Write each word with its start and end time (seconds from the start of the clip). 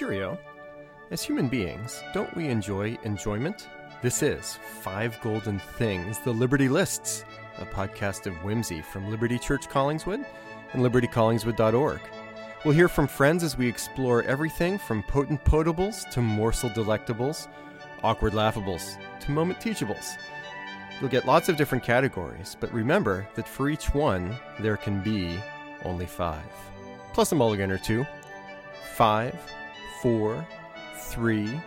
Cheerio. 0.00 0.38
As 1.10 1.22
human 1.22 1.46
beings, 1.46 2.02
don't 2.14 2.34
we 2.34 2.48
enjoy 2.48 2.96
enjoyment? 3.02 3.68
This 4.00 4.22
is 4.22 4.58
Five 4.80 5.20
Golden 5.20 5.58
Things, 5.58 6.18
the 6.20 6.32
Liberty 6.32 6.70
Lists, 6.70 7.26
a 7.58 7.66
podcast 7.66 8.26
of 8.26 8.32
whimsy 8.42 8.80
from 8.80 9.10
Liberty 9.10 9.38
Church 9.38 9.68
Collingswood 9.68 10.24
and 10.72 10.82
libertycollingswood.org. 10.82 12.00
We'll 12.64 12.72
hear 12.72 12.88
from 12.88 13.08
friends 13.08 13.44
as 13.44 13.58
we 13.58 13.68
explore 13.68 14.22
everything 14.22 14.78
from 14.78 15.02
potent 15.02 15.44
potables 15.44 16.08
to 16.12 16.22
morsel 16.22 16.70
delectables, 16.70 17.46
awkward 18.02 18.32
laughables 18.32 18.96
to 19.20 19.30
moment 19.30 19.60
teachables. 19.60 20.16
You'll 20.98 21.10
get 21.10 21.26
lots 21.26 21.50
of 21.50 21.58
different 21.58 21.84
categories, 21.84 22.56
but 22.58 22.72
remember 22.72 23.28
that 23.34 23.46
for 23.46 23.68
each 23.68 23.92
one, 23.92 24.34
there 24.60 24.78
can 24.78 25.02
be 25.02 25.38
only 25.84 26.06
five. 26.06 26.50
Plus 27.12 27.32
a 27.32 27.34
mulligan 27.34 27.70
or 27.70 27.76
two. 27.76 28.06
Five, 28.94 29.38
four, 30.00 30.46
three, 30.96 31.60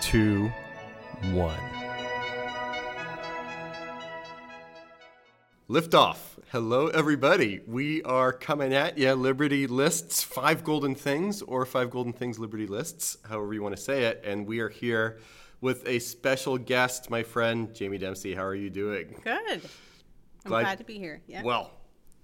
two, 0.00 0.50
one. 1.32 1.58
Lift 5.68 5.94
off. 5.94 6.38
Hello, 6.52 6.86
everybody. 6.88 7.60
We 7.66 8.02
are 8.04 8.32
coming 8.32 8.72
at 8.72 8.96
you, 8.96 9.12
Liberty 9.14 9.66
Lists, 9.66 10.22
five 10.22 10.62
golden 10.64 10.94
things, 10.94 11.42
or 11.42 11.66
five 11.66 11.90
golden 11.90 12.12
things 12.12 12.38
Liberty 12.38 12.66
Lists, 12.66 13.18
however 13.28 13.52
you 13.52 13.62
want 13.62 13.76
to 13.76 13.82
say 13.82 14.04
it. 14.04 14.22
And 14.24 14.46
we 14.46 14.60
are 14.60 14.68
here 14.68 15.18
with 15.60 15.86
a 15.86 15.98
special 15.98 16.56
guest, 16.56 17.10
my 17.10 17.22
friend 17.22 17.74
Jamie 17.74 17.98
Dempsey. 17.98 18.34
How 18.34 18.44
are 18.44 18.54
you 18.54 18.70
doing? 18.70 19.20
Good. 19.24 19.62
I'm 20.44 20.48
Glad- 20.50 20.62
glad, 20.62 20.78
to 20.78 20.84
be 20.84 20.98
here. 20.98 21.20
Yeah. 21.26 21.42
Well, 21.42 21.72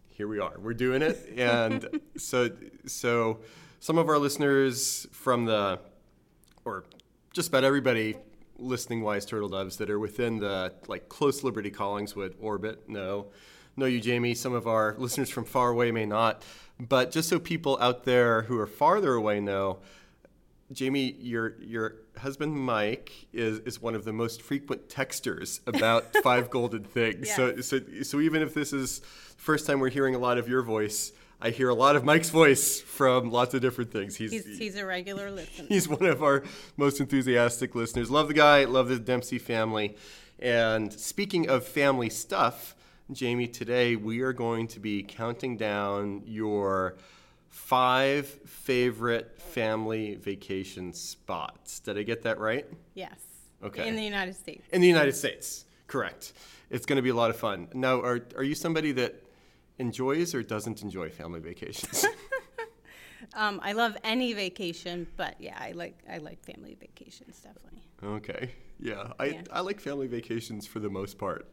here 0.08 0.28
we 0.28 0.38
are. 0.38 0.55
We're 0.58 0.74
doing 0.74 1.02
it, 1.02 1.19
and 1.36 2.00
so 2.16 2.48
so 2.86 3.41
some 3.82 3.98
of 3.98 4.09
our 4.09 4.16
listeners 4.16 5.09
from 5.10 5.45
the, 5.45 5.80
or 6.64 6.84
just 7.32 7.48
about 7.48 7.64
everybody 7.64 8.14
listening 8.56 9.02
wise 9.02 9.27
turtle 9.27 9.48
doves 9.48 9.78
that 9.78 9.91
are 9.91 9.98
within 9.98 10.38
the 10.38 10.72
like 10.86 11.08
close 11.08 11.42
Liberty 11.42 11.69
Collingswood 11.69 12.34
orbit 12.38 12.88
know 12.88 13.27
know 13.77 13.86
you, 13.86 14.00
Jamie. 14.00 14.34
Some 14.34 14.53
of 14.53 14.69
our 14.69 14.94
listeners 14.98 15.30
from 15.30 15.44
far 15.44 15.70
away 15.70 15.91
may 15.91 16.06
not, 16.06 16.44
but 16.78 17.10
just 17.10 17.28
so 17.28 17.41
people 17.41 17.77
out 17.80 18.05
there 18.05 18.42
who 18.42 18.56
are 18.56 18.69
farther 18.69 19.14
away 19.14 19.41
know. 19.41 19.80
Jamie, 20.70 21.16
your 21.19 21.56
your 21.60 21.97
husband 22.19 22.56
Mike 22.56 23.27
is, 23.33 23.58
is 23.60 23.83
one 23.83 23.97
of 23.97 24.05
the 24.05 24.12
most 24.12 24.42
frequent 24.42 24.88
texters 24.88 25.58
about 25.66 26.16
five 26.22 26.50
golden 26.50 26.84
things. 26.84 27.34
So 27.34 27.60
so 27.60 27.80
so 28.03 28.20
even 28.20 28.42
if 28.42 28.55
this 28.55 28.72
is 28.72 29.00
first 29.36 29.66
time 29.66 29.80
we're 29.80 29.91
hearing 29.91 30.14
a 30.14 30.20
lot 30.20 30.38
of 30.38 30.48
your 30.48 30.62
voice, 30.62 31.10
I 31.44 31.50
hear 31.50 31.68
a 31.68 31.74
lot 31.74 31.96
of 31.96 32.04
Mike's 32.04 32.30
voice 32.30 32.80
from 32.80 33.32
lots 33.32 33.52
of 33.52 33.60
different 33.60 33.90
things. 33.90 34.14
He's 34.14 34.30
he's, 34.30 34.58
he's 34.58 34.76
a 34.76 34.86
regular 34.86 35.28
listener. 35.28 35.66
he's 35.68 35.88
one 35.88 36.04
of 36.04 36.22
our 36.22 36.44
most 36.76 37.00
enthusiastic 37.00 37.74
listeners. 37.74 38.12
Love 38.12 38.28
the 38.28 38.34
guy, 38.34 38.64
love 38.64 38.88
the 38.88 39.00
Dempsey 39.00 39.40
family. 39.40 39.96
And 40.38 40.92
speaking 40.92 41.48
of 41.48 41.66
family 41.66 42.10
stuff, 42.10 42.76
Jamie, 43.10 43.48
today 43.48 43.96
we 43.96 44.20
are 44.20 44.32
going 44.32 44.68
to 44.68 44.78
be 44.78 45.02
counting 45.02 45.56
down 45.56 46.22
your 46.26 46.94
five 47.48 48.26
favorite 48.26 49.36
family 49.40 50.14
vacation 50.14 50.92
spots. 50.92 51.80
Did 51.80 51.98
I 51.98 52.04
get 52.04 52.22
that 52.22 52.38
right? 52.38 52.66
yes. 52.94 53.18
Okay. 53.64 53.86
In 53.86 53.94
the 53.94 54.02
United 54.02 54.34
States. 54.34 54.62
In 54.72 54.80
the 54.80 54.88
United 54.88 55.14
States, 55.14 55.64
correct. 55.86 56.32
It's 56.68 56.86
going 56.86 56.96
to 56.96 57.02
be 57.02 57.10
a 57.10 57.14
lot 57.14 57.30
of 57.30 57.36
fun. 57.36 57.68
Now, 57.74 58.00
are, 58.00 58.20
are 58.36 58.42
you 58.42 58.56
somebody 58.56 58.90
that 58.92 59.22
enjoys 59.86 60.34
or 60.34 60.42
doesn't 60.42 60.78
enjoy 60.83 61.11
family 61.11 61.41
vacations? 61.41 62.06
Um, 63.34 63.61
I 63.62 63.72
love 63.72 63.97
any 64.05 64.33
vacation, 64.34 65.06
but 65.16 65.36
yeah, 65.38 65.56
I 65.58 65.72
like 65.72 65.97
I 66.14 66.19
like 66.19 66.44
family 66.44 66.77
vacations 66.78 67.41
definitely. 67.41 67.83
Okay. 68.19 68.50
Yeah. 68.78 69.12
I, 69.19 69.25
Yeah. 69.27 69.42
I 69.50 69.60
like 69.60 69.80
family 69.80 70.08
vacations 70.08 70.66
for 70.66 70.80
the 70.80 70.91
most 70.91 71.19
part. 71.19 71.47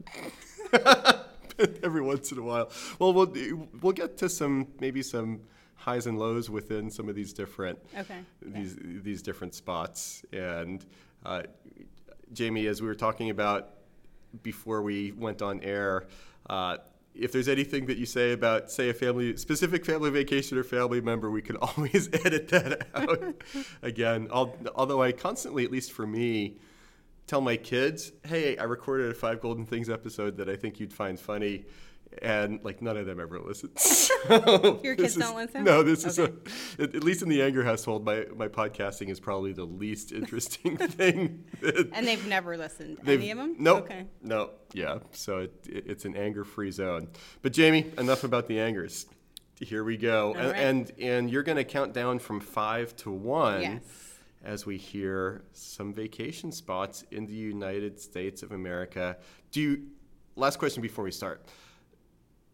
Every 1.82 2.02
once 2.02 2.32
in 2.32 2.38
a 2.38 2.42
while. 2.42 2.70
Well, 2.98 3.12
we'll 3.14 3.32
we'll 3.80 3.92
get 4.02 4.18
to 4.18 4.28
some 4.28 4.54
maybe 4.80 5.02
some 5.02 5.40
highs 5.76 6.06
and 6.06 6.18
lows 6.18 6.50
within 6.50 6.90
some 6.90 7.08
of 7.08 7.14
these 7.14 7.32
different 7.32 7.78
Okay. 8.02 8.20
yeah. 8.42 8.58
these 8.58 8.76
these 9.08 9.22
different 9.22 9.54
spots. 9.54 10.22
And 10.32 10.84
uh, 11.24 11.42
Jamie, 12.32 12.66
as 12.66 12.82
we 12.82 12.88
were 12.88 13.00
talking 13.08 13.30
about 13.30 13.62
before 14.42 14.82
we 14.82 15.12
went 15.12 15.40
on 15.40 15.60
air, 15.62 16.08
uh, 16.50 16.76
if 17.20 17.32
there's 17.32 17.48
anything 17.48 17.86
that 17.86 17.98
you 17.98 18.06
say 18.06 18.32
about, 18.32 18.70
say, 18.70 18.88
a 18.88 18.94
family 18.94 19.36
specific 19.36 19.84
family 19.84 20.10
vacation 20.10 20.56
or 20.58 20.64
family 20.64 21.00
member, 21.00 21.30
we 21.30 21.42
can 21.42 21.56
always 21.62 22.08
edit 22.24 22.48
that 22.48 22.88
out. 22.94 23.42
Again, 23.82 24.28
al- 24.32 24.56
although 24.74 25.02
I 25.02 25.12
constantly, 25.12 25.64
at 25.64 25.70
least 25.70 25.92
for 25.92 26.06
me, 26.06 26.56
tell 27.26 27.40
my 27.40 27.56
kids, 27.56 28.12
"Hey, 28.24 28.56
I 28.56 28.64
recorded 28.64 29.10
a 29.10 29.14
Five 29.14 29.40
Golden 29.40 29.66
Things 29.66 29.88
episode 29.90 30.36
that 30.38 30.48
I 30.48 30.56
think 30.56 30.80
you'd 30.80 30.92
find 30.92 31.18
funny." 31.18 31.64
And 32.22 32.58
like 32.64 32.82
none 32.82 32.96
of 32.96 33.06
them 33.06 33.20
ever 33.20 33.38
listen. 33.40 33.70
So 34.30 34.80
Your 34.84 34.96
kids 34.96 35.16
is- 35.16 35.22
don't 35.22 35.36
listen? 35.36 35.64
No, 35.64 35.82
this 35.82 36.04
is 36.04 36.18
a, 36.18 36.32
at, 36.78 37.02
least 37.04 37.22
in 37.22 37.28
the 37.28 37.40
Anger 37.42 37.64
household, 37.64 38.04
my, 38.04 38.26
my 38.36 38.48
podcasting 38.48 39.08
is 39.08 39.18
probably 39.20 39.52
the 39.52 39.64
least 39.64 40.12
interesting 40.20 40.76
thing. 40.76 41.44
And 41.92 42.06
they've 42.06 42.26
never 42.26 42.56
listened. 42.56 42.98
they've- 43.02 43.20
Any 43.20 43.30
of 43.30 43.38
them? 43.38 43.56
Nope. 43.58 43.84
Okay. 43.84 44.06
No. 44.22 44.50
Yeah. 44.74 44.98
So 45.12 45.38
it, 45.38 45.54
it, 45.68 45.84
it's 45.86 46.04
an 46.04 46.16
anger-free 46.16 46.70
zone. 46.72 47.08
But 47.42 47.52
Jamie, 47.52 47.86
enough 47.96 48.24
about 48.24 48.46
the 48.48 48.60
angers. 48.60 49.06
Here 49.60 49.84
we 49.84 49.96
go. 49.96 50.34
And, 50.34 50.46
right. 50.50 50.56
and 50.60 50.92
and 51.00 51.30
you're 51.30 51.42
going 51.42 51.56
to 51.58 51.64
count 51.64 51.92
down 51.92 52.18
from 52.18 52.40
five 52.40 52.94
to 52.96 53.10
one 53.10 53.60
Yes. 53.62 53.82
as 54.44 54.64
we 54.66 54.76
hear 54.78 55.42
some 55.52 55.92
vacation 55.94 56.50
spots 56.52 57.04
in 57.10 57.26
the 57.26 57.34
United 57.34 58.00
States 58.00 58.42
of 58.42 58.52
America. 58.52 59.16
Do 59.52 59.60
you? 59.60 59.82
Last 60.36 60.58
question 60.58 60.80
before 60.82 61.04
we 61.04 61.10
start. 61.12 61.44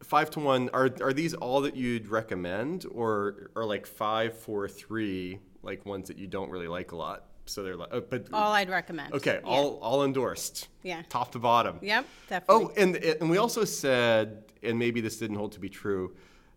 Five 0.02 0.30
to 0.32 0.40
one. 0.40 0.68
Are 0.72 0.90
are 1.00 1.12
these 1.12 1.34
all 1.34 1.62
that 1.62 1.74
you'd 1.74 2.08
recommend, 2.08 2.84
or 2.90 3.50
or 3.56 3.64
like 3.64 3.86
five, 3.86 4.36
four, 4.38 4.68
three, 4.68 5.38
like 5.62 5.86
ones 5.86 6.08
that 6.08 6.18
you 6.18 6.26
don't 6.26 6.50
really 6.50 6.68
like 6.68 6.92
a 6.92 6.96
lot? 6.96 7.24
So 7.46 7.62
they're 7.62 7.76
like, 7.76 7.88
uh, 7.94 8.00
but 8.00 8.26
All 8.32 8.52
I'd 8.52 8.68
recommend. 8.68 9.14
okay, 9.14 9.40
Yeah. 9.42 9.48
all 9.48 9.78
all 9.80 10.04
endorsed, 10.04 10.68
Yeah. 10.82 11.02
top 11.08 11.32
to 11.32 11.38
bottom. 11.38 11.78
Yep. 11.80 12.04
Definitely. 12.28 12.64
Oh, 12.66 12.72
and 12.76 12.96
and 12.96 13.30
we 13.30 13.38
also 13.38 13.64
said, 13.64 14.44
and 14.62 14.78
maybe 14.78 15.00
this 15.00 15.16
didn't 15.18 15.36
hold 15.36 15.52
to 15.52 15.60
be 15.60 15.68
true. 15.70 16.14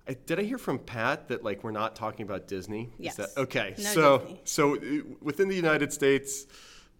I, 0.07 0.13
did 0.25 0.39
I 0.39 0.43
hear 0.43 0.57
from 0.57 0.79
Pat 0.79 1.27
that 1.29 1.43
like 1.43 1.63
we're 1.63 1.71
not 1.71 1.95
talking 1.95 2.23
about 2.25 2.47
Disney? 2.47 2.89
Is 2.99 3.05
Yes. 3.05 3.15
that- 3.17 3.29
okay. 3.37 3.75
No 3.77 3.83
so 3.83 4.17
Disney. 4.17 4.41
so 4.43 4.75
uh, 4.75 4.79
within 5.21 5.47
the 5.47 5.55
United 5.55 5.93
States, 5.93 6.45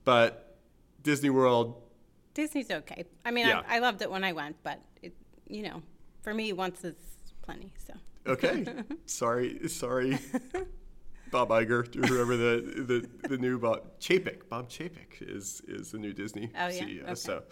but 0.06 0.56
Disney 1.04 1.32
World. 1.32 1.82
Disney's 2.34 2.70
okay. 2.72 3.06
I 3.26 3.32
mean, 3.32 3.48
Yeah. 3.48 3.64
I, 3.68 3.78
I 3.78 3.80
loved 3.80 4.02
it 4.04 4.10
when 4.12 4.24
I 4.24 4.32
went, 4.34 4.56
but 4.64 4.80
it, 5.02 5.14
you 5.48 5.64
know, 5.64 5.82
for 6.30 6.36
me, 6.36 6.54
once 6.54 6.84
is 6.84 6.96
plenty. 7.42 7.74
So. 7.88 7.94
Okay. 8.28 8.66
sorry, 9.08 9.68
sorry. 9.68 10.20
Bob 11.32 11.50
Iger, 11.50 11.96
or 11.96 12.08
whoever 12.08 12.38
the, 12.38 13.08
the, 13.22 13.28
the 13.30 13.38
new 13.38 13.58
Bob 13.60 14.00
Chapek, 14.00 14.48
Bob 14.50 14.70
Chapek 14.70 15.22
is 15.22 15.62
is 15.68 15.92
the 15.92 15.98
new 16.00 16.14
Disney 16.14 16.50
Oh, 16.58 16.68
yeah? 16.68 16.84
CEO. 16.84 17.04
Okay. 17.04 17.16
So 17.16 17.44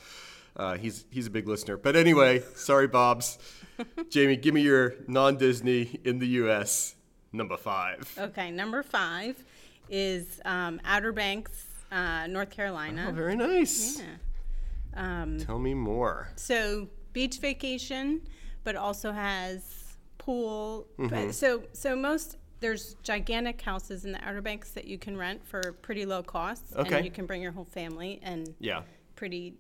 uh, 0.56 0.78
he's 0.78 1.06
he's 1.10 1.26
a 1.28 1.30
big 1.32 1.48
listener. 1.48 1.78
But 1.78 1.96
anyway, 1.96 2.44
sorry, 2.56 2.88
Bob's. 2.88 3.40
Jamie, 4.10 4.36
give 4.38 4.54
me 4.54 4.62
your 4.62 4.96
non-Disney 5.08 6.00
in 6.04 6.18
the 6.20 6.28
U.S. 6.42 6.96
number 7.34 7.58
five. 7.58 8.12
Okay. 8.18 8.52
Number 8.52 8.82
five 8.84 9.44
is 9.90 10.40
um, 10.46 10.80
Outer 10.86 11.12
Banks, 11.14 11.66
uh, 11.92 12.28
North 12.28 12.50
Carolina. 12.52 13.08
Oh, 13.10 13.12
very 13.12 13.36
nice. 13.36 14.00
Yeah. 14.00 15.22
Um, 15.22 15.38
Tell 15.40 15.60
me 15.60 15.74
more. 15.76 16.30
so 16.36 16.90
beach 17.14 17.38
vacation, 17.40 18.22
but 18.68 18.76
also 18.76 19.14
has 19.14 19.96
pool. 20.18 20.86
Mm-hmm. 21.00 21.08
But 21.28 21.34
so 21.34 21.64
so 21.72 21.96
most 21.96 22.36
there's 22.60 22.96
gigantic 23.02 23.62
houses 23.62 24.04
in 24.04 24.12
the 24.12 24.22
Outer 24.28 24.42
Banks 24.42 24.72
that 24.72 24.84
you 24.84 24.98
can 24.98 25.16
rent 25.16 25.40
for 25.48 25.72
pretty 25.82 26.06
low 26.06 26.22
costs, 26.22 26.76
Okay. 26.76 26.96
and 26.98 27.06
you 27.06 27.12
can 27.12 27.26
bring 27.26 27.42
your 27.42 27.54
whole 27.54 27.64
family 27.64 28.20
and 28.24 28.54
Yeah. 28.60 28.82
pretty 29.16 29.54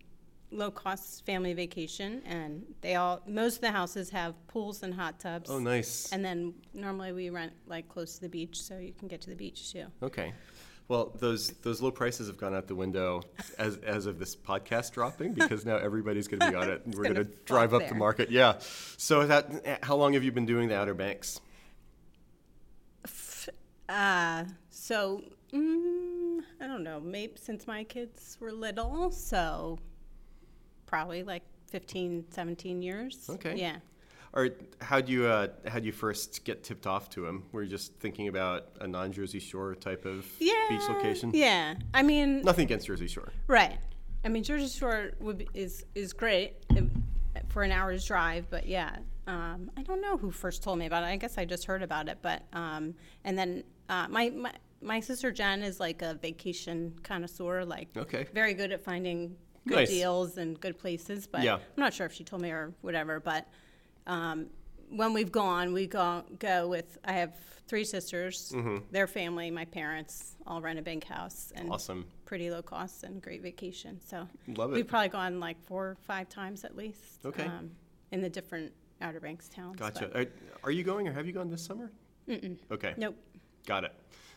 low 0.51 0.69
cost 0.71 1.25
family 1.25 1.54
vacation. 1.54 2.21
And 2.25 2.65
they 2.81 2.95
all 2.95 3.21
most 3.25 3.56
of 3.56 3.62
the 3.62 3.71
houses 3.71 4.09
have 4.09 4.33
pools 4.48 4.83
and 4.83 4.94
hot 4.94 5.21
tubs. 5.21 5.50
Oh, 5.50 5.59
nice. 5.59 6.12
And 6.12 6.25
then 6.25 6.54
normally 6.74 7.13
we 7.13 7.30
rent 7.30 7.54
like 7.65 7.88
close 7.88 8.15
to 8.15 8.21
the 8.21 8.30
beach, 8.30 8.62
so 8.62 8.77
you 8.77 8.92
can 8.92 9.07
get 9.07 9.21
to 9.21 9.30
the 9.30 9.38
beach 9.38 9.71
too. 9.71 9.86
Okay. 10.04 10.33
Well, 10.88 11.13
those 11.19 11.50
those 11.63 11.81
low 11.81 11.92
prices 11.92 12.28
have 12.28 12.38
gone 12.38 12.56
out 12.56 12.68
the 12.68 12.75
window 12.75 13.24
as 13.57 13.78
as 13.78 14.06
of 14.06 14.19
this 14.19 14.36
podcast 14.36 14.94
dropping 14.94 15.34
because 15.34 15.66
now 15.66 15.75
everybody's 15.75 16.30
going 16.30 16.39
to 16.39 16.50
be 16.50 16.56
on 16.56 16.69
it, 16.69 16.81
and 16.86 16.95
we're 16.95 17.04
gonna 17.04 17.25
drive 17.45 17.72
flock 17.72 17.84
up 17.84 17.89
the 17.89 17.95
market. 17.95 18.31
Yeah. 18.31 18.60
So 18.95 19.28
that 19.28 19.80
how 19.84 19.98
long 19.98 20.13
have 20.13 20.24
you 20.24 20.31
been 20.31 20.45
doing 20.45 20.69
the 20.69 20.78
Outer 20.78 20.94
Banks? 20.94 21.42
Uh, 23.89 24.44
so 24.69 25.24
mm, 25.54 26.39
I 26.62 26.68
don't 26.68 26.84
know, 26.84 27.00
maybe 27.00 27.33
since 27.36 27.68
my 27.68 27.83
kids 27.83 28.38
were 28.40 28.51
little, 28.51 29.12
so 29.12 29.80
probably 30.86 31.24
like 31.24 31.44
15, 31.72 32.25
17 32.31 32.81
years. 32.81 33.30
Okay. 33.30 33.56
Yeah. 33.56 33.78
Or 34.38 34.50
how 34.81 35.01
do 35.01 35.12
you 35.12 35.25
uh, 35.25 35.48
how'd 35.68 35.84
you 35.84 35.92
first 35.92 36.45
get 36.45 36.63
tipped 36.63 36.86
off 36.86 37.10
to 37.10 37.25
him? 37.25 37.45
Were 37.51 37.63
you 37.63 37.69
just 37.69 37.95
thinking 37.95 38.28
about 38.28 38.68
a 38.80 38.88
non-Jersey 38.88 39.39
Shore 39.39 39.74
type 39.74 40.06
of 40.06 40.28
Yeah. 40.39 40.54
beach 40.69 40.88
location? 40.88 41.31
Yeah. 41.34 41.74
I 41.92 42.04
mean, 42.04 42.44
Nothing 42.44 42.66
against 42.66 42.86
Jersey 42.86 43.07
Shore. 43.07 43.31
right. 43.48 43.80
I 44.24 44.30
mean, 44.30 44.44
Jersey 44.44 44.68
Shore 44.78 45.12
would 45.22 45.39
be, 45.39 45.50
is 45.56 45.86
is 45.95 46.13
great 46.13 46.54
for 47.50 47.63
an 47.63 47.72
hour's 47.72 48.06
drive, 48.06 48.45
but 48.51 48.68
yeah. 48.68 48.98
Um, 49.25 49.72
I 49.75 49.81
don't 49.81 50.01
know 50.01 50.18
who 50.18 50.30
first 50.31 50.62
told 50.63 50.78
me 50.80 50.86
about 50.86 51.01
it. 51.04 51.07
I 51.07 51.16
guess 51.18 51.38
I 51.40 51.44
just 51.45 51.66
heard 51.66 51.81
about 51.81 52.07
it, 52.07 52.19
but 52.22 52.44
um, 52.54 52.94
and 53.25 53.36
then 53.38 53.63
uh, 53.90 54.07
my, 54.07 54.30
my 54.30 54.54
my 54.81 55.00
sister 55.00 55.31
Jen 55.31 55.63
is 55.63 55.80
like 55.80 56.04
a 56.04 56.13
vacation 56.13 56.94
connoisseur, 57.01 57.66
like 57.66 57.88
Okay. 57.98 58.28
very 58.36 58.54
good 58.54 58.72
at 58.72 58.81
finding 58.83 59.36
good 59.68 59.78
Nice. 59.78 59.90
deals 59.90 60.38
and 60.38 60.60
good 60.62 60.78
places. 60.78 61.25
But 61.25 61.42
Yeah. 61.42 61.56
I'm 61.56 61.62
not 61.78 61.92
sure 61.95 62.06
if 62.06 62.13
she 62.13 62.24
told 62.24 62.44
me 62.44 62.51
or 62.51 62.74
whatever. 62.81 63.19
But 63.19 63.48
um, 64.07 64.48
when 64.89 65.13
we've 65.13 65.31
gone, 65.31 65.74
we 65.74 65.86
go 65.88 66.24
go 66.39 66.68
with. 66.68 66.98
I 67.06 67.12
have 67.13 67.36
three 67.68 67.83
sisters, 67.83 68.54
their 68.92 69.07
family, 69.07 69.51
my 69.51 69.65
parents, 69.65 70.38
all 70.48 70.62
rent 70.62 70.80
a 70.80 70.81
big 70.81 71.04
house 71.04 71.51
and 71.56 71.69
Awesome. 71.69 72.06
pretty 72.25 72.50
low 72.50 72.62
cost 72.62 73.04
and 73.04 73.21
great 73.21 73.42
vacation. 73.42 74.00
So 74.06 74.25
Love 74.56 74.71
it. 74.71 74.75
we've 74.75 74.88
probably 74.88 75.09
gone 75.09 75.39
like 75.42 75.62
four 75.65 75.88
or 75.88 75.98
five 76.07 76.30
times 76.30 76.63
at 76.63 76.77
least. 76.77 77.25
Okay. 77.25 77.44
Um, 77.44 77.71
in 78.12 78.21
the 78.21 78.30
different 78.30 78.71
Outer 79.01 79.19
Banks 79.19 79.50
towns. 79.50 79.77
Gotcha. 79.77 80.18
Are, 80.18 80.25
are 80.63 80.71
you 80.71 80.83
going 80.86 81.09
or 81.09 81.12
have 81.12 81.27
you 81.27 81.33
gone 81.33 81.50
this 81.50 81.62
summer? 81.62 81.92
Mm-mm. 82.30 82.57
Okay. 82.71 82.94
Nope. 82.95 83.18
Got 83.65 83.83
it. 83.83 83.92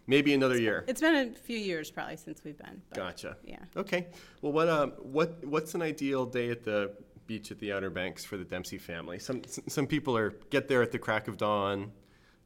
Maybe 0.08 0.34
another 0.34 0.58
year. 0.58 0.84
It's 0.88 1.00
been 1.00 1.14
a 1.14 1.32
few 1.38 1.56
years 1.56 1.88
probably 1.88 2.16
since 2.16 2.42
we've 2.42 2.58
been. 2.58 2.82
Gotcha. 2.92 3.36
Yeah. 3.44 3.58
Okay. 3.76 4.08
Well, 4.42 4.50
what 4.52 4.68
um, 4.68 4.90
what 5.02 5.44
what's 5.44 5.76
an 5.76 5.82
ideal 5.82 6.26
day 6.26 6.50
at 6.50 6.64
the 6.64 6.90
beach 7.30 7.52
at 7.52 7.60
the 7.60 7.72
Outer 7.72 7.90
Banks 7.90 8.24
for 8.24 8.36
the 8.36 8.44
Dempsey 8.44 8.76
family? 8.76 9.20
Some 9.20 9.42
some 9.68 9.86
people 9.86 10.16
are 10.16 10.30
get 10.50 10.66
there 10.66 10.82
at 10.82 10.90
the 10.90 10.98
crack 10.98 11.28
of 11.28 11.36
dawn 11.36 11.92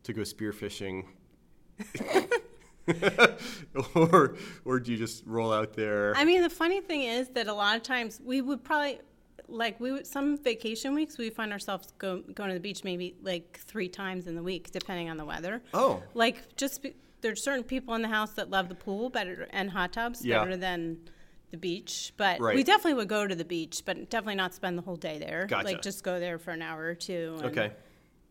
to 0.02 0.12
go 0.12 0.20
spearfishing, 0.20 1.06
or 3.94 4.36
or 4.66 4.80
do 4.80 4.92
you 4.92 4.98
just 4.98 5.24
roll 5.26 5.52
out 5.54 5.72
there? 5.72 6.12
I 6.16 6.24
mean, 6.26 6.42
the 6.42 6.50
funny 6.50 6.82
thing 6.82 7.02
is 7.04 7.30
that 7.30 7.46
a 7.48 7.54
lot 7.54 7.76
of 7.76 7.82
times 7.82 8.20
we 8.22 8.42
would 8.42 8.62
probably 8.62 9.00
like 9.48 9.80
we 9.80 9.90
would 9.90 10.06
some 10.06 10.36
vacation 10.36 10.94
weeks 10.94 11.16
we 11.16 11.30
find 11.30 11.50
ourselves 11.50 11.92
go, 11.98 12.20
going 12.34 12.48
to 12.50 12.54
the 12.54 12.60
beach 12.60 12.84
maybe 12.84 13.14
like 13.22 13.60
three 13.64 13.88
times 13.88 14.26
in 14.26 14.34
the 14.34 14.42
week 14.42 14.70
depending 14.70 15.08
on 15.08 15.16
the 15.16 15.24
weather. 15.24 15.62
oh, 15.72 16.02
Like 16.14 16.56
just 16.56 16.82
be, 16.82 16.94
there's 17.22 17.42
certain 17.42 17.62
people 17.64 17.94
in 17.94 18.00
the 18.02 18.08
house 18.08 18.32
that 18.32 18.48
love 18.50 18.68
the 18.70 18.74
pool 18.74 19.08
better 19.10 19.46
and 19.50 19.70
hot 19.70 19.92
tubs 19.94 20.24
Yeah. 20.24 20.40
better 20.40 20.56
than 20.56 20.98
the 21.54 21.60
beach. 21.60 22.12
But 22.16 22.40
we 22.40 22.64
definitely 22.64 22.94
would 22.94 23.08
go 23.08 23.26
to 23.26 23.34
the 23.34 23.44
beach, 23.44 23.82
but 23.84 24.10
definitely 24.10 24.34
not 24.34 24.54
spend 24.54 24.76
the 24.76 24.82
whole 24.82 24.96
day 24.96 25.18
there. 25.18 25.46
Gotcha. 25.46 25.64
Like 25.64 25.82
just 25.82 26.02
go 26.02 26.18
there 26.18 26.38
for 26.38 26.50
an 26.50 26.62
hour 26.62 26.82
or 26.82 26.94
two 26.94 27.36
and 27.38 27.46
okay. 27.46 27.72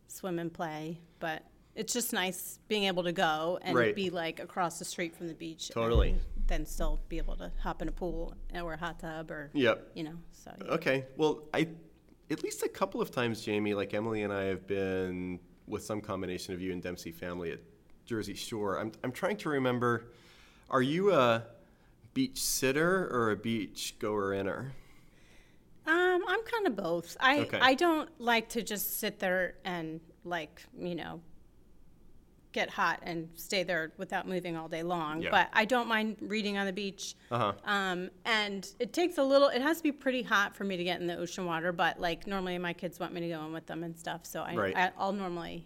swim 0.08 0.40
and 0.40 0.54
play. 0.54 1.00
But 1.20 1.44
it's 1.74 1.94
just 1.94 2.12
nice 2.14 2.60
being 2.68 2.84
able 2.84 3.04
to 3.04 3.14
go 3.14 3.60
and 3.62 3.76
Right. 3.76 3.96
be 3.96 4.10
like 4.10 4.40
across 4.40 4.78
the 4.78 4.86
street 4.86 5.16
from 5.16 5.28
the 5.28 5.34
beach. 5.34 5.70
Totally. 5.70 6.12
And 6.12 6.20
then 6.48 6.66
still 6.66 7.00
be 7.08 7.18
able 7.18 7.38
to 7.38 7.52
hop 7.62 7.82
in 7.82 7.88
a 7.88 7.92
pool 7.92 8.36
or 8.54 8.74
a 8.74 8.78
hot 8.78 9.00
tub 9.00 9.32
or 9.32 9.50
Yep. 9.54 9.92
you 9.94 10.04
know. 10.04 10.18
So 10.34 10.52
yeah. 10.60 10.72
Okay. 10.72 11.06
Well, 11.16 11.44
I 11.54 11.70
at 12.30 12.44
least 12.44 12.64
a 12.64 12.70
couple 12.70 13.02
of 13.02 13.12
times, 13.12 13.42
Jamie, 13.42 13.74
like 13.74 13.94
Emily 13.94 14.24
and 14.24 14.34
I 14.34 14.44
have 14.44 14.68
been 14.68 15.40
with 15.68 15.84
some 15.84 16.02
combination 16.02 16.54
of 16.54 16.62
you 16.62 16.74
and 16.74 16.82
Dempsey 16.82 17.12
family 17.12 17.52
at 17.52 17.60
Jersey 18.06 18.34
Shore. 18.34 18.80
I'm 18.80 18.92
I'm 19.04 19.14
trying 19.14 19.38
to 19.38 19.50
remember. 19.50 20.10
Are 20.70 20.82
you 20.82 21.14
a 21.14 21.46
beach 22.14 22.42
sitter 22.42 23.08
or 23.12 23.32
a 23.32 23.36
beach 23.36 23.96
goer 24.00 24.34
inner? 24.34 24.74
Um, 25.86 26.24
I'm 26.28 26.44
kind 26.44 26.68
of 26.68 26.76
both. 26.76 27.18
I 27.20 27.40
Okay. 27.40 27.60
I 27.60 27.74
don't 27.74 28.10
like 28.20 28.50
to 28.50 28.64
just 28.64 29.00
sit 29.00 29.20
there 29.20 29.56
and 29.66 30.00
like 30.24 30.62
you 30.78 30.96
know 30.96 31.22
get 32.54 32.70
hot 32.70 33.00
and 33.02 33.28
stay 33.34 33.64
there 33.64 33.92
without 33.98 34.28
moving 34.28 34.56
all 34.56 34.68
day 34.70 34.84
long. 34.84 35.24
Yeah. 35.24 35.32
But 35.32 35.50
I 35.54 35.66
don't 35.66 35.88
mind 35.88 36.18
reading 36.22 36.56
on 36.58 36.68
the 36.68 36.72
beach. 36.72 37.16
Uh 37.32 37.38
huh. 37.40 37.54
Um, 37.66 38.12
and 38.26 38.66
it 38.80 38.94
takes 38.94 39.18
a 39.18 39.24
little. 39.24 39.50
It 39.50 39.62
has 39.62 39.78
to 39.78 39.84
be 39.84 39.92
pretty 39.92 40.22
hot 40.22 40.56
for 40.56 40.64
me 40.64 40.78
to 40.78 40.84
get 40.84 41.02
in 41.02 41.08
the 41.08 41.18
ocean 41.18 41.46
water. 41.46 41.72
But 41.74 42.00
like 42.00 42.28
normally, 42.28 42.58
my 42.60 42.74
kids 42.74 43.00
want 43.00 43.14
me 43.14 43.22
to 43.22 43.28
go 43.28 43.44
in 43.46 43.52
with 43.52 43.66
them 43.66 43.84
and 43.84 43.98
stuff. 43.98 44.26
So 44.26 44.44
I, 44.44 44.56
Right. 44.56 44.78
I 44.78 44.92
I'll 44.98 45.12
normally 45.14 45.66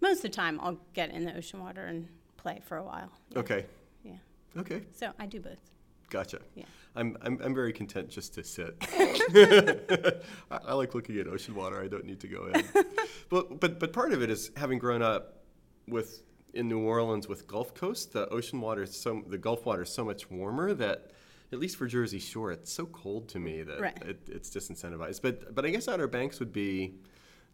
most 0.00 0.18
of 0.18 0.22
the 0.22 0.28
time 0.30 0.58
I'll 0.60 0.78
get 0.94 1.10
in 1.10 1.24
the 1.24 1.36
ocean 1.36 1.60
water 1.60 1.84
and 1.84 2.08
play 2.36 2.60
for 2.64 2.78
a 2.78 2.82
while. 2.82 3.12
Yeah. 3.30 3.38
Okay. 3.40 3.66
Okay. 4.58 4.82
So 4.92 5.12
I 5.18 5.26
do 5.26 5.40
both. 5.40 5.58
Gotcha. 6.10 6.40
Yeah. 6.54 6.64
I'm, 6.94 7.16
I'm, 7.22 7.38
I'm 7.42 7.54
very 7.54 7.72
content 7.72 8.08
just 8.08 8.34
to 8.34 8.44
sit. 8.44 8.76
I, 10.50 10.58
I 10.68 10.74
like 10.74 10.94
looking 10.94 11.18
at 11.18 11.26
ocean 11.26 11.54
water. 11.54 11.82
I 11.82 11.88
don't 11.88 12.04
need 12.04 12.20
to 12.20 12.28
go 12.28 12.46
in. 12.46 12.64
but, 13.28 13.60
but, 13.60 13.78
but 13.78 13.92
part 13.92 14.12
of 14.12 14.22
it 14.22 14.30
is 14.30 14.50
having 14.56 14.78
grown 14.78 15.02
up 15.02 15.42
with 15.88 16.22
in 16.54 16.68
New 16.68 16.80
Orleans 16.80 17.28
with 17.28 17.46
Gulf 17.46 17.74
Coast, 17.74 18.12
the 18.14 18.28
ocean 18.30 18.60
water 18.60 18.82
is 18.84 18.98
so 18.98 19.22
the 19.26 19.36
Gulf 19.36 19.66
water 19.66 19.82
is 19.82 19.90
so 19.90 20.04
much 20.04 20.30
warmer 20.30 20.72
that 20.74 21.10
at 21.52 21.58
least 21.60 21.76
for 21.76 21.86
Jersey 21.86 22.18
Shore, 22.18 22.50
it's 22.50 22.72
so 22.72 22.86
cold 22.86 23.28
to 23.28 23.38
me 23.38 23.62
that 23.62 23.80
Right. 23.80 24.02
it, 24.02 24.20
it's 24.26 24.50
disincentivized. 24.50 25.20
But 25.22 25.54
but 25.54 25.66
I 25.66 25.70
guess 25.70 25.86
Outer 25.86 26.08
Banks 26.08 26.40
would 26.40 26.52
be 26.52 26.94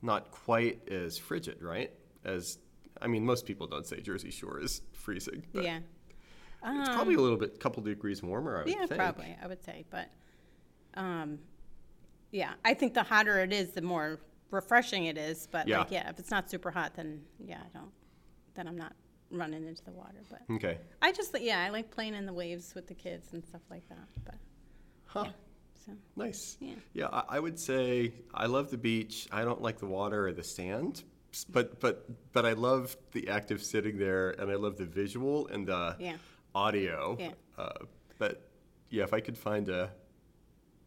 not 0.02 0.30
quite 0.30 0.88
as 0.88 1.18
frigid, 1.18 1.62
right? 1.62 1.90
As 2.24 2.58
I 3.00 3.08
mean, 3.08 3.24
most 3.24 3.44
people 3.44 3.66
don't 3.66 3.86
say 3.86 4.00
Jersey 4.00 4.30
Shore 4.30 4.60
is 4.60 4.82
freezing. 4.92 5.44
But 5.52 5.64
yeah. 5.64 5.80
It's 6.64 6.88
probably 6.90 7.14
a 7.14 7.20
little 7.20 7.36
bit, 7.38 7.58
couple 7.60 7.82
degrees 7.82 8.22
warmer. 8.22 8.56
I 8.56 8.62
would 8.64 8.68
say. 8.72 8.76
Yeah, 8.80 8.86
think. 8.86 8.98
probably. 9.00 9.36
I 9.42 9.46
would 9.46 9.62
say, 9.64 9.84
but 9.90 10.08
um, 10.94 11.38
yeah, 12.30 12.52
I 12.64 12.74
think 12.74 12.94
the 12.94 13.02
hotter 13.02 13.40
it 13.40 13.52
is, 13.52 13.72
the 13.72 13.82
more 13.82 14.20
refreshing 14.50 15.06
it 15.06 15.18
is. 15.18 15.48
But 15.50 15.66
Yeah. 15.68 15.80
like, 15.80 15.90
yeah, 15.90 16.08
if 16.10 16.18
it's 16.18 16.30
not 16.30 16.50
super 16.50 16.70
hot, 16.70 16.94
then 16.94 17.22
yeah, 17.38 17.58
I 17.64 17.78
don't. 17.78 17.90
Then 18.54 18.68
I'm 18.68 18.76
not 18.76 18.94
running 19.30 19.66
into 19.66 19.82
the 19.84 19.92
water. 19.92 20.22
But 20.30 20.42
Okay. 20.54 20.78
I 21.00 21.10
just, 21.12 21.38
yeah, 21.40 21.60
I 21.64 21.70
like 21.70 21.90
playing 21.90 22.14
in 22.14 22.26
the 22.26 22.32
waves 22.34 22.74
with 22.74 22.86
the 22.86 22.94
kids 22.94 23.32
and 23.32 23.44
stuff 23.44 23.62
like 23.70 23.88
that. 23.88 24.06
But 24.24 24.34
Huh. 25.06 25.24
Yeah. 25.26 25.32
so 25.86 25.92
Nice. 26.16 26.56
yeah, 26.60 26.74
Yeah, 26.92 27.06
I, 27.12 27.24
I 27.36 27.40
would 27.40 27.58
say 27.58 28.12
I 28.32 28.46
love 28.46 28.70
the 28.70 28.78
beach. 28.78 29.26
I 29.32 29.42
don't 29.44 29.60
like 29.62 29.78
the 29.78 29.86
water 29.86 30.28
or 30.28 30.32
the 30.32 30.44
sand, 30.44 31.02
but 31.50 31.80
but 31.80 32.06
but 32.32 32.44
I 32.46 32.52
love 32.52 32.96
the 33.12 33.28
act 33.28 33.50
of 33.50 33.62
sitting 33.62 33.96
there, 33.98 34.30
and 34.38 34.50
I 34.50 34.54
love 34.56 34.76
the 34.76 34.84
visual 34.84 35.46
and 35.48 35.66
the 35.66 35.96
yeah, 35.98 36.16
audio. 36.54 37.16
Yeah. 37.18 37.30
Uh, 37.58 37.70
but 38.18 38.48
yeah, 38.90 39.04
if 39.04 39.12
I 39.14 39.20
could 39.20 39.36
find 39.38 39.68
a 39.68 39.90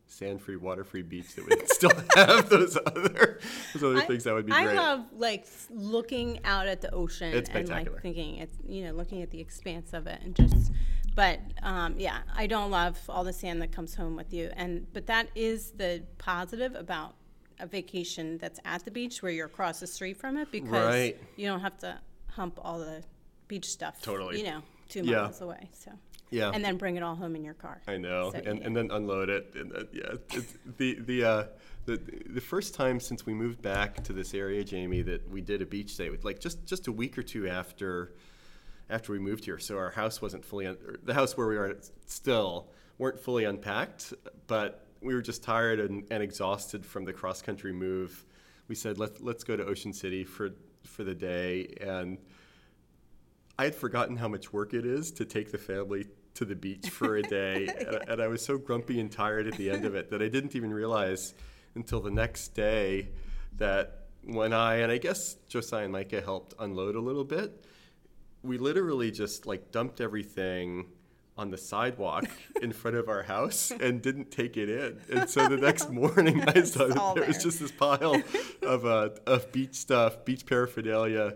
sand-free, 0.07 0.57
water-free 0.57 1.01
beach 1.01 1.33
that 1.35 1.47
would 1.49 1.69
still 1.71 1.91
have 2.15 2.49
those 2.49 2.77
other 2.85 3.39
those 3.73 3.83
other 3.83 3.97
I- 3.97 4.05
things, 4.05 4.23
that 4.25 4.33
would 4.33 4.45
be 4.45 4.51
I 4.51 4.63
great. 4.63 4.77
I 4.77 4.81
love 4.81 5.05
like 5.13 5.47
looking 5.71 6.39
out 6.45 6.67
at 6.67 6.81
the 6.81 6.93
ocean 6.93 7.33
It's 7.33 7.49
and 7.49 7.67
like 7.69 8.01
thinking 8.01 8.37
it's 8.37 8.55
you 8.67 8.83
know 8.83 8.91
looking 8.93 9.21
at 9.21 9.31
the 9.31 9.39
expanse 9.39 9.93
of 9.93 10.05
it 10.07 10.19
and 10.23 10.35
just 10.35 10.71
but 11.15 11.39
um, 11.63 11.95
yeah 11.97 12.19
I 12.35 12.45
don't 12.47 12.69
love 12.71 12.99
all 13.09 13.23
the 13.23 13.33
sand 13.33 13.61
that 13.63 13.71
comes 13.71 13.95
home 13.95 14.15
with 14.15 14.31
you 14.33 14.51
and 14.55 14.85
but 14.93 15.07
that 15.07 15.29
is 15.35 15.71
the 15.71 16.03
positive 16.19 16.75
about 16.75 17.15
a 17.59 17.65
vacation 17.65 18.37
that's 18.37 18.59
at 18.65 18.83
the 18.85 18.91
beach 18.91 19.23
where 19.23 19.31
you're 19.31 19.45
across 19.47 19.79
the 19.79 19.87
street 19.87 20.17
from 20.17 20.37
it 20.37 20.51
because 20.51 20.71
Right. 20.71 21.17
you 21.35 21.47
don't 21.47 21.61
have 21.61 21.77
to 21.79 21.97
hump 22.29 22.59
all 22.61 22.77
the 22.79 23.01
beach 23.47 23.65
stuff 23.65 24.01
Totally. 24.01 24.37
you 24.39 24.43
know 24.45 24.61
two 24.89 25.01
Yeah. 25.03 25.23
miles 25.23 25.41
away 25.41 25.69
so 25.73 25.91
yeah. 26.31 26.51
and 26.53 26.63
then 26.63 26.77
bring 26.77 26.95
it 26.95 27.03
all 27.03 27.15
home 27.15 27.35
in 27.35 27.43
your 27.43 27.53
car 27.53 27.81
I 27.87 27.97
know, 27.97 28.31
So, 28.31 28.37
and, 28.39 28.59
yeah. 28.59 28.65
and 28.65 28.75
then 28.75 28.89
unload 28.91 29.29
it. 29.29 29.53
And, 29.55 29.71
uh, 29.75 29.83
yeah, 29.93 30.15
the 30.77 30.99
the 30.99 31.23
uh, 31.23 31.43
the 31.85 31.97
the 32.29 32.41
first 32.41 32.73
time 32.73 32.99
since 32.99 33.25
we 33.25 33.33
moved 33.33 33.61
back 33.61 34.03
to 34.05 34.13
this 34.13 34.33
area, 34.33 34.63
Jamie, 34.63 35.03
that 35.03 35.29
we 35.29 35.41
did 35.41 35.61
a 35.61 35.65
beach 35.65 35.95
day, 35.97 36.09
like 36.23 36.39
just 36.39 36.65
just 36.65 36.87
a 36.87 36.91
week 36.91 37.17
or 37.17 37.23
two 37.23 37.47
after 37.47 38.13
after 38.89 39.11
we 39.13 39.19
moved 39.19 39.45
here. 39.45 39.59
So 39.59 39.77
our 39.77 39.91
house 39.91 40.21
wasn't 40.21 40.43
fully 40.43 40.65
un- 40.67 40.77
the 41.03 41.13
house 41.13 41.37
where 41.37 41.47
we 41.47 41.57
are 41.57 41.77
still 42.07 42.67
weren't 42.97 43.19
fully 43.19 43.45
unpacked, 43.45 44.13
but 44.47 44.87
we 45.01 45.13
were 45.13 45.21
just 45.21 45.43
tired 45.43 45.79
and, 45.79 46.05
and 46.09 46.23
exhausted 46.23 46.85
from 46.85 47.05
the 47.05 47.13
cross 47.13 47.41
country 47.41 47.71
move. 47.71 48.25
We 48.67 48.73
said 48.75 48.97
let's 48.97 49.21
let's 49.21 49.43
go 49.43 49.55
to 49.55 49.63
Ocean 49.63 49.93
City 49.93 50.23
for 50.23 50.49
for 50.83 51.03
the 51.03 51.15
day 51.15 51.75
and. 51.79 52.17
I 53.57 53.65
had 53.65 53.75
forgotten 53.75 54.17
how 54.17 54.27
much 54.27 54.51
work 54.51 54.73
it 54.73 54.85
is 54.85 55.11
to 55.13 55.25
take 55.25 55.51
the 55.51 55.57
family 55.57 56.07
to 56.35 56.45
the 56.45 56.55
beach 56.55 56.89
for 56.89 57.15
a 57.15 57.21
day, 57.21 57.67
and, 57.79 58.09
and 58.09 58.21
I 58.21 58.27
was 58.27 58.43
so 58.43 58.57
grumpy 58.57 58.99
and 58.99 59.11
tired 59.11 59.47
at 59.47 59.53
the 59.53 59.69
end 59.69 59.85
of 59.85 59.95
it 59.95 60.09
that 60.09 60.21
I 60.21 60.27
didn't 60.27 60.55
even 60.55 60.73
realize 60.73 61.33
until 61.75 62.01
the 62.01 62.11
next 62.11 62.49
day 62.49 63.09
that 63.57 64.07
when 64.23 64.53
I 64.53 64.77
and 64.77 64.91
I 64.91 64.97
guess 64.97 65.35
Josiah 65.47 65.83
and 65.83 65.93
Micah 65.93 66.21
helped 66.21 66.53
unload 66.59 66.95
a 66.95 66.99
little 66.99 67.23
bit, 67.23 67.65
we 68.43 68.57
literally 68.57 69.11
just 69.11 69.45
like 69.45 69.71
dumped 69.71 70.01
everything 70.01 70.87
on 71.37 71.51
the 71.51 71.57
sidewalk 71.57 72.25
in 72.61 72.71
front 72.71 72.97
of 72.97 73.07
our 73.09 73.23
house 73.23 73.71
and 73.79 74.01
didn't 74.01 74.31
take 74.31 74.57
it 74.57 74.69
in. 74.69 74.99
And 75.11 75.29
so 75.29 75.47
the 75.47 75.57
next 75.57 75.89
morning, 75.89 76.43
I 76.47 76.63
saw 76.63 76.87
that 76.87 77.15
there 77.15 77.27
was 77.27 77.43
just 77.43 77.59
this 77.59 77.71
pile 77.71 78.21
of 78.61 78.85
uh, 78.85 79.09
of 79.25 79.51
beach 79.51 79.75
stuff, 79.75 80.25
beach 80.25 80.45
paraphernalia 80.45 81.35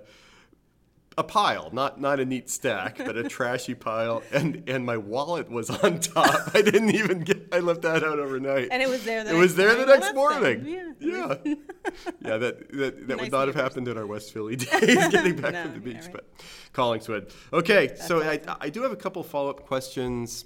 a 1.19 1.23
pile, 1.23 1.69
not 1.73 1.99
not 1.99 2.19
a 2.19 2.25
neat 2.25 2.49
stack, 2.49 2.97
but 2.97 3.17
a 3.17 3.23
trashy 3.27 3.75
pile, 3.75 4.23
and 4.31 4.63
and 4.67 4.85
my 4.85 4.95
wallet 4.97 5.49
was 5.51 5.69
on 5.69 5.99
top. 5.99 6.55
I 6.55 6.61
didn't 6.61 6.95
even 6.95 7.19
get. 7.21 7.49
I 7.51 7.59
left 7.59 7.81
that 7.81 8.03
out 8.03 8.19
overnight. 8.19 8.69
And 8.71 8.81
it 8.81 8.87
was 8.89 9.03
there 9.03 9.23
the 9.23 9.31
It 9.31 9.37
was 9.37 9.55
next 9.57 9.57
there 9.57 9.75
the 9.75 9.85
morning? 9.85 9.99
next 9.99 10.13
Well, 10.15 10.39
morning. 10.39 10.65
Yeah, 10.65 11.33
Yeah. 11.45 11.53
yeah. 12.21 12.37
That 12.37 12.71
that, 12.71 13.07
that 13.07 13.07
Nice 13.09 13.19
would 13.19 13.31
not 13.31 13.47
have 13.47 13.55
happened 13.55 13.87
in 13.87 13.97
our 13.97 14.07
West 14.07 14.31
Philly 14.33 14.55
days, 14.65 14.69
getting 15.09 15.35
back 15.35 15.53
No, 15.53 15.63
from 15.63 15.73
the 15.73 15.79
beach. 15.81 15.97
right. 16.03 16.11
But 16.13 16.25
Collingswood. 16.73 17.31
Okay, 17.53 17.95
so 17.95 18.21
I. 18.23 18.39
I 18.61 18.69
do 18.69 18.81
have 18.83 18.91
a 18.91 18.95
couple 18.95 19.21
follow 19.23 19.49
up 19.49 19.65
questions 19.65 20.45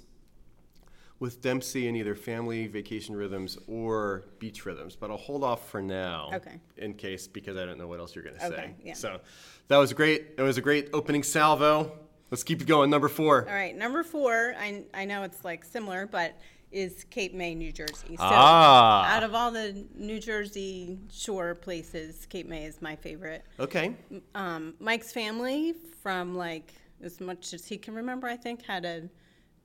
with 1.24 1.40
Dempsey 1.40 1.88
in 1.88 1.96
either 1.96 2.14
family 2.14 2.66
vacation 2.66 3.16
rhythms 3.16 3.56
or 3.66 4.24
beach 4.38 4.66
rhythms, 4.66 4.94
but 4.94 5.10
I'll 5.10 5.16
hold 5.16 5.42
off 5.42 5.70
for 5.70 5.80
now. 5.80 6.28
Okay. 6.34 6.60
In 6.76 6.92
case 6.92 7.26
because 7.26 7.56
I 7.56 7.64
don't 7.64 7.78
know 7.78 7.88
what 7.88 7.98
else 7.98 8.14
you're 8.14 8.22
going 8.22 8.36
to 8.36 8.40
say. 8.42 8.46
Okay, 8.48 8.74
yeah. 8.84 8.92
So 8.92 9.20
that 9.68 9.78
was 9.78 9.94
great. 9.94 10.26
It 10.36 10.42
was 10.42 10.58
a 10.58 10.60
great 10.60 10.90
opening 10.92 11.22
salvo. 11.22 11.92
Let's 12.30 12.42
keep 12.44 12.60
it 12.60 12.66
going. 12.66 12.90
Number 12.90 13.08
four. 13.08 13.48
All 13.48 13.54
right, 13.54 13.74
number 13.74 14.02
four. 14.04 14.54
I 14.58 14.84
I 14.92 15.06
know 15.06 15.22
it's 15.22 15.42
like 15.46 15.64
similar, 15.64 16.06
but 16.06 16.38
is 16.70 17.04
Cape 17.08 17.32
May, 17.32 17.54
New 17.54 17.72
Jersey. 17.72 18.16
So 18.16 18.22
Ah. 18.22 19.06
out 19.16 19.22
of 19.22 19.34
all 19.34 19.50
the 19.50 19.86
New 19.94 20.20
Jersey 20.20 20.98
shore 21.10 21.54
places, 21.54 22.26
Cape 22.26 22.46
May 22.48 22.64
is 22.66 22.82
my 22.82 22.96
favorite. 22.96 23.46
Okay. 23.58 23.94
um, 24.34 24.74
Mike's 24.78 25.10
family, 25.10 25.74
from 26.02 26.36
like 26.36 26.74
as 27.00 27.18
much 27.20 27.54
as 27.54 27.64
he 27.66 27.78
can 27.78 27.94
remember, 27.94 28.26
I 28.26 28.36
think, 28.36 28.60
had 28.62 28.84
a 28.84 29.08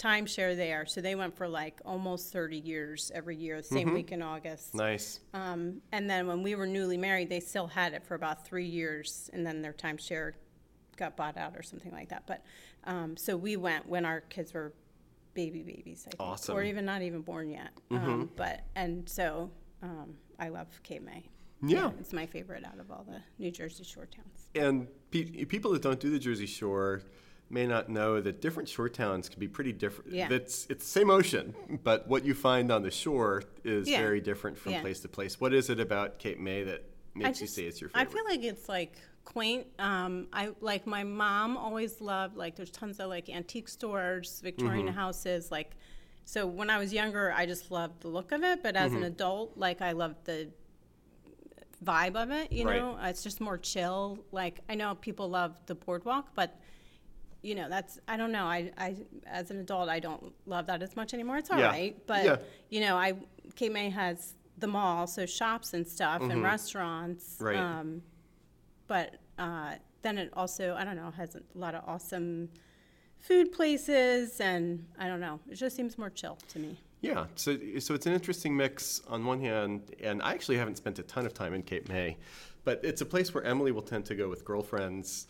timeshare 0.09 0.55
there. 0.55 0.85
So 0.85 1.01
they 1.01 1.13
went 1.13 1.35
for 1.35 1.47
like 1.47 1.79
almost 1.85 2.31
30 2.33 2.57
years 2.57 3.11
every 3.13 3.35
year, 3.35 3.57
the 3.57 3.63
Mm-hmm. 3.67 3.75
same 3.75 3.93
week 3.93 4.11
in 4.11 4.21
August. 4.23 4.73
Nice. 4.73 5.19
Um, 5.33 5.81
and 5.91 6.09
then 6.09 6.25
when 6.25 6.41
we 6.41 6.55
were 6.55 6.65
newly 6.65 6.97
married, 6.97 7.29
they 7.29 7.39
still 7.41 7.67
had 7.67 7.93
it 7.93 8.03
for 8.03 8.15
about 8.15 8.45
three 8.45 8.65
years, 8.65 9.29
and 9.33 9.45
then 9.45 9.61
their 9.61 9.73
timeshare 9.73 10.33
got 10.97 11.15
bought 11.15 11.37
out 11.37 11.55
or 11.55 11.61
something 11.61 11.91
like 11.91 12.09
that. 12.09 12.23
But 12.25 12.43
um, 12.85 13.15
so 13.17 13.37
we 13.37 13.57
went 13.57 13.87
when 13.87 14.05
our 14.05 14.21
kids 14.21 14.53
were 14.53 14.73
baby 15.33 15.61
babies, 15.61 16.05
I 16.07 16.11
think, 16.11 16.21
Awesome. 16.21 16.55
or 16.57 16.63
even 16.63 16.85
not 16.85 17.01
even 17.01 17.21
born 17.21 17.49
yet. 17.51 17.69
Um, 17.91 18.29
but 18.35 18.61
and 18.75 19.07
so 19.07 19.51
um, 19.83 20.15
I 20.39 20.49
love 20.49 20.67
Cape 20.83 21.03
May. 21.03 21.23
Yeah. 21.61 21.91
it's 21.99 22.13
my 22.13 22.25
favorite 22.25 22.63
out 22.65 22.79
of 22.79 22.89
all 22.89 23.05
the 23.07 23.19
New 23.37 23.51
Jersey 23.51 23.83
shore 23.83 24.05
towns. 24.07 24.47
And 24.55 24.87
pe- 25.11 25.43
people 25.45 25.71
that 25.73 25.81
don't 25.81 25.99
do 25.99 26.09
the 26.09 26.17
Jersey 26.19 26.45
Shore 26.45 27.01
may 27.49 27.65
not 27.65 27.89
know 27.89 28.21
that 28.21 28.41
different 28.41 28.69
shore 28.69 28.89
towns 28.89 29.27
can 29.29 29.39
be 29.39 29.47
pretty 29.47 29.71
different. 29.73 30.11
Yeah. 30.11 30.27
It's 30.31 30.67
it's 30.69 30.83
the 30.85 30.89
same 30.91 31.09
ocean, 31.09 31.53
but 31.83 32.07
what 32.07 32.23
you 32.25 32.33
find 32.33 32.71
on 32.71 32.83
the 32.83 32.91
shore 32.91 33.43
is 33.63 33.87
Yeah. 33.89 33.99
very 34.01 34.21
different 34.21 34.57
from 34.57 34.73
Yeah. 34.73 34.81
place 34.81 34.99
to 35.01 35.07
place. 35.07 35.39
What 35.39 35.53
is 35.53 35.69
it 35.69 35.79
about 35.79 36.19
Cape 36.19 36.39
May 36.39 36.63
that 36.63 36.83
makes 37.15 37.41
you 37.41 37.47
say 37.47 37.63
it's 37.63 37.81
your 37.81 37.89
favorite? 37.89 38.09
I 38.09 38.11
feel 38.13 38.23
like 38.25 38.43
it's 38.43 38.69
like 38.69 38.93
quaint. 39.25 39.67
Um, 39.79 40.27
I 40.31 40.51
like 40.61 40.85
my 40.87 41.03
mom 41.03 41.57
always 41.57 41.99
loved 42.01 42.37
like 42.37 42.55
there's 42.55 42.71
tons 42.71 42.99
of 42.99 43.09
like 43.09 43.29
antique 43.29 43.67
stores, 43.69 44.39
Victorian 44.41 44.87
Mm-hmm. 44.87 44.95
houses, 44.95 45.51
like. 45.51 45.75
So 46.25 46.45
when 46.45 46.69
I 46.69 46.77
was 46.77 46.93
younger, 46.93 47.31
I 47.31 47.47
just 47.47 47.71
loved 47.71 48.01
the 48.01 48.07
look 48.07 48.31
of 48.31 48.43
it, 48.43 48.61
but 48.61 48.75
as 48.75 48.91
Mm-hmm. 48.91 48.97
an 48.97 49.03
adult, 49.05 49.57
like 49.57 49.81
I 49.81 49.93
loved 49.93 50.25
the 50.25 50.49
vibe 51.83 52.15
of 52.15 52.29
it. 52.29 52.51
You 52.51 52.67
Right. 52.67 52.77
know, 52.79 52.97
it's 53.01 53.23
just 53.23 53.41
more 53.41 53.57
chill. 53.57 54.19
Like 54.31 54.59
I 54.69 54.75
know 54.75 54.93
people 54.95 55.27
love 55.29 55.59
the 55.65 55.73
boardwalk, 55.75 56.35
but 56.35 56.59
you 57.41 57.55
know 57.55 57.69
that's 57.69 57.99
I 58.07 58.17
don't 58.17 58.31
know. 58.31 58.45
I, 58.45 58.71
I 58.77 58.95
as 59.25 59.51
an 59.51 59.59
adult, 59.59 59.89
I 59.89 59.99
don't 59.99 60.33
love 60.45 60.67
that 60.67 60.81
as 60.81 60.95
much 60.95 61.13
anymore. 61.13 61.37
It's 61.37 61.49
all 61.51 61.61
right, 61.61 61.93
Yeah. 61.95 62.03
but 62.07 62.25
Yeah. 62.25 62.37
you 62.69 62.81
know, 62.81 62.97
I 62.97 63.13
Cape 63.55 63.71
May 63.71 63.89
has 63.89 64.33
the 64.57 64.67
mall, 64.67 65.07
so 65.07 65.25
shops 65.25 65.73
and 65.73 65.87
stuff 65.87 66.21
and 66.21 66.43
restaurants. 66.43 67.35
Mm-hmm. 67.35 67.45
Right. 67.45 67.57
Um, 67.57 68.01
but 68.87 69.15
uh, 69.37 69.75
then 70.01 70.17
it 70.17 70.31
also, 70.33 70.75
I 70.77 70.83
don't 70.83 70.95
know, 70.95 71.11
has 71.11 71.35
a 71.35 71.41
lot 71.55 71.75
of 71.75 71.83
awesome 71.87 72.49
food 73.19 73.51
places, 73.51 74.39
and 74.41 74.85
I 74.97 75.07
don't 75.07 75.19
know, 75.19 75.39
it 75.49 75.55
just 75.55 75.75
seems 75.75 75.97
more 75.97 76.09
chill 76.09 76.37
to 76.49 76.59
me. 76.59 76.77
Yeah, 77.01 77.25
so 77.35 77.57
so 77.79 77.93
it's 77.93 78.05
an 78.05 78.13
interesting 78.13 78.55
mix 78.57 79.01
on 79.07 79.25
one 79.25 79.39
hand, 79.39 79.95
and 80.01 80.21
I 80.21 80.33
actually 80.33 80.57
haven't 80.57 80.75
spent 80.75 80.99
a 80.99 81.03
ton 81.03 81.25
of 81.25 81.33
time 81.33 81.53
in 81.53 81.63
Cape 81.63 81.87
May, 81.87 82.17
but 82.65 82.81
it's 82.83 82.99
a 83.01 83.05
place 83.05 83.33
where 83.33 83.43
Emily 83.45 83.71
will 83.71 83.81
tend 83.81 84.05
to 84.07 84.15
go 84.15 84.27
with 84.27 84.43
girlfriends, 84.43 85.27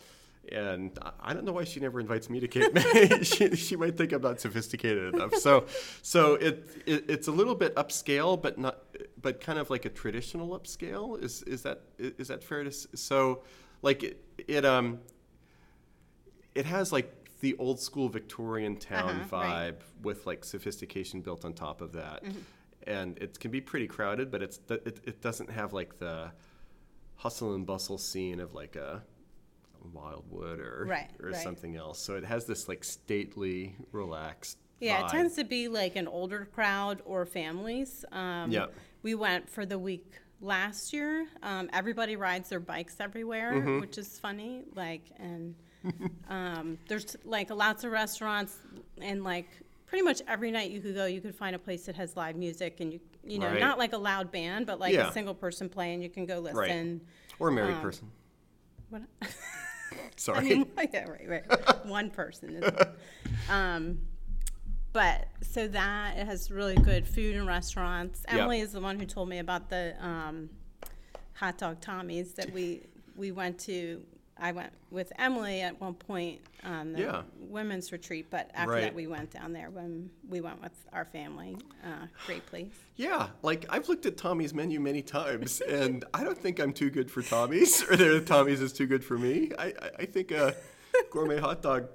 and 0.50 0.98
I- 1.22 1.32
don't 1.34 1.44
know 1.44 1.52
why 1.52 1.64
she 1.64 1.80
never 1.80 2.00
invites 2.00 2.28
me 2.30 2.40
to 2.40 2.48
Cape 2.48 2.72
May. 2.94 3.22
she, 3.22 3.54
she 3.56 3.76
might 3.76 3.96
think 3.96 4.12
I'm 4.12 4.22
not 4.22 4.40
sophisticated 4.40 5.14
enough. 5.14 5.34
So 5.36 5.66
so 6.02 6.34
it, 6.34 6.68
it 6.86 7.04
it's 7.08 7.28
a 7.28 7.32
little 7.32 7.54
bit 7.54 7.74
upscale, 7.76 8.40
but 8.40 8.58
not 8.58 8.78
but 9.20 9.40
kind 9.40 9.58
of 9.58 9.70
like 9.70 9.84
a 9.84 9.90
traditional 9.90 10.58
upscale. 10.58 11.22
Is 11.22 11.42
is 11.44 11.62
that 11.62 11.82
is 11.98 12.28
that 12.28 12.42
fair 12.42 12.64
to 12.64 12.72
so 12.72 13.42
like 13.82 14.02
it, 14.02 14.24
it 14.48 14.64
um 14.64 14.98
it 16.54 16.66
has 16.66 16.92
like 16.92 17.14
the 17.40 17.56
old 17.58 17.80
school 17.80 18.08
Victorian 18.08 18.76
town 18.76 19.20
Uh-huh, 19.20 19.36
right. 19.36 19.72
vibe 19.72 19.76
with 20.02 20.26
like 20.26 20.44
sophistication 20.44 21.20
built 21.20 21.44
on 21.44 21.54
top 21.54 21.80
of 21.80 21.92
that, 21.92 22.22
and 22.86 23.16
it 23.18 23.38
can 23.40 23.50
be 23.50 23.60
pretty 23.60 23.86
crowded, 23.86 24.30
but 24.30 24.42
it's 24.42 24.58
it, 24.68 25.00
it 25.04 25.20
doesn't 25.22 25.50
have 25.50 25.72
like 25.72 25.98
the 25.98 26.30
hustle 27.16 27.54
and 27.54 27.66
bustle 27.66 27.98
scene 27.98 28.40
of 28.40 28.52
like 28.54 28.76
a 28.76 29.02
Wildwood 29.92 30.60
or 30.60 30.84
Right, 30.88 31.10
or 31.22 31.30
right. 31.30 31.36
something 31.36 31.76
else. 31.76 31.98
So 32.00 32.14
it 32.16 32.24
has 32.24 32.44
this 32.46 32.68
like 32.68 32.84
stately, 32.84 33.76
relaxed. 33.92 34.58
Yeah, 34.80 35.02
vibe. 35.02 35.06
it 35.06 35.10
tends 35.10 35.36
to 35.36 35.44
be 35.44 35.68
like 35.68 35.96
an 35.96 36.08
older 36.08 36.48
crowd 36.54 37.02
or 37.04 37.26
families. 37.26 38.04
Um, 38.12 38.50
Yeah. 38.50 38.66
We 39.02 39.14
went 39.14 39.48
for 39.48 39.64
the 39.66 39.78
week 39.78 40.12
last 40.40 40.92
year. 40.92 41.26
Um, 41.42 41.68
everybody 41.72 42.16
rides 42.16 42.48
their 42.48 42.60
bikes 42.60 42.96
everywhere, 43.00 43.52
Mm-hmm. 43.54 43.80
which 43.80 43.98
is 43.98 44.18
funny. 44.18 44.62
Like, 44.74 45.02
and 45.18 45.54
um, 46.28 46.78
there's 46.88 47.16
like 47.24 47.50
lots 47.50 47.84
of 47.84 47.92
restaurants, 47.92 48.56
and 49.00 49.24
like 49.24 49.48
pretty 49.86 50.02
much 50.02 50.20
every 50.28 50.50
night 50.50 50.70
you 50.70 50.80
could 50.80 50.94
go, 50.94 51.06
you 51.06 51.20
could 51.20 51.34
find 51.34 51.56
a 51.56 51.58
place 51.58 51.86
that 51.86 51.96
has 51.96 52.16
live 52.16 52.36
music, 52.36 52.80
and 52.80 52.92
you 52.92 53.00
you 53.24 53.38
know 53.38 53.48
Right. 53.48 53.60
not 53.60 53.78
like 53.78 53.92
a 53.92 53.98
loud 53.98 54.30
band, 54.32 54.66
but 54.66 54.78
like 54.80 54.94
Yeah. 54.94 55.08
a 55.08 55.12
single 55.12 55.34
person 55.34 55.68
playing. 55.68 56.00
You 56.02 56.08
can 56.10 56.24
go 56.26 56.38
listen. 56.38 56.58
Right. 56.58 57.00
or 57.38 57.48
a 57.48 57.52
married 57.52 57.74
um, 57.76 57.82
person. 57.82 58.10
What? 58.90 59.02
Sorry. 60.16 60.38
I 60.38 60.42
mean, 60.42 60.70
yeah, 60.92 61.08
right, 61.08 61.28
right. 61.48 61.86
One 61.86 62.10
person. 62.10 62.62
Is, 62.62 62.72
um, 63.48 64.00
but 64.92 65.28
so 65.40 65.68
that 65.68 66.16
it 66.16 66.26
has 66.26 66.50
really 66.50 66.76
good 66.76 67.06
food 67.06 67.36
and 67.36 67.46
restaurants. 67.46 68.22
Yep. 68.28 68.40
Emily 68.40 68.60
is 68.60 68.72
the 68.72 68.80
one 68.80 68.98
who 68.98 69.06
told 69.06 69.28
me 69.28 69.38
about 69.38 69.70
the 69.70 69.94
um, 70.04 70.50
hot 71.34 71.58
dog 71.58 71.80
Tommy's 71.80 72.32
that 72.34 72.52
we 72.52 72.82
we 73.16 73.32
went 73.32 73.58
to. 73.60 74.02
I 74.40 74.52
went 74.52 74.72
with 74.90 75.12
Emily 75.18 75.60
at 75.60 75.80
one 75.80 75.94
point 75.94 76.40
on 76.64 76.92
the 76.92 77.00
Yeah. 77.00 77.22
women's 77.38 77.92
retreat, 77.92 78.26
but 78.30 78.50
after 78.54 78.72
Right. 78.72 78.80
that 78.82 78.94
we 78.94 79.06
went 79.06 79.30
down 79.30 79.52
there 79.52 79.70
when 79.70 80.10
we 80.28 80.40
went 80.40 80.60
with 80.62 80.72
our 80.92 81.04
family. 81.04 81.56
Uh, 81.84 82.06
great 82.26 82.44
place. 82.46 82.72
Yeah, 82.96 83.28
like 83.42 83.66
I've 83.68 83.88
looked 83.88 84.06
at 84.06 84.16
Tommy's 84.16 84.54
menu 84.54 84.80
many 84.80 85.02
times, 85.02 85.60
and 85.60 86.04
I 86.14 86.24
don't 86.24 86.38
think 86.38 86.58
I'm 86.58 86.72
too 86.72 86.90
good 86.90 87.10
for 87.10 87.22
Tommy's, 87.22 87.82
or 87.90 87.96
that 87.96 88.26
Tommy's 88.26 88.60
is 88.60 88.72
too 88.72 88.86
good 88.86 89.04
for 89.04 89.18
me. 89.18 89.50
I, 89.58 89.66
I, 89.66 89.90
I 90.00 90.04
think 90.06 90.30
a 90.30 90.56
gourmet 91.10 91.38
hot 91.38 91.62
dog. 91.62 91.88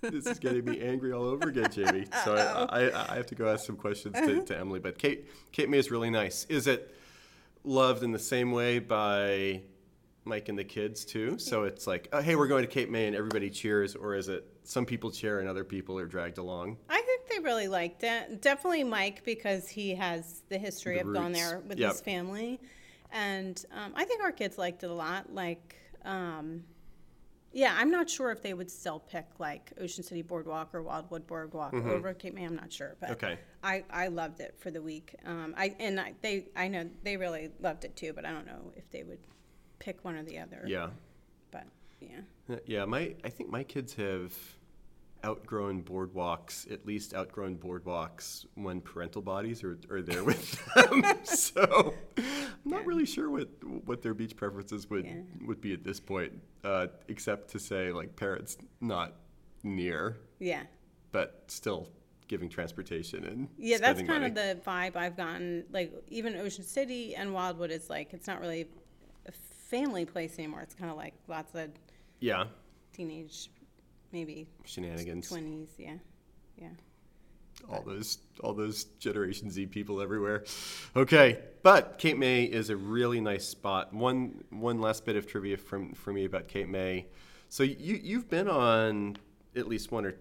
This 0.00 0.26
is 0.26 0.40
getting 0.40 0.64
me 0.64 0.80
angry 0.80 1.12
all 1.12 1.24
over 1.24 1.48
again, 1.48 1.70
Jamie. 1.70 2.06
So 2.24 2.34
I, 2.34 2.86
I, 2.88 3.12
I 3.12 3.16
have 3.16 3.26
to 3.26 3.36
go 3.36 3.46
ask 3.48 3.64
some 3.64 3.76
questions 3.76 4.16
to, 4.16 4.42
to 4.46 4.58
Emily. 4.58 4.80
But 4.80 4.98
Kate, 4.98 5.28
Kate 5.52 5.68
May 5.70 5.78
is 5.78 5.92
really 5.92 6.10
nice. 6.10 6.44
Is 6.48 6.66
it 6.66 6.92
loved 7.62 8.02
in 8.02 8.10
the 8.10 8.18
same 8.18 8.50
way 8.50 8.80
by 8.80 9.62
Mike 10.24 10.48
and 10.48 10.58
the 10.58 10.64
kids 10.64 11.04
too? 11.04 11.38
So 11.38 11.64
it's 11.64 11.86
like, 11.86 12.08
oh, 12.12 12.20
hey, 12.20 12.36
we're 12.36 12.46
going 12.46 12.62
to 12.62 12.70
Cape 12.70 12.90
May, 12.90 13.06
and 13.06 13.16
everybody 13.16 13.50
cheers, 13.50 13.94
or 13.96 14.14
is 14.14 14.28
it 14.28 14.46
some 14.62 14.86
people 14.86 15.10
cheer 15.10 15.40
and 15.40 15.48
other 15.48 15.64
people 15.64 15.98
are 15.98 16.06
dragged 16.06 16.38
along? 16.38 16.76
I 16.88 17.00
think 17.02 17.28
they 17.28 17.38
really 17.40 17.68
liked 17.68 18.04
it. 18.04 18.40
Definitely 18.40 18.84
Mike 18.84 19.24
because 19.24 19.68
he 19.68 19.94
has 19.96 20.42
the 20.48 20.58
history 20.58 20.94
The 21.02 21.08
of 21.08 21.14
going 21.14 21.32
there 21.32 21.60
with 21.66 21.78
Yep. 21.78 21.90
his 21.92 22.00
family, 22.00 22.60
and 23.10 23.64
um, 23.72 23.92
I 23.96 24.04
think 24.04 24.22
our 24.22 24.32
kids 24.32 24.58
liked 24.58 24.84
it 24.84 24.90
a 24.90 24.94
lot. 24.94 25.34
Like, 25.34 25.76
um, 26.04 26.62
yeah, 27.52 27.74
I'm 27.76 27.90
not 27.90 28.08
sure 28.08 28.30
if 28.30 28.40
they 28.42 28.54
would 28.54 28.70
still 28.70 29.00
pick 29.00 29.26
like 29.38 29.72
Ocean 29.80 30.02
City 30.04 30.22
Boardwalk 30.22 30.74
or 30.74 30.82
Wildwood 30.82 31.26
Boardwalk 31.26 31.74
over 31.74 32.14
Cape 32.14 32.32
May. 32.34 32.44
I'm 32.44 32.56
not 32.56 32.72
sure, 32.72 32.96
but 33.00 33.10
Mm-hmm. 33.10 33.26
Okay. 33.26 33.38
I, 33.64 33.84
I 33.90 34.06
loved 34.08 34.40
it 34.40 34.54
for 34.58 34.70
the 34.70 34.80
week. 34.82 35.14
Um, 35.26 35.54
I 35.56 35.74
and 35.78 36.00
I, 36.00 36.14
they 36.22 36.46
I 36.56 36.68
know 36.68 36.88
they 37.04 37.16
really 37.16 37.50
loved 37.60 37.84
it 37.84 37.94
too, 37.96 38.12
but 38.12 38.24
I 38.24 38.30
don't 38.30 38.46
know 38.46 38.72
if 38.76 38.90
they 38.90 39.02
would 39.02 39.18
pick 39.82 40.04
one 40.04 40.14
or 40.14 40.22
the 40.22 40.38
other. 40.38 40.62
Yeah. 40.66 40.90
but 41.50 41.64
yeah. 42.00 42.20
Uh, 42.48 42.56
Yeah, 42.66 42.84
my 42.84 43.14
I 43.24 43.28
think 43.30 43.50
my 43.50 43.64
kids 43.64 43.94
have 43.94 44.32
outgrown 45.24 45.82
boardwalks, 45.82 46.70
at 46.72 46.84
least 46.86 47.14
outgrown 47.14 47.56
boardwalks 47.56 48.44
when 48.54 48.80
parental 48.80 49.22
bodies 49.22 49.62
are, 49.62 49.78
are 49.90 50.02
there 50.02 50.24
with 50.24 50.58
them. 50.74 51.02
so 51.24 51.94
I'm 52.16 52.24
not 52.64 52.80
Yeah. 52.82 52.86
really 52.86 53.06
sure 53.06 53.28
what 53.30 53.48
what 53.84 54.02
their 54.02 54.14
beach 54.14 54.36
preferences 54.36 54.88
would 54.90 55.04
Yeah. 55.06 55.20
would 55.46 55.60
be 55.60 55.72
at 55.72 55.82
this 55.84 55.98
point, 56.00 56.32
uh, 56.64 56.86
except 57.08 57.50
to 57.50 57.58
say 57.58 57.92
like 57.92 58.14
parents 58.16 58.56
not 58.80 59.14
near, 59.64 60.18
Yeah. 60.38 60.62
but 61.12 61.44
still 61.48 61.88
giving 62.28 62.48
transportation 62.48 63.24
and 63.24 63.48
Yeah, 63.58 63.78
that's 63.78 63.98
kind 64.00 64.08
money. 64.08 64.26
of 64.26 64.34
the 64.34 64.60
vibe 64.64 64.96
I've 64.96 65.16
gotten. 65.16 65.64
Like 65.70 65.92
even 66.08 66.34
Ocean 66.36 66.64
City 66.64 67.14
and 67.14 67.32
Wildwood 67.34 67.70
is 67.70 67.90
like 67.90 68.12
it's 68.14 68.26
not 68.26 68.40
really 68.40 68.66
family 69.72 70.04
place 70.04 70.38
anymore. 70.38 70.60
It's 70.60 70.74
kind 70.74 70.90
of 70.90 70.96
like 70.96 71.14
lots 71.26 71.54
of 71.54 71.70
yeah. 72.20 72.44
teenage, 72.92 73.50
maybe 74.12 74.46
Shenanigans. 74.64 75.28
twenties. 75.28 75.70
Yeah, 75.78 75.94
yeah. 76.60 76.68
all 77.70 77.82
those 77.82 78.18
all 78.44 78.52
those 78.52 78.84
Generation 79.00 79.50
Z 79.50 79.66
people 79.66 80.00
everywhere. 80.00 80.44
Okay, 80.94 81.38
but 81.62 81.98
Cape 81.98 82.18
May 82.18 82.44
is 82.44 82.70
a 82.70 82.76
really 82.76 83.20
nice 83.20 83.46
spot. 83.46 83.92
One 83.94 84.44
one 84.50 84.80
last 84.80 85.04
bit 85.06 85.16
of 85.16 85.26
trivia 85.26 85.56
from 85.56 85.94
for 85.94 86.12
me 86.12 86.24
about 86.26 86.46
Cape 86.48 86.68
May. 86.68 87.06
So 87.48 87.62
you 87.62 87.98
you've 88.02 88.28
been 88.28 88.48
on 88.48 89.16
at 89.56 89.66
least 89.68 89.90
one 89.90 90.04
or 90.04 90.14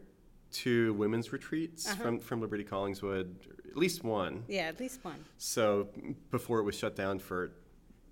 two 0.51 0.93
women's 0.93 1.31
retreats 1.34 1.88
Uh-huh. 1.89 2.03
from 2.03 2.20
from 2.20 2.41
Liberty 2.41 2.63
Collingswood, 2.63 3.27
at 3.70 3.77
least 3.77 4.03
one. 4.03 4.43
Yeah, 4.48 4.63
at 4.63 4.79
least 4.79 5.03
one. 5.03 5.24
So 5.38 5.89
before 6.29 6.60
it 6.60 6.63
was 6.63 6.75
shut 6.75 6.96
down 6.96 7.20
for 7.20 7.51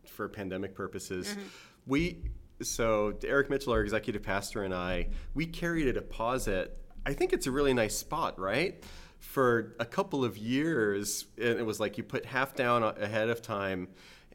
for 0.10 0.28
pandemic 0.28 0.76
purposes, 0.76 1.30
mm-hmm. 1.30 1.42
we 1.88 2.20
so 2.62 3.18
Eric 3.24 3.50
Mitchell, 3.50 3.74
our 3.74 3.82
executive 3.82 4.24
pastor, 4.24 4.64
and 4.64 4.74
I, 4.74 5.08
we 5.34 5.46
carried 5.46 5.88
a 5.88 5.94
deposit. 5.94 6.78
I 7.06 7.14
think 7.14 7.34
it's 7.34 7.48
a 7.48 7.52
really 7.52 7.74
nice 7.74 7.96
spot, 7.96 8.40
right? 8.40 8.84
For 9.20 9.76
a 9.80 9.86
couple 9.86 10.24
of 10.24 10.38
years, 10.38 11.26
and 11.38 11.60
it 11.60 11.66
was 11.66 11.80
like 11.80 11.98
you 11.98 12.04
put 12.04 12.26
half 12.26 12.56
down 12.56 12.84
ahead 12.84 13.30
of 13.30 13.42
time, 13.42 13.88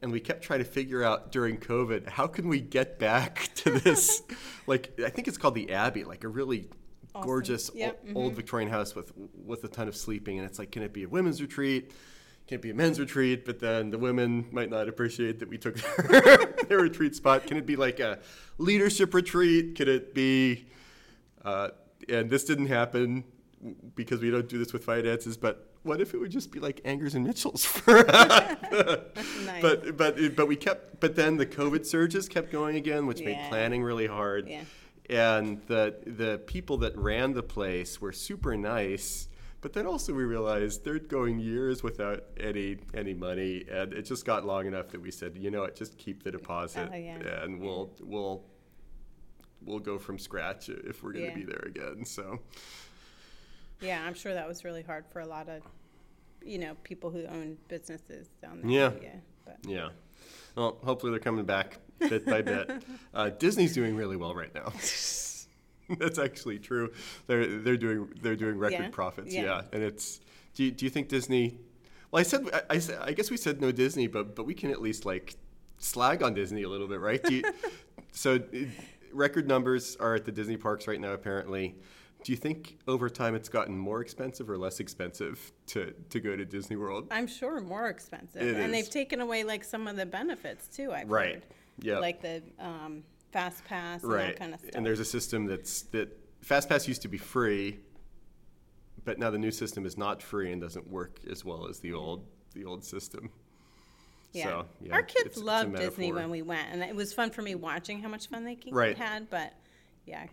and 0.02 0.11
we 0.12 0.21
kept 0.21 0.43
trying 0.43 0.61
to 0.61 0.64
figure 0.64 1.02
out 1.02 1.33
during 1.33 1.59
COVID 1.59 2.09
how 2.09 2.26
can 2.26 2.49
we 2.49 2.61
get 2.61 2.99
back 2.99 3.50
to 3.57 3.78
this, 3.78 4.23
like 4.66 4.99
I 5.04 5.11
think 5.11 5.28
it's 5.28 5.38
called 5.38 5.54
the 5.54 5.73
Abbey, 5.73 6.04
like 6.04 6.25
a 6.25 6.28
really 6.28 6.69
Awesome. 7.14 7.28
gorgeous 7.28 7.71
Yep, 7.75 8.00
o- 8.02 8.07
mm-hmm. 8.07 8.16
old 8.16 8.35
Victorian 8.35 8.69
house 8.69 8.97
with 8.97 9.12
with 9.35 9.62
a 9.62 9.69
ton 9.69 9.87
of 9.87 9.95
sleeping, 9.95 10.38
and 10.38 10.49
it's 10.49 10.59
like, 10.59 10.73
can 10.73 10.83
it 10.83 10.93
be 10.93 11.04
a 11.04 11.09
women's 11.09 11.40
retreat? 11.40 11.93
Can 12.47 12.57
it 12.57 12.63
be 12.63 12.71
a 12.71 12.75
men's 12.75 13.01
retreat? 13.01 13.45
But 13.47 13.59
then 13.61 13.91
the 13.91 13.99
women 13.99 14.47
might 14.53 14.69
not 14.71 14.89
appreciate 14.89 15.39
that 15.39 15.49
we 15.49 15.57
took 15.59 15.77
their, 16.09 16.37
their 16.69 16.79
retreat 16.79 17.15
spot. 17.15 17.47
Can 17.47 17.57
it 17.57 17.65
be 17.67 17.77
like 17.77 18.01
a 18.01 18.19
leadership 18.59 19.15
retreat? 19.15 19.77
Could 19.77 19.89
it 19.89 20.15
be? 20.15 20.67
Uh, 21.45 21.71
and 22.09 22.29
this 22.29 22.45
didn't 22.45 22.67
happen 22.67 23.25
because 23.95 24.21
we 24.21 24.31
don't 24.31 24.49
do 24.49 24.59
this 24.59 24.73
with 24.75 24.85
finances. 24.85 25.37
But 25.39 25.71
what 25.85 26.01
if 26.03 26.13
it 26.13 26.19
would 26.19 26.31
just 26.31 26.51
be 26.53 26.61
like 26.61 26.83
Angers 26.85 27.15
and 27.15 27.27
Mitchells 27.27 27.65
for? 27.65 28.03
Nice. 28.05 29.63
But 29.63 29.97
but 29.97 30.37
but 30.37 30.47
we 30.49 30.57
kept. 30.57 31.01
But 31.01 31.17
then 31.17 31.37
the 31.39 31.47
COVID 31.47 31.87
surges 31.87 32.29
kept 32.29 32.53
going 32.53 32.77
again, 32.77 33.07
which 33.07 33.21
made 33.23 33.39
planning 33.49 33.83
really 33.83 34.07
hard 34.07 34.49
Yeah. 34.49 34.63
and 35.11 35.61
the 35.67 35.95
the 36.07 36.39
people 36.47 36.79
that 36.79 36.97
ran 36.97 37.33
the 37.33 37.43
place 37.43 38.01
were 38.01 38.13
super 38.13 38.57
nice 38.57 39.29
but 39.64 39.73
then 39.73 39.87
also 39.87 40.12
we 40.12 40.25
realized 40.25 40.85
they're 40.85 40.99
going 40.99 41.38
years 41.38 41.83
without 41.83 42.23
any 42.38 42.76
any 42.92 43.14
money 43.14 43.64
and 43.73 43.94
it 43.94 44.02
just 44.02 44.26
got 44.26 44.44
long 44.44 44.66
enough 44.66 44.88
that 44.90 45.00
we 45.00 45.11
said 45.11 45.35
you 45.38 45.50
know 45.50 45.62
what 45.62 45.75
just 45.75 45.97
keep 45.97 46.23
the 46.23 46.30
deposit 46.30 46.90
Oh, 46.92 46.94
yeah. 46.94 47.16
and 47.42 47.59
we'll 47.59 47.90
we'll 48.02 48.44
we'll 49.62 49.78
go 49.78 49.97
from 49.99 50.18
scratch 50.18 50.68
if 50.68 51.02
we're 51.02 51.12
going 51.14 51.25
to 51.25 51.30
Yeah. 51.30 51.35
be 51.35 51.44
there 51.44 51.64
again 51.66 52.04
so 52.04 52.40
Yeah, 53.80 54.04
I'm 54.06 54.12
sure 54.12 54.35
that 54.35 54.47
was 54.47 54.64
really 54.64 54.83
hard 54.83 55.06
for 55.11 55.21
a 55.21 55.26
lot 55.26 55.49
of, 55.49 55.62
you 56.44 56.59
know, 56.59 56.75
people 56.85 57.11
who 57.11 57.25
own 57.25 57.56
businesses 57.68 58.28
down 58.42 58.61
there. 58.61 58.71
Yeah. 58.71 58.90
Yeah. 59.02 59.16
But 59.47 59.56
yeah 59.66 59.88
well 60.56 60.76
hopefully 60.85 61.11
they're 61.11 61.21
coming 61.21 61.47
back 61.47 61.78
bit 62.00 62.26
by 62.26 62.42
bit 62.42 62.71
uh, 63.14 63.30
disney's 63.30 63.73
doing 63.73 63.97
really 63.97 64.16
well 64.16 64.35
right 64.35 64.54
now 64.54 64.71
That's 65.99 66.19
actually 66.19 66.59
true. 66.59 66.93
They're 67.26 67.47
they're 67.59 67.76
doing 67.76 68.12
they're 68.23 68.37
doing 68.37 68.59
record 68.59 68.81
Yeah? 68.85 68.88
profits. 68.91 69.35
Yeah. 69.35 69.43
Yeah. 69.45 69.62
and 69.73 69.83
it's. 69.83 70.21
Do 70.55 70.62
you, 70.64 70.71
do 70.71 70.85
you 70.85 70.91
think 70.91 71.09
Disney? 71.09 71.59
Well, 72.11 72.21
I 72.21 72.23
said 72.23 72.43
I, 72.71 72.76
I, 72.76 72.81
I 73.09 73.12
guess 73.12 73.31
we 73.31 73.37
said 73.37 73.61
no 73.61 73.73
Disney, 73.73 74.07
but 74.07 74.37
but 74.37 74.47
we 74.47 74.55
can 74.55 74.71
at 74.71 74.81
least 74.81 75.05
like 75.05 75.35
slag 75.79 76.23
on 76.23 76.33
Disney 76.35 76.62
a 76.62 76.69
little 76.69 76.87
bit, 76.87 77.00
right? 77.00 77.23
Do 77.23 77.35
you, 77.35 77.43
so, 78.12 78.38
record 79.12 79.49
numbers 79.49 79.97
are 79.97 80.14
at 80.14 80.25
the 80.25 80.33
Disney 80.33 80.57
parks 80.57 80.87
right 80.87 81.00
now. 81.00 81.12
Apparently, 81.12 81.75
do 82.23 82.31
you 82.33 82.37
think 82.38 82.79
over 82.87 83.11
time 83.11 83.35
it's 83.35 83.49
gotten 83.49 83.76
more 83.76 84.00
expensive 84.00 84.49
or 84.49 84.57
less 84.57 84.79
expensive 84.81 85.53
to 85.67 85.93
to 86.11 86.21
go 86.21 86.37
to 86.37 86.45
Disney 86.45 86.76
World? 86.76 87.09
I'm 87.11 87.26
sure 87.26 87.61
more 87.61 87.88
expensive. 87.88 88.43
It 88.43 88.55
and 88.57 88.67
is. 88.67 88.71
they've 88.73 88.91
taken 88.91 89.21
away 89.21 89.43
like 89.43 89.64
some 89.64 89.88
of 89.88 89.97
the 89.97 90.07
benefits 90.07 90.69
too, 90.69 90.93
I've 90.93 91.11
Right. 91.11 91.35
heard. 91.35 91.47
Yeah. 91.81 91.99
Like 91.99 92.23
the 92.23 92.43
um, 92.61 93.03
fast 93.35 93.64
pass 93.64 94.03
and 94.03 94.12
right. 94.12 94.26
that 94.29 94.38
kind 94.38 94.55
of 94.55 94.61
stuff. 94.61 94.73
And 94.75 94.87
there's 94.87 95.00
a 95.00 95.05
system 95.05 95.47
that's 95.47 95.83
that 95.93 96.09
fast 96.41 96.69
pass 96.69 96.87
used 96.87 97.03
to 97.03 97.09
be 97.09 97.19
free, 97.19 97.81
but 99.05 99.19
now 99.19 99.31
the 99.31 99.38
new 99.38 99.50
system 99.50 99.85
is 99.85 99.99
not 99.99 100.23
free 100.23 100.53
and 100.53 100.62
doesn't 100.62 100.88
work 100.88 101.19
as 101.29 101.45
well 101.45 101.67
as 101.69 101.81
the 101.81 101.92
old 101.92 102.25
the 102.55 102.64
old 102.64 102.85
system. 102.85 103.31
yeah. 104.33 104.44
So, 104.44 104.66
yeah, 104.81 104.94
Our 104.94 105.03
kids 105.03 105.27
it's 105.27 105.38
loved 105.38 105.77
Disney 105.77 106.12
when 106.12 106.31
we 106.31 106.42
went, 106.42 106.68
and 106.70 106.83
it 106.83 106.94
was 106.94 107.12
fun 107.12 107.31
for 107.31 107.42
me 107.42 107.57
watching 107.57 108.01
how 108.01 108.09
much 108.09 108.29
fun 108.29 108.44
they 108.44 108.57
Right. 108.70 108.97
had. 108.97 109.29
But 109.29 109.53
yeah, 110.07 110.27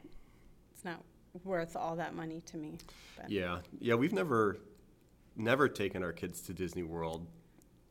it's 0.74 0.86
not 0.86 1.04
worth 1.44 1.76
all 1.76 1.96
that 1.96 2.14
money 2.14 2.42
to 2.48 2.58
me. 2.58 2.78
But 3.18 3.32
Yeah, 3.32 3.60
yeah, 3.80 3.96
we've 3.96 4.14
never 4.14 4.58
never 5.36 5.68
taken 5.68 6.04
our 6.04 6.14
kids 6.14 6.42
to 6.42 6.54
Disney 6.54 6.84
World. 6.84 7.26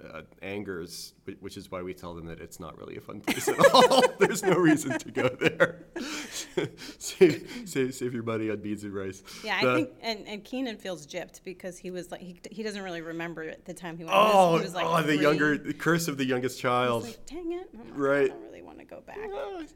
Uh, 0.02 0.22
angers, 0.40 1.12
which 1.40 1.56
is 1.58 1.70
why 1.70 1.82
we 1.82 1.92
tell 1.92 2.14
them 2.14 2.24
that 2.26 2.40
it's 2.40 2.58
not 2.58 2.78
really 2.78 2.96
a 2.96 3.00
fun 3.00 3.20
place 3.20 3.46
at 3.48 3.58
all. 3.74 4.02
There's 4.18 4.42
no 4.42 4.54
reason 4.54 4.98
to 4.98 5.10
go 5.10 5.28
there. 5.28 5.84
save, 6.98 7.62
save, 7.66 7.94
save 7.94 8.14
your 8.14 8.22
money 8.22 8.50
on 8.50 8.58
beans 8.60 8.82
and 8.84 8.94
rice. 8.94 9.22
Yeah, 9.44 9.58
I 9.60 9.64
The- 9.64 9.74
think, 9.74 9.90
and, 10.02 10.26
and 10.26 10.44
Keenan 10.44 10.78
feels 10.78 11.06
gypped 11.06 11.42
because 11.44 11.76
he 11.78 11.90
was 11.90 12.10
like, 12.10 12.20
he, 12.20 12.40
he 12.50 12.62
doesn't 12.62 12.82
really 12.82 13.02
remember 13.02 13.42
at 13.42 13.64
the 13.64 13.74
time 13.74 13.98
he 13.98 14.04
went. 14.04 14.16
Oh, 14.18 14.56
he 14.56 14.62
was, 14.62 14.74
like 14.74 14.86
oh, 14.86 15.02
the 15.02 15.16
younger 15.16 15.58
the 15.58 15.74
curse 15.74 16.08
of 16.08 16.16
the 16.16 16.24
youngest 16.24 16.58
child. 16.58 17.04
like, 17.04 17.26
dang 17.26 17.52
it. 17.52 17.68
Right. 17.94 18.24
I 18.24 18.28
don't 18.28 18.42
really 18.42 18.62
want 18.62 18.78
to 18.78 18.84
go 18.86 19.02
back. 19.06 19.18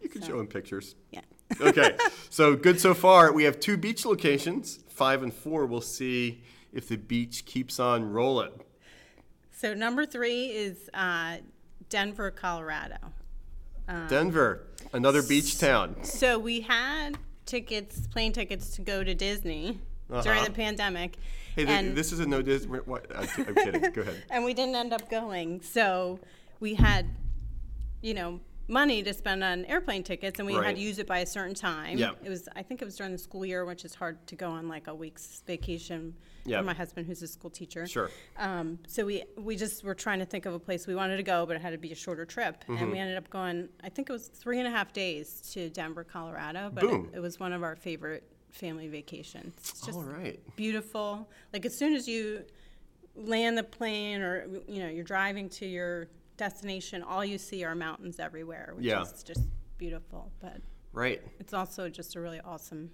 You 0.02 0.08
can 0.08 0.22
So- 0.22 0.28
show 0.28 0.40
him 0.40 0.46
pictures. 0.46 0.94
Yeah. 1.10 1.20
okay, 1.60 1.96
so 2.30 2.56
good 2.56 2.80
so 2.80 2.94
far. 2.94 3.30
We 3.32 3.44
have 3.44 3.60
two 3.60 3.76
beach 3.76 4.06
locations, 4.06 4.78
five 4.88 5.22
and 5.22 5.32
four. 5.34 5.66
We'll 5.66 5.80
see 5.82 6.42
if 6.72 6.88
the 6.88 6.96
beach 6.96 7.44
keeps 7.44 7.78
on 7.78 8.10
rolling. 8.10 8.52
So 9.64 9.72
number 9.72 10.04
three 10.04 10.48
is 10.48 10.90
uh, 10.92 11.38
Denver, 11.88 12.30
Colorado. 12.30 12.98
Uh, 13.88 14.06
Denver, 14.08 14.66
another 14.92 15.22
beach 15.22 15.58
town. 15.58 15.96
So 16.04 16.38
we 16.38 16.60
had 16.60 17.16
tickets, 17.46 18.06
plane 18.08 18.34
tickets 18.34 18.76
to 18.76 18.82
go 18.82 19.02
to 19.02 19.14
Disney 19.14 19.80
during 20.10 20.40
Uh-huh. 20.40 20.44
the 20.44 20.50
pandemic. 20.50 21.16
Hey, 21.56 21.64
and, 21.66 21.96
this 21.96 22.12
is 22.12 22.20
a 22.20 22.26
no 22.26 22.42
Disney. 22.42 22.78
I'm, 22.86 23.26
I'm 23.38 23.54
kidding. 23.54 23.90
Go 23.92 24.02
ahead. 24.02 24.22
and 24.30 24.44
we 24.44 24.52
didn't 24.52 24.74
end 24.74 24.92
up 24.92 25.08
going. 25.08 25.62
So 25.62 26.20
we 26.60 26.74
had, 26.74 27.06
you 28.02 28.12
know, 28.12 28.40
money 28.68 29.02
to 29.02 29.14
spend 29.14 29.42
on 29.42 29.64
airplane 29.64 30.02
tickets 30.02 30.40
and 30.40 30.46
we 30.46 30.56
Right. 30.58 30.66
had 30.66 30.76
to 30.76 30.82
use 30.82 30.98
it 30.98 31.06
by 31.06 31.20
a 31.20 31.26
certain 31.26 31.54
time. 31.54 31.96
Yeah. 31.96 32.10
It 32.22 32.28
was 32.28 32.50
I 32.54 32.62
think 32.62 32.82
it 32.82 32.84
was 32.84 32.96
during 32.96 33.12
the 33.12 33.18
school 33.18 33.46
year, 33.46 33.64
which 33.64 33.86
is 33.86 33.94
hard 33.94 34.26
to 34.26 34.36
go 34.36 34.50
on 34.50 34.68
like 34.68 34.88
a 34.88 34.94
week's 34.94 35.42
vacation 35.46 36.12
Yeah. 36.46 36.58
for 36.60 36.64
my 36.64 36.74
husband 36.74 37.06
who's 37.06 37.22
a 37.22 37.26
school 37.28 37.50
teacher. 37.50 37.86
Sure. 37.86 38.10
Um, 38.36 38.78
so 38.86 39.04
we 39.06 39.24
we 39.36 39.56
just 39.56 39.82
were 39.82 39.94
trying 39.94 40.18
to 40.18 40.26
think 40.26 40.46
of 40.46 40.54
a 40.54 40.58
place 40.58 40.86
we 40.86 40.94
wanted 40.94 41.16
to 41.16 41.22
go, 41.22 41.46
but 41.46 41.56
it 41.56 41.62
had 41.62 41.70
to 41.72 41.78
be 41.78 41.92
a 41.92 41.94
shorter 41.94 42.24
trip, 42.26 42.64
Mm-hmm. 42.68 42.82
and 42.82 42.92
we 42.92 42.98
ended 42.98 43.16
up 43.16 43.30
going. 43.30 43.68
I 43.82 43.88
think 43.88 44.10
it 44.10 44.12
was 44.12 44.28
three 44.28 44.58
and 44.58 44.68
a 44.68 44.70
half 44.70 44.92
days 44.92 45.40
to 45.52 45.70
Denver, 45.70 46.04
Colorado, 46.04 46.70
but 46.72 46.84
it, 46.84 46.90
Boom. 46.90 47.10
it 47.14 47.20
was 47.20 47.40
one 47.40 47.52
of 47.52 47.62
our 47.62 47.76
favorite 47.76 48.24
family 48.50 48.88
vacations. 48.88 49.52
It's 49.58 49.80
just 49.80 49.96
All 49.98 50.04
right. 50.04 50.38
beautiful. 50.56 51.28
Like 51.52 51.64
as 51.66 51.76
soon 51.78 51.94
as 51.94 52.06
you 52.06 52.44
land 53.16 53.56
the 53.56 53.62
plane, 53.64 54.20
or 54.20 54.46
you 54.68 54.82
know 54.82 54.88
you're 54.88 55.04
driving 55.04 55.48
to 55.50 55.66
your 55.66 56.08
destination, 56.36 57.02
all 57.02 57.24
you 57.24 57.38
see 57.38 57.64
are 57.64 57.74
mountains 57.74 58.18
everywhere, 58.20 58.72
which 58.76 58.84
Yeah. 58.84 59.02
is 59.02 59.22
just 59.22 59.42
beautiful. 59.78 60.30
But 60.40 60.60
Right. 60.92 61.22
it's 61.40 61.54
also 61.54 61.88
just 61.88 62.16
a 62.16 62.20
really 62.20 62.40
awesome 62.40 62.90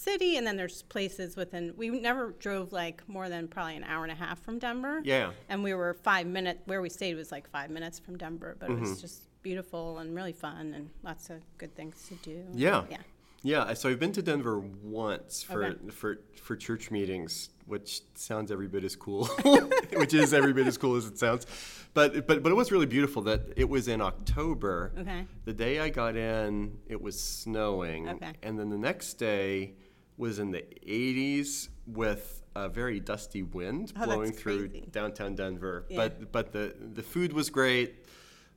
city 0.00 0.36
and 0.36 0.46
then 0.46 0.56
there's 0.56 0.82
places 0.82 1.36
within 1.36 1.74
we 1.76 1.90
never 1.90 2.34
drove 2.38 2.72
like 2.72 3.06
more 3.08 3.28
than 3.28 3.46
probably 3.48 3.76
an 3.76 3.84
hour 3.84 4.02
and 4.02 4.12
a 4.12 4.14
half 4.14 4.38
from 4.42 4.58
denver 4.58 5.00
Yeah. 5.04 5.32
and 5.48 5.62
we 5.62 5.74
were 5.74 5.92
five 5.94 6.26
minutes 6.26 6.60
where 6.66 6.80
we 6.80 6.88
stayed 6.88 7.14
was 7.16 7.30
like 7.30 7.48
five 7.50 7.70
minutes 7.70 7.98
from 7.98 8.16
denver 8.16 8.56
but 8.58 8.70
it 8.70 8.72
Mm-hmm. 8.72 8.80
was 8.82 9.00
just 9.00 9.28
beautiful 9.42 9.98
and 9.98 10.14
really 10.14 10.32
fun 10.32 10.72
and 10.74 10.90
lots 11.02 11.28
of 11.30 11.38
good 11.58 11.74
things 11.74 12.06
to 12.08 12.14
do 12.16 12.44
Yeah. 12.54 12.84
yeah 12.90 12.98
Yeah. 13.42 13.72
So 13.74 13.88
I've 13.88 13.98
been 13.98 14.12
to 14.12 14.22
Denver 14.30 14.58
once 15.04 15.42
for 15.42 15.64
Okay. 15.64 15.88
for 16.00 16.10
for 16.44 16.54
church 16.66 16.90
meetings, 16.90 17.48
which 17.72 17.90
sounds 18.14 18.52
every 18.52 18.68
bit 18.68 18.84
as 18.84 18.94
cool, 18.96 19.24
which 20.02 20.12
is 20.12 20.34
every 20.34 20.52
bit 20.52 20.66
as 20.66 20.76
cool 20.76 20.94
as 21.00 21.06
it 21.06 21.16
sounds. 21.18 21.46
But 21.94 22.26
but 22.28 22.42
but 22.42 22.52
it 22.52 22.58
was 22.62 22.70
really 22.74 22.90
beautiful 22.96 23.22
that 23.30 23.40
it 23.56 23.66
was 23.76 23.88
in 23.88 24.00
October. 24.10 24.92
okay 25.02 25.22
The 25.46 25.54
day 25.54 25.74
I 25.80 25.88
got 25.88 26.16
in, 26.16 26.76
it 26.94 27.00
was 27.00 27.16
snowing. 27.18 28.08
Okay. 28.10 28.32
And 28.42 28.58
then 28.58 28.68
the 28.68 28.82
next 28.90 29.14
day 29.14 29.72
was 30.20 30.38
in 30.38 30.50
the 30.52 30.62
80s 30.86 31.68
with 31.86 32.42
a 32.54 32.68
very 32.68 33.00
dusty 33.00 33.42
wind 33.42 33.92
Oh, 33.98 34.04
blowing 34.04 34.32
through 34.32 34.68
downtown 34.92 35.34
Denver. 35.34 35.86
Yeah. 35.88 35.96
But 35.96 36.30
but 36.32 36.52
the 36.52 36.74
the 36.94 37.02
food 37.02 37.32
was 37.32 37.50
great. 37.50 38.04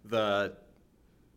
The 0.05 0.55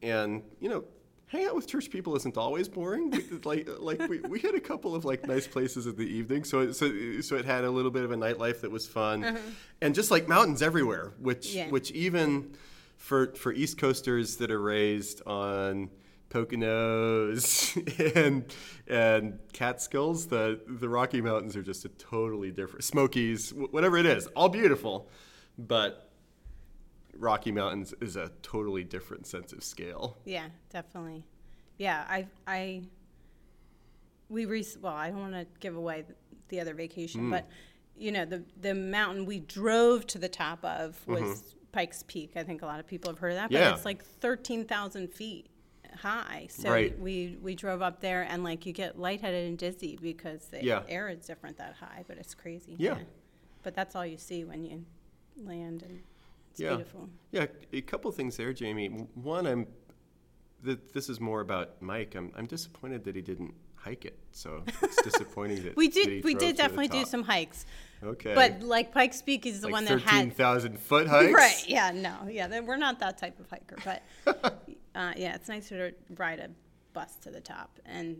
and 0.02 0.42
you 0.60 0.68
know 0.68 0.84
hang 1.28 1.44
out 1.46 1.54
with 1.56 1.66
church 1.66 1.90
people 1.90 2.14
isn't 2.16 2.36
always 2.36 2.68
boring. 2.68 3.10
We, 3.10 3.24
like 3.44 3.68
like 3.78 4.00
we, 4.08 4.20
we 4.20 4.40
had 4.40 4.54
a 4.54 4.60
couple 4.60 4.94
of 4.94 5.04
like 5.04 5.26
nice 5.26 5.46
places 5.46 5.86
in 5.86 5.96
the 5.96 6.06
evening, 6.06 6.44
so 6.44 6.60
it, 6.60 6.74
so 6.74 6.86
so 7.20 7.36
it 7.36 7.44
had 7.44 7.64
a 7.64 7.70
little 7.70 7.90
bit 7.90 8.04
of 8.04 8.10
a 8.10 8.16
nightlife 8.16 8.60
that 8.62 8.70
was 8.70 8.86
fun, 8.86 9.38
and 9.80 9.94
just 9.94 10.10
like 10.10 10.28
mountains 10.28 10.60
everywhere, 10.62 11.12
which 11.20 11.54
Uh-huh. 11.54 11.64
Yeah. 11.66 11.70
which 11.70 11.90
even 11.92 12.56
for 12.96 13.34
for 13.34 13.52
East 13.52 13.78
Coasters 13.78 14.36
that 14.38 14.50
are 14.50 14.60
raised 14.60 15.20
on 15.26 15.90
Poconos 16.30 18.14
and 18.16 18.44
and 18.88 19.38
Catskills, 19.52 20.26
the 20.26 20.60
the 20.66 20.88
Rocky 20.88 21.20
Mountains 21.20 21.56
are 21.56 21.62
just 21.62 21.84
a 21.84 21.88
totally 21.90 22.50
different 22.50 22.84
Smokies, 22.84 23.50
whatever 23.50 23.96
it 23.96 24.06
is, 24.06 24.26
all 24.28 24.48
beautiful, 24.48 25.08
but 25.58 26.10
Rocky 27.18 27.52
Mountains 27.52 27.94
is 28.00 28.16
a 28.16 28.30
totally 28.42 28.84
different 28.84 29.26
sense 29.26 29.52
of 29.52 29.62
scale. 29.64 30.16
Yeah, 30.24 30.46
definitely. 30.70 31.24
Yeah, 31.78 32.04
I, 32.08 32.26
I, 32.46 32.82
we 34.28 34.44
rec- 34.46 34.64
well, 34.80 34.94
I 34.94 35.10
don't 35.10 35.20
want 35.20 35.34
to 35.34 35.46
give 35.60 35.76
away 35.76 36.04
the 36.48 36.60
other 36.60 36.74
vacation, 36.74 37.22
Mm. 37.22 37.30
but 37.30 37.48
you 37.98 38.12
know, 38.12 38.24
the 38.26 38.42
the 38.60 38.74
mountain 38.74 39.24
we 39.26 39.40
drove 39.40 40.06
to 40.08 40.18
the 40.18 40.28
top 40.28 40.62
of 40.64 41.00
was 41.06 41.54
Pikes 41.72 42.04
Peak. 42.06 42.32
I 42.36 42.42
think 42.42 42.60
a 42.62 42.66
lot 42.66 42.78
of 42.80 42.86
people 42.86 43.10
have 43.10 43.18
heard 43.18 43.30
of 43.32 43.36
that, 43.36 43.50
but 43.50 43.56
Mm-hmm. 43.56 43.68
Yeah. 43.70 43.74
it's 43.74 43.84
like 43.84 44.04
thirteen 44.04 44.64
thousand 44.66 45.08
feet 45.12 45.48
high. 45.96 46.46
So 46.50 46.70
Right. 46.70 46.98
we 46.98 47.38
we 47.42 47.54
drove 47.54 47.82
up 47.82 48.00
there, 48.00 48.22
and 48.22 48.44
like 48.44 48.66
you 48.66 48.72
get 48.72 48.98
lightheaded 48.98 49.48
and 49.48 49.59
dizzy 49.59 49.98
because 50.00 50.46
the 50.48 50.62
Yeah. 50.64 50.85
air 50.88 51.09
is 51.09 51.26
different 51.26 51.56
that 51.59 51.74
high, 51.74 52.04
but 52.06 52.18
it's 52.18 52.35
crazy. 52.35 52.76
Yeah. 52.78 52.98
But 53.62 53.74
that's 53.74 53.96
all 53.96 54.06
you 54.06 54.16
see 54.18 54.44
when 54.44 54.64
you 54.64 54.85
land, 55.37 55.82
and 55.82 56.02
it's 56.50 56.61
Yeah. 56.61 56.76
beautiful. 56.76 57.09
Yeah, 57.32 57.46
a 57.72 57.80
couple 57.80 58.11
things 58.12 58.37
there, 58.37 58.52
Jamie. 58.52 58.88
One, 58.88 59.46
I'm 59.46 59.66
th- 60.64 60.78
this 60.92 61.09
is 61.09 61.20
more 61.20 61.40
about 61.40 61.80
Mike. 61.82 62.14
I'm 62.14 62.32
I'm 62.35 62.46
disappointed 62.46 63.04
that 63.04 63.16
he 63.16 63.22
didn't 63.22 63.54
hike 63.87 64.05
it. 64.05 64.18
So 64.33 64.64
it's 64.83 65.01
disappointing 65.03 65.62
that 65.64 65.77
We 65.77 65.88
that 65.88 65.94
did 65.94 66.25
we 66.25 66.35
did 66.35 66.57
definitely 66.57 66.88
do 66.88 67.05
some 67.05 67.22
hikes. 67.22 67.64
Okay, 68.03 68.35
But 68.35 68.61
like 68.62 68.92
Pikes 68.92 69.22
Peak 69.22 69.46
is 69.46 69.61
the 69.61 69.68
like 69.68 69.72
one 69.72 69.85
that 69.85 69.90
thirteen 70.03 70.29
had 70.29 70.37
thousand 70.37 70.79
foot 70.79 71.07
hikes. 71.16 71.33
right. 71.33 71.64
Yeah, 71.66 71.92
no, 71.92 72.29
yeah, 72.29 72.46
then 72.49 72.66
we're 72.66 72.77
not 72.77 72.99
that 73.01 73.16
type 73.16 73.38
of 73.40 73.49
hiker, 73.49 73.77
but 73.85 74.03
uh, 74.94 75.12
yeah, 75.16 75.35
it's 75.35 75.49
nicer 75.49 75.90
to 75.90 75.96
ride 76.16 76.40
a 76.40 76.51
bus 76.92 77.16
to 77.22 77.31
the 77.31 77.40
top, 77.40 77.79
and 77.87 78.16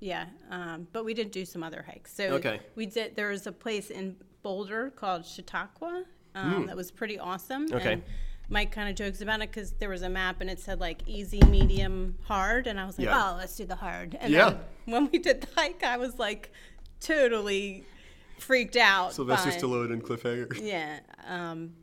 yeah, 0.00 0.26
um, 0.50 0.86
but 0.92 1.04
we 1.04 1.14
did 1.14 1.30
do 1.30 1.44
some 1.44 1.62
other 1.62 1.82
hikes. 1.88 2.14
So 2.14 2.24
Okay. 2.34 2.60
we 2.74 2.86
did. 2.86 3.16
There 3.16 3.30
was 3.30 3.46
a 3.46 3.52
place 3.52 3.90
in 3.90 4.16
Boulder 4.42 4.90
called 4.90 5.24
Chautauqua 5.24 6.04
um, 6.34 6.66
that 6.66 6.76
was 6.76 6.90
pretty 6.90 7.18
awesome. 7.18 7.66
Okay. 7.72 7.94
And 7.94 8.02
Mike 8.50 8.72
kind 8.72 8.88
of 8.88 8.94
jokes 8.94 9.20
about 9.20 9.40
it 9.42 9.50
because 9.50 9.72
there 9.72 9.90
was 9.90 10.02
a 10.02 10.08
map 10.08 10.40
and 10.40 10.48
it 10.48 10.58
said 10.58 10.80
like 10.80 11.02
easy, 11.06 11.40
medium, 11.42 12.16
hard, 12.24 12.66
and 12.66 12.80
I 12.80 12.86
was 12.86 12.98
like, 12.98 13.06
Yeah. 13.06 13.32
oh, 13.32 13.36
let's 13.36 13.56
do 13.56 13.64
the 13.66 13.76
hard. 13.76 14.16
And 14.20 14.32
Yeah. 14.32 14.50
then 14.50 14.58
when 14.86 15.10
we 15.10 15.18
did 15.18 15.42
the 15.42 15.48
hike, 15.56 15.82
I 15.84 15.96
was 15.98 16.18
like 16.18 16.50
totally 17.00 17.84
freaked 18.38 18.76
out. 18.76 19.12
Sylvester 19.12 19.50
by- 19.50 19.56
Stallone 19.56 19.92
and 19.92 20.02
Cliffhanger. 20.02 20.58
yeah. 20.62 21.00
Um, 21.26 21.74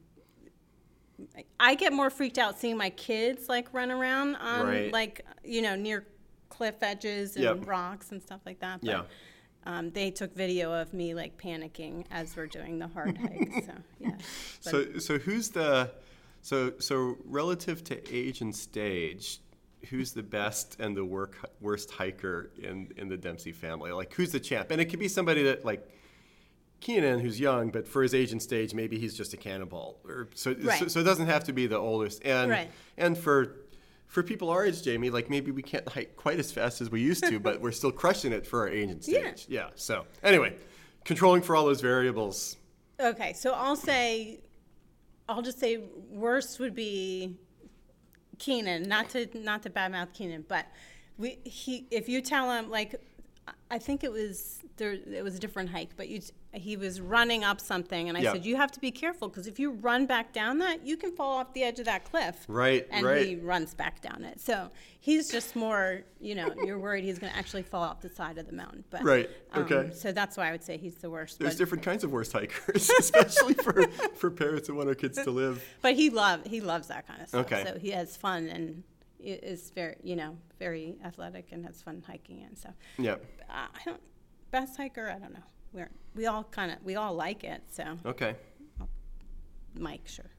I 1.59 1.75
get 1.75 1.93
more 1.93 2.09
freaked 2.09 2.37
out 2.37 2.59
seeing 2.59 2.77
my 2.77 2.89
kids 2.89 3.47
like 3.47 3.73
run 3.73 3.91
around 3.91 4.35
on 4.37 4.65
Right. 4.67 4.91
like 4.91 5.25
you 5.43 5.61
know 5.61 5.75
near 5.75 6.05
cliff 6.49 6.75
edges 6.81 7.35
and 7.35 7.43
Yep. 7.43 7.67
rocks 7.67 8.11
and 8.11 8.21
stuff 8.21 8.41
like 8.45 8.59
that. 8.59 8.81
But, 8.81 8.89
Yeah. 8.89 9.03
Um, 9.67 9.89
they 9.91 10.11
took 10.11 10.35
video 10.35 10.73
of 10.73 10.93
me 10.93 11.13
like 11.15 11.37
panicking 11.41 12.05
as 12.11 12.35
we're 12.35 12.45
doing 12.47 12.77
the 12.79 12.87
hard 12.87 13.17
hike. 13.17 13.63
So 13.65 13.73
yeah. 13.99 14.17
So 14.61 14.97
so 14.99 15.17
who's 15.19 15.49
the 15.49 15.91
so 16.45 16.73
so 16.77 17.17
relative 17.25 17.83
to 17.85 18.15
age 18.15 18.41
and 18.41 18.55
stage, 18.55 19.39
who's 19.89 20.11
the 20.11 20.21
best 20.21 20.77
and 20.79 20.95
the 20.95 21.03
work, 21.03 21.37
worst 21.59 21.89
hiker 21.89 22.51
in 22.61 22.89
in 22.97 23.09
the 23.09 23.17
Dempsey 23.17 23.51
family? 23.51 23.91
Like 23.91 24.13
who's 24.13 24.31
the 24.31 24.39
champ? 24.39 24.69
And 24.69 24.79
it 24.79 24.85
could 24.85 24.99
be 24.99 25.07
somebody 25.07 25.41
that 25.43 25.65
like 25.65 25.89
Keenan, 26.81 27.19
who's 27.19 27.39
young, 27.39 27.71
but 27.71 27.87
for 27.87 28.03
his 28.03 28.13
age 28.13 28.31
and 28.31 28.39
stage, 28.39 28.75
maybe 28.75 28.99
he's 28.99 29.15
just 29.15 29.33
a 29.33 29.37
cannonball. 29.37 29.99
Or 30.05 30.27
so, 30.35 30.53
so, 30.53 30.59
Right. 30.67 30.91
so 30.91 30.99
it 30.99 31.03
doesn't 31.03 31.25
have 31.25 31.45
to 31.45 31.53
be 31.53 31.65
the 31.65 31.77
oldest. 31.79 32.21
And 32.23 32.51
Right. 32.51 32.69
and 32.95 33.17
for 33.17 33.55
for 34.05 34.21
people 34.21 34.51
our 34.51 34.65
age, 34.67 34.83
Jamie, 34.83 35.09
like 35.09 35.31
maybe 35.31 35.49
we 35.49 35.63
can't 35.63 35.87
hike 35.89 36.15
quite 36.15 36.37
as 36.37 36.51
fast 36.51 36.79
as 36.79 36.91
we 36.91 37.01
used 37.01 37.23
to, 37.23 37.39
but 37.39 37.59
we're 37.59 37.71
still 37.71 37.91
crushing 37.91 38.31
it 38.31 38.45
for 38.45 38.59
our 38.59 38.69
age 38.69 38.91
and 38.91 39.03
stage. 39.11 39.47
Yeah. 39.49 39.61
Yeah. 39.65 39.69
So 39.73 40.05
anyway, 40.21 40.55
controlling 41.05 41.41
for 41.41 41.55
all 41.55 41.65
those 41.65 41.81
variables. 41.81 42.57
Okay, 42.99 43.33
so 43.33 43.51
I'll 43.53 43.75
say, 43.75 44.41
I'll 45.27 45.41
just 45.41 45.59
say 45.59 45.83
worst 46.09 46.59
would 46.59 46.75
be 46.75 47.35
Keenan. 48.37 48.83
Not 48.83 49.09
to 49.09 49.27
not 49.33 49.63
to 49.63 49.69
badmouth 49.69 50.13
Keenan, 50.13 50.45
but 50.47 50.67
we 51.17 51.39
he 51.43 51.87
if 51.91 52.07
you 52.07 52.21
tell 52.21 52.51
him 52.51 52.69
like, 52.69 53.01
I 53.69 53.77
think 53.77 54.03
it 54.03 54.11
was 54.11 54.59
there. 54.77 54.93
It 54.93 55.23
was 55.23 55.35
a 55.35 55.39
different 55.39 55.69
hike, 55.69 55.95
but 55.97 56.07
you 56.09 56.21
he 56.53 56.77
was 56.77 57.01
running 57.01 57.43
up 57.43 57.59
something, 57.59 58.07
and 58.07 58.17
I 58.17 58.21
Yeah. 58.21 58.33
said 58.33 58.45
you 58.45 58.55
have 58.55 58.71
to 58.71 58.79
be 58.79 58.89
careful 58.91 59.27
because 59.27 59.45
if 59.45 59.59
you 59.59 59.71
run 59.71 60.05
back 60.05 60.31
down 60.33 60.59
that, 60.59 60.85
you 60.85 60.95
can 60.97 61.11
fall 61.11 61.37
off 61.37 61.53
the 61.53 61.63
edge 61.63 61.79
of 61.79 61.85
that 61.85 62.05
cliff. 62.05 62.45
Right, 62.47 62.87
And 62.91 63.05
right. 63.05 63.25
he 63.25 63.35
runs 63.35 63.73
back 63.73 64.01
down 64.01 64.23
it. 64.23 64.39
So 64.39 64.69
he's 64.99 65.29
just 65.29 65.55
more, 65.55 66.03
you 66.21 66.33
know, 66.33 66.53
you're 66.63 66.79
worried 66.79 67.03
he's 67.03 67.19
going 67.19 67.33
to 67.33 67.37
actually 67.37 67.63
fall 67.63 67.83
off 67.83 67.99
the 68.01 68.09
side 68.09 68.37
of 68.37 68.47
the 68.47 68.53
mountain. 68.53 68.85
But 68.89 69.03
Right, 69.03 69.29
um, 69.51 69.63
okay. 69.63 69.91
so 69.93 70.11
that's 70.13 70.37
why 70.37 70.47
I 70.47 70.51
would 70.53 70.63
say 70.63 70.77
he's 70.77 70.95
the 70.95 71.09
worst. 71.09 71.39
There's 71.39 71.53
but- 71.55 71.57
different 71.57 71.83
kinds 71.83 72.03
of 72.05 72.11
worst 72.11 72.31
hikers, 72.31 72.89
especially 72.99 73.55
for, 73.55 73.83
for 74.15 74.31
parents 74.31 74.67
that 74.67 74.75
want 74.75 74.85
their 74.87 74.95
kids 74.95 75.21
to 75.23 75.31
live. 75.31 75.61
But 75.81 75.95
he 75.95 76.09
love 76.09 76.45
he 76.45 76.61
loves 76.61 76.87
that 76.87 77.05
kind 77.07 77.21
of 77.21 77.27
stuff. 77.27 77.45
Okay. 77.51 77.65
So 77.65 77.77
he 77.79 77.91
has 77.91 78.15
fun 78.15 78.47
and 78.47 78.83
is 79.25 79.71
very 79.71 79.95
you 80.03 80.15
know 80.15 80.37
very 80.59 80.95
athletic 81.03 81.47
and 81.51 81.65
has 81.65 81.81
fun 81.81 82.03
hiking 82.05 82.43
and 82.43 82.57
stuff. 82.57 82.73
Yeah. 82.97 83.15
Uh, 83.49 83.67
I 83.73 83.79
don't 83.85 84.01
best 84.51 84.77
hiker. 84.77 85.09
I 85.09 85.19
don't 85.19 85.33
know. 85.33 85.43
We're 85.73 85.89
we 86.13 86.27
all 86.27 86.43
kind 86.43 86.71
of 86.71 86.77
we 86.83 86.95
all 86.95 87.13
like 87.13 87.43
it. 87.43 87.63
So 87.71 87.97
Okay. 88.05 88.35
Mike, 89.77 90.07
sure. 90.07 90.29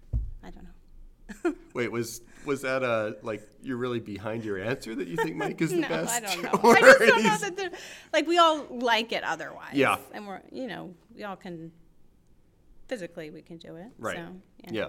I 0.42 0.51
don't 0.51 0.64
know. 0.64 1.55
Wait, 1.75 1.90
was 1.90 2.22
was 2.44 2.62
that 2.62 2.83
a 2.83 3.16
like 3.22 3.46
you're 3.62 3.77
really 3.77 4.01
behind 4.01 4.44
your 4.44 4.59
answer 4.59 4.94
that 4.94 5.09
you 5.09 5.16
think 5.16 5.37
Mike 5.37 5.61
is 5.61 5.70
the 5.70 5.77
no, 5.81 5.88
best? 5.88 6.14
I 6.14 6.20
don't 6.20 6.42
know. 6.64 6.70
I 6.70 6.81
just 6.81 6.99
don't 7.01 7.25
know 7.25 7.64
that 7.64 7.75
like 8.12 8.27
we 8.27 8.38
all 8.38 8.64
like 8.70 9.12
it 9.12 9.25
otherwise. 9.25 9.75
Yeah. 9.75 9.96
And 10.12 10.27
we're 10.27 10.40
you 10.51 10.68
know 10.68 10.94
we 11.14 11.25
all 11.25 11.37
can 11.37 11.72
physically 12.88 13.31
we 13.31 13.42
can 13.42 13.59
do 13.59 13.77
it. 13.77 13.88
Right. 13.99 14.16
So, 14.16 14.29
Yeah. 14.70 14.88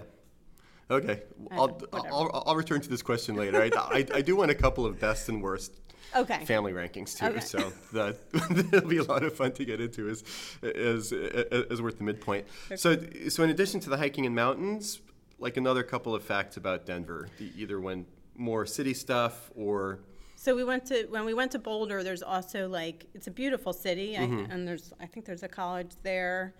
Okay. 0.90 1.22
I 1.50 1.54
I'll. 1.56 1.80
I'll, 1.92 2.42
I'll 2.46 2.56
return 2.56 2.80
to 2.80 2.88
this 2.88 3.02
question 3.02 3.34
later. 3.36 3.60
I, 3.60 3.70
I, 3.76 4.06
I 4.14 4.20
do 4.22 4.36
want 4.36 4.50
a 4.50 4.54
couple 4.54 4.86
of 4.86 4.98
best 4.98 5.28
and 5.28 5.42
worst 5.42 5.80
Okay. 6.16 6.42
family 6.46 6.72
rankings 6.72 7.18
too. 7.18 7.26
Okay. 7.26 7.40
So 7.40 7.72
that 7.92 8.16
that'll 8.72 8.88
be 8.88 8.96
a 8.96 9.02
lot 9.04 9.22
of 9.22 9.34
fun 9.34 9.52
to 9.52 9.64
get 9.64 9.80
into 9.80 10.08
as 10.08 10.24
as 10.62 11.12
as 11.12 11.82
worth 11.82 11.98
the 11.98 12.04
midpoint. 12.04 12.46
So 12.76 12.96
so 13.28 13.42
in 13.42 13.50
addition 13.50 13.80
to 13.80 13.90
the 13.90 13.98
hiking 13.98 14.24
and 14.24 14.34
mountains, 14.34 15.00
like 15.38 15.56
another 15.58 15.82
couple 15.82 16.14
of 16.14 16.22
facts 16.22 16.56
about 16.56 16.86
Denver, 16.86 17.28
the- 17.38 17.52
either 17.56 17.78
when 17.80 18.06
more 18.34 18.64
city 18.64 18.94
stuff 18.94 19.50
or 19.54 19.98
So 20.36 20.54
we 20.56 20.64
went 20.64 20.86
to 20.86 21.06
when 21.10 21.26
we 21.26 21.34
went 21.34 21.50
to 21.52 21.58
Boulder. 21.58 22.02
There's 22.02 22.22
also 22.22 22.66
like 22.68 23.04
it's 23.12 23.26
a 23.26 23.30
beautiful 23.30 23.74
city, 23.74 24.14
Mm-hmm. 24.16 24.50
and 24.50 24.66
there's 24.66 24.94
I 24.98 25.04
think 25.06 25.26
there's 25.26 25.42
a 25.42 25.48
college 25.48 25.90
there, 26.02 26.54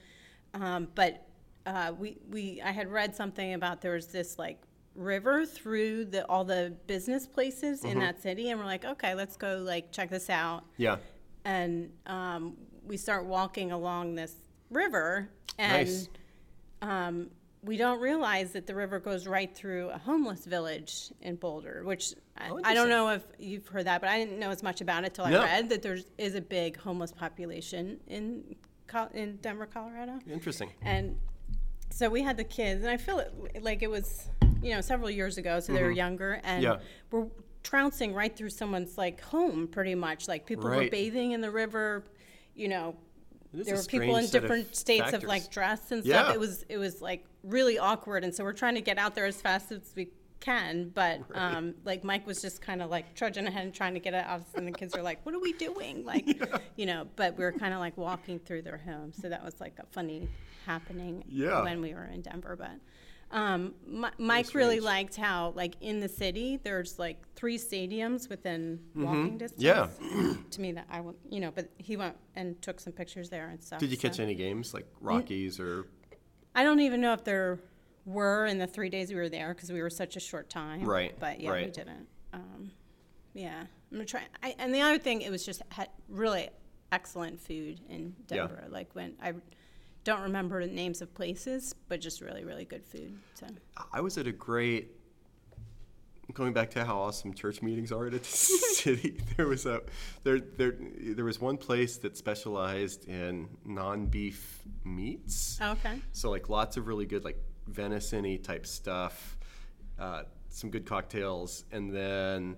um, 0.52 0.88
but 0.94 1.24
uh, 1.68 1.92
we 1.98 2.16
we 2.30 2.60
I 2.64 2.72
had 2.72 2.88
read 2.90 3.14
something 3.14 3.54
about 3.54 3.80
there 3.80 3.92
was 3.94 4.06
this 4.08 4.38
like 4.38 4.58
river 4.94 5.44
through 5.46 6.06
the 6.06 6.26
all 6.28 6.44
the 6.44 6.74
business 6.86 7.26
places 7.26 7.80
Mm-hmm. 7.82 7.92
in 7.92 7.98
that 8.00 8.20
city, 8.22 8.50
and 8.50 8.58
we're 8.58 8.66
like, 8.66 8.84
okay, 8.84 9.14
let's 9.14 9.36
go 9.36 9.58
like 9.58 9.92
check 9.92 10.08
this 10.10 10.28
out, 10.30 10.64
yeah. 10.76 10.96
and 11.44 11.90
um, 12.06 12.56
we 12.84 12.96
start 12.96 13.26
walking 13.26 13.70
along 13.72 14.14
this 14.14 14.34
river, 14.70 15.28
and 15.58 15.86
Nice. 15.86 16.08
um, 16.82 17.30
we 17.62 17.76
don't 17.76 18.00
realize 18.00 18.52
that 18.52 18.66
the 18.66 18.74
river 18.74 18.98
goes 19.00 19.26
right 19.26 19.52
through 19.54 19.88
a 19.90 19.98
homeless 19.98 20.44
village 20.46 21.10
in 21.20 21.34
Boulder, 21.36 21.82
which 21.84 22.14
I, 22.36 22.50
Oh, 22.50 22.60
I 22.64 22.72
don't 22.72 22.88
know 22.88 23.08
if 23.10 23.22
you've 23.38 23.66
heard 23.66 23.86
that, 23.86 24.00
but 24.00 24.08
I 24.08 24.16
didn't 24.18 24.38
know 24.38 24.50
as 24.50 24.62
much 24.62 24.80
about 24.80 25.04
it 25.04 25.12
till 25.14 25.26
No. 25.28 25.40
I 25.42 25.44
read 25.44 25.68
that 25.70 25.82
there 25.82 25.98
is 26.18 26.34
a 26.36 26.40
big 26.40 26.76
homeless 26.78 27.12
population 27.12 27.98
in 28.06 28.54
in 29.12 29.36
Denver, 29.42 29.66
Colorado, 29.66 30.18
Interesting. 30.30 30.70
and 30.82 31.14
so 31.90 32.08
we 32.08 32.22
had 32.22 32.36
the 32.36 32.44
kids, 32.44 32.82
and 32.82 32.90
I 32.90 32.96
feel 32.96 33.18
it 33.18 33.62
like 33.62 33.82
it 33.82 33.90
was 33.90 34.28
you 34.62 34.74
know 34.74 34.80
several 34.80 35.10
years 35.10 35.38
ago, 35.38 35.60
so 35.60 35.72
they 35.72 35.82
were 35.82 35.90
younger, 35.90 36.40
and 36.44 36.64
Mm-hmm. 36.64 36.80
Yeah. 36.80 36.86
we're 37.10 37.26
trouncing 37.62 38.14
right 38.14 38.34
through 38.36 38.50
someone's 38.50 38.96
like 38.96 39.20
home, 39.20 39.66
pretty 39.68 39.94
much. 39.94 40.28
Like 40.28 40.46
people 40.46 40.64
were 40.64 40.70
Right. 40.70 40.90
bathing 40.90 41.32
in 41.32 41.40
the 41.40 41.50
river, 41.50 42.04
you 42.54 42.68
know, 42.68 42.96
is 43.52 43.66
there 43.66 43.74
a 43.74 43.78
were 43.78 43.84
people 43.84 44.06
strange 44.08 44.18
in 44.18 44.24
set 44.26 44.34
of 44.36 44.42
different 44.42 44.76
states 44.76 45.04
of 45.06 45.10
factors. 45.12 45.28
like 45.28 45.50
dress 45.50 45.90
and 45.92 46.04
Yeah. 46.04 46.22
stuff. 46.22 46.34
It 46.34 46.40
was 46.40 46.64
it 46.68 46.78
was 46.78 47.00
like 47.02 47.24
really 47.44 47.78
awkward, 47.78 48.24
and 48.24 48.34
so 48.34 48.44
we're 48.44 48.52
trying 48.52 48.74
to 48.74 48.80
get 48.80 48.98
out 48.98 49.14
there 49.14 49.26
as 49.26 49.40
fast 49.40 49.72
as 49.72 49.92
we 49.96 50.08
can. 50.40 50.90
But 50.94 51.20
um, 51.34 51.74
like 51.84 52.04
Mike 52.04 52.26
was 52.26 52.40
just 52.40 52.60
kind 52.60 52.82
of 52.82 52.90
like 52.90 53.14
trudging 53.14 53.46
ahead 53.46 53.64
and 53.64 53.74
trying 53.74 53.94
to 53.94 54.00
get 54.00 54.14
it 54.14 54.24
out, 54.24 54.42
and 54.54 54.66
the 54.66 54.72
kids 54.72 54.94
are 54.94 55.02
like, 55.02 55.24
"What 55.24 55.34
are 55.34 55.40
we 55.40 55.52
doing?" 55.52 56.04
Like, 56.04 56.26
you 56.76 56.86
know. 56.86 57.06
But 57.16 57.36
we 57.36 57.44
were 57.44 57.52
kind 57.52 57.74
of 57.74 57.80
like 57.80 57.96
walking 57.96 58.38
through 58.38 58.62
their 58.62 58.78
home, 58.78 59.12
so 59.12 59.28
that 59.28 59.44
was 59.44 59.60
like 59.60 59.78
a 59.78 59.86
funny 59.86 60.28
happening 60.66 61.24
Yeah. 61.28 61.62
when 61.62 61.80
we 61.80 61.94
were 61.94 62.04
in 62.04 62.20
Denver. 62.20 62.56
But 62.56 62.78
um, 63.30 63.74
Mi- 63.86 64.08
Mike 64.18 64.54
really 64.54 64.80
liked 64.80 65.16
how 65.16 65.52
like 65.54 65.74
in 65.80 66.00
the 66.00 66.08
city 66.08 66.58
there's 66.62 66.98
like 66.98 67.18
three 67.34 67.58
stadiums 67.58 68.28
within 68.28 68.80
walking 68.94 69.38
distance. 69.38 69.62
Mm-hmm. 69.62 70.30
Yeah. 70.30 70.36
to 70.50 70.60
me 70.60 70.72
that 70.72 70.86
I 70.90 71.00
would, 71.00 71.16
you 71.30 71.40
know, 71.40 71.50
but 71.50 71.68
he 71.78 71.96
went 71.96 72.16
and 72.36 72.60
took 72.62 72.80
some 72.80 72.92
pictures 72.92 73.28
there 73.28 73.48
and 73.48 73.62
stuff. 73.62 73.80
Did 73.80 73.90
you 73.90 73.96
so. 73.96 74.08
catch 74.08 74.20
any 74.20 74.34
games 74.34 74.72
like 74.72 74.86
Rockies 75.00 75.60
or 75.60 75.86
I 76.54 76.64
don't 76.64 76.80
even 76.80 77.00
know 77.00 77.12
if 77.12 77.24
there 77.24 77.58
were 78.08 78.46
in 78.46 78.58
the 78.58 78.66
three 78.66 78.88
days 78.88 79.10
we 79.10 79.16
were 79.16 79.28
there 79.28 79.54
because 79.54 79.70
we 79.70 79.82
were 79.82 79.90
such 79.90 80.16
a 80.16 80.20
short 80.20 80.48
time. 80.50 80.84
Right, 80.84 81.14
But 81.18 81.40
yeah, 81.40 81.52
we 81.52 81.66
didn't. 81.66 82.06
Um, 82.32 82.70
Yeah, 83.34 83.60
I'm 83.60 83.68
gonna 83.92 84.04
try. 84.04 84.22
I, 84.42 84.54
and 84.58 84.74
the 84.74 84.80
other 84.80 84.98
thing, 84.98 85.22
it 85.22 85.30
was 85.30 85.44
just 85.44 85.62
had 85.70 85.88
really 86.08 86.48
excellent 86.90 87.38
food 87.40 87.80
in 87.88 88.14
Yeah. 88.30 88.36
Denver. 88.46 88.64
Like 88.70 88.94
when 88.94 89.14
I 89.22 89.34
don't 90.04 90.22
remember 90.22 90.64
the 90.66 90.72
names 90.72 91.02
of 91.02 91.12
places, 91.14 91.74
but 91.88 92.00
just 92.00 92.20
really, 92.20 92.44
really 92.44 92.64
good 92.64 92.84
food. 92.84 93.18
So 93.34 93.46
I 93.92 94.00
was 94.00 94.16
at 94.18 94.26
a 94.26 94.32
great. 94.32 94.92
Going 96.34 96.52
back 96.52 96.68
to 96.72 96.84
how 96.84 96.98
awesome 96.98 97.32
church 97.32 97.62
meetings 97.62 97.90
are 97.90 98.06
at 98.06 98.12
a 98.12 98.22
city, 98.82 99.18
there 99.38 99.46
was 99.46 99.64
a 99.64 99.80
there 100.24 100.38
there 100.40 100.74
there 101.00 101.24
was 101.24 101.40
one 101.40 101.56
place 101.56 101.96
that 101.98 102.18
specialized 102.18 103.08
in 103.08 103.48
non-beef 103.64 104.62
meats. 104.84 105.58
okay, 105.60 105.98
So 106.12 106.28
like 106.30 106.50
lots 106.50 106.76
of 106.76 106.86
really 106.86 107.06
good 107.06 107.24
like 107.24 107.42
venison-y 107.68 108.36
type 108.42 108.66
stuff, 108.66 109.36
uh, 109.98 110.22
some 110.48 110.70
good 110.70 110.86
cocktails, 110.86 111.64
and 111.72 111.94
then 111.94 112.56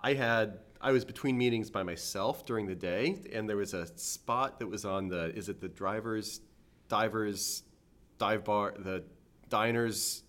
I 0.00 0.14
had 0.14 0.60
I 0.80 0.92
was 0.92 1.04
between 1.04 1.36
meetings 1.36 1.70
by 1.70 1.82
myself 1.82 2.46
during 2.46 2.66
the 2.66 2.74
day, 2.74 3.18
and 3.32 3.48
there 3.48 3.56
was 3.56 3.74
a 3.74 3.86
spot 3.98 4.60
that 4.60 4.66
was 4.66 4.84
on 4.84 5.08
the 5.08 5.34
is 5.36 5.48
it 5.48 5.60
the 5.60 5.68
drivers, 5.68 6.40
divers, 6.88 7.64
dive 8.18 8.44
bar, 8.44 8.74
the 8.78 9.04
diners, 9.48 10.22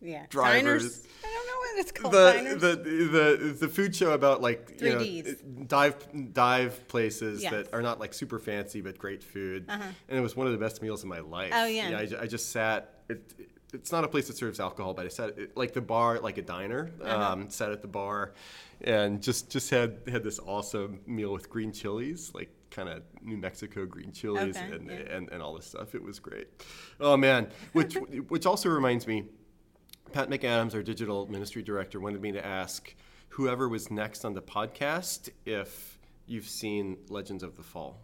yeah, 0.00 0.26
Drivers. 0.28 0.62
diners. 0.62 1.06
I 1.24 1.26
don't 1.32 1.46
know 1.46 1.58
what 1.58 1.78
it's 1.80 1.92
called. 1.92 2.14
the, 2.14 2.32
diners. 2.32 2.60
the 2.60 2.76
the 2.76 3.56
the 3.60 3.68
food 3.68 3.94
show 3.94 4.12
about 4.12 4.40
like 4.42 4.78
you 4.80 4.90
know, 4.90 4.98
3Ds. 5.00 5.68
dive 5.68 6.32
dive 6.32 6.88
places 6.88 7.42
Yes. 7.42 7.52
that 7.52 7.72
are 7.74 7.82
not 7.82 8.00
like 8.00 8.14
super 8.14 8.38
fancy 8.38 8.80
but 8.80 8.98
great 8.98 9.22
food, 9.22 9.64
and 9.68 9.82
it 10.08 10.20
was 10.20 10.34
one 10.36 10.46
of 10.46 10.52
the 10.52 10.58
best 10.58 10.82
meals 10.82 11.02
of 11.02 11.08
my 11.08 11.20
life. 11.20 11.52
Uh-huh. 11.52 11.62
Oh, 11.64 11.66
yeah. 11.66 11.98
I, 11.98 12.06
ju- 12.06 12.18
I 12.20 12.26
just 12.26 12.50
sat. 12.50 12.94
It, 13.08 13.34
it's 13.72 13.92
not 13.92 14.02
a 14.02 14.08
place 14.08 14.26
that 14.26 14.36
serves 14.36 14.58
alcohol, 14.58 14.94
but 14.94 15.06
I 15.06 15.08
sat 15.10 15.56
like 15.56 15.72
the 15.74 15.80
bar, 15.80 16.18
like 16.18 16.38
a 16.38 16.42
diner. 16.42 16.90
Uh-huh. 17.02 17.32
Um, 17.32 17.50
sat 17.50 17.70
at 17.70 17.82
the 17.82 17.88
bar, 17.88 18.32
and 18.80 19.22
just 19.22 19.50
just 19.50 19.70
had 19.70 19.98
had 20.10 20.24
this 20.24 20.40
awesome 20.40 21.00
meal 21.06 21.32
with 21.32 21.48
green 21.48 21.72
chilies, 21.72 22.32
like 22.34 22.50
kind 22.70 22.88
of 22.88 23.02
New 23.22 23.36
Mexico 23.36 23.84
green 23.86 24.10
chilies, 24.12 24.56
Okay, 24.56 24.72
and, 24.74 24.86
yeah. 24.90 24.96
and 25.16 25.28
and 25.30 25.40
all 25.42 25.54
this 25.54 25.66
stuff. 25.66 25.94
It 25.94 26.02
was 26.02 26.18
great. 26.18 26.48
Oh 27.00 27.16
man, 27.16 27.48
which 27.72 27.94
which 28.28 28.46
also 28.46 28.68
reminds 28.70 29.06
me. 29.06 29.26
Pat 30.12 30.28
McAdams, 30.28 30.74
our 30.74 30.82
digital 30.82 31.26
ministry 31.26 31.62
director, 31.62 32.00
wanted 32.00 32.20
me 32.20 32.32
to 32.32 32.44
ask 32.44 32.94
whoever 33.30 33.68
was 33.68 33.90
next 33.90 34.24
on 34.24 34.34
the 34.34 34.42
podcast 34.42 35.28
if 35.46 35.98
you've 36.26 36.48
seen 36.48 36.96
Legends 37.08 37.42
of 37.42 37.56
the 37.56 37.62
Fall. 37.62 38.00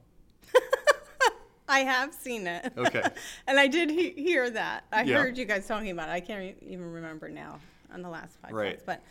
I 1.68 1.80
have 1.80 2.14
seen 2.14 2.46
it. 2.46 2.72
Okay. 2.76 3.02
and 3.46 3.58
I 3.58 3.66
did 3.66 3.90
he- 3.90 4.10
hear 4.12 4.48
that. 4.50 4.84
I 4.92 5.02
Yeah. 5.02 5.18
heard 5.18 5.36
you 5.36 5.44
guys 5.44 5.66
talking 5.66 5.90
about 5.90 6.08
it. 6.08 6.12
I 6.12 6.20
can't 6.20 6.42
e- 6.42 6.54
even 6.66 6.90
remember 6.92 7.28
now 7.28 7.58
on 7.92 8.02
the 8.02 8.08
last 8.08 8.40
podcast. 8.42 8.52
Right. 8.52 8.80
But 8.86 9.02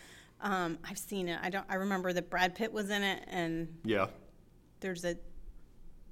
um, 0.42 0.78
I've 0.88 0.98
seen 0.98 1.28
it. 1.28 1.40
I 1.42 1.50
don't. 1.50 1.66
I 1.70 1.76
remember 1.76 2.14
that 2.14 2.30
Brad 2.30 2.56
Pitt 2.56 2.72
was 2.72 2.90
in 2.90 3.04
it, 3.04 3.24
and 3.28 3.68
Yeah. 3.84 4.08
there's 4.80 5.04
a 5.06 5.18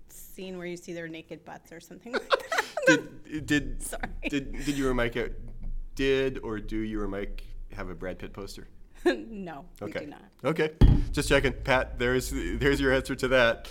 scene 0.09 0.57
where 0.57 0.67
you 0.67 0.77
see 0.77 0.93
their 0.93 1.07
naked 1.07 1.43
butts 1.45 1.71
or 1.71 1.79
something 1.79 2.13
like 2.13 2.29
that. 2.29 2.63
Did 2.87 3.45
did 3.45 3.81
Sorry. 3.83 4.03
did 4.29 4.65
did 4.65 4.77
you 4.77 4.93
Mike 4.93 5.15
uh, 5.17 5.27
did 5.95 6.39
or 6.39 6.59
do 6.59 6.77
you 6.77 7.01
or 7.01 7.07
Mike 7.07 7.43
have 7.75 7.89
a 7.89 7.95
Brad 7.95 8.19
Pitt 8.19 8.33
poster? 8.33 8.67
no, 9.05 9.65
Okay. 9.81 9.99
we 9.99 10.05
do 10.05 10.11
not. 10.11 10.21
Okay. 10.43 10.71
Just 11.11 11.29
checking. 11.29 11.53
Pat, 11.53 11.99
there's 11.99 12.31
there's 12.31 12.79
your 12.79 12.93
answer 12.93 13.15
to 13.15 13.27
that. 13.29 13.69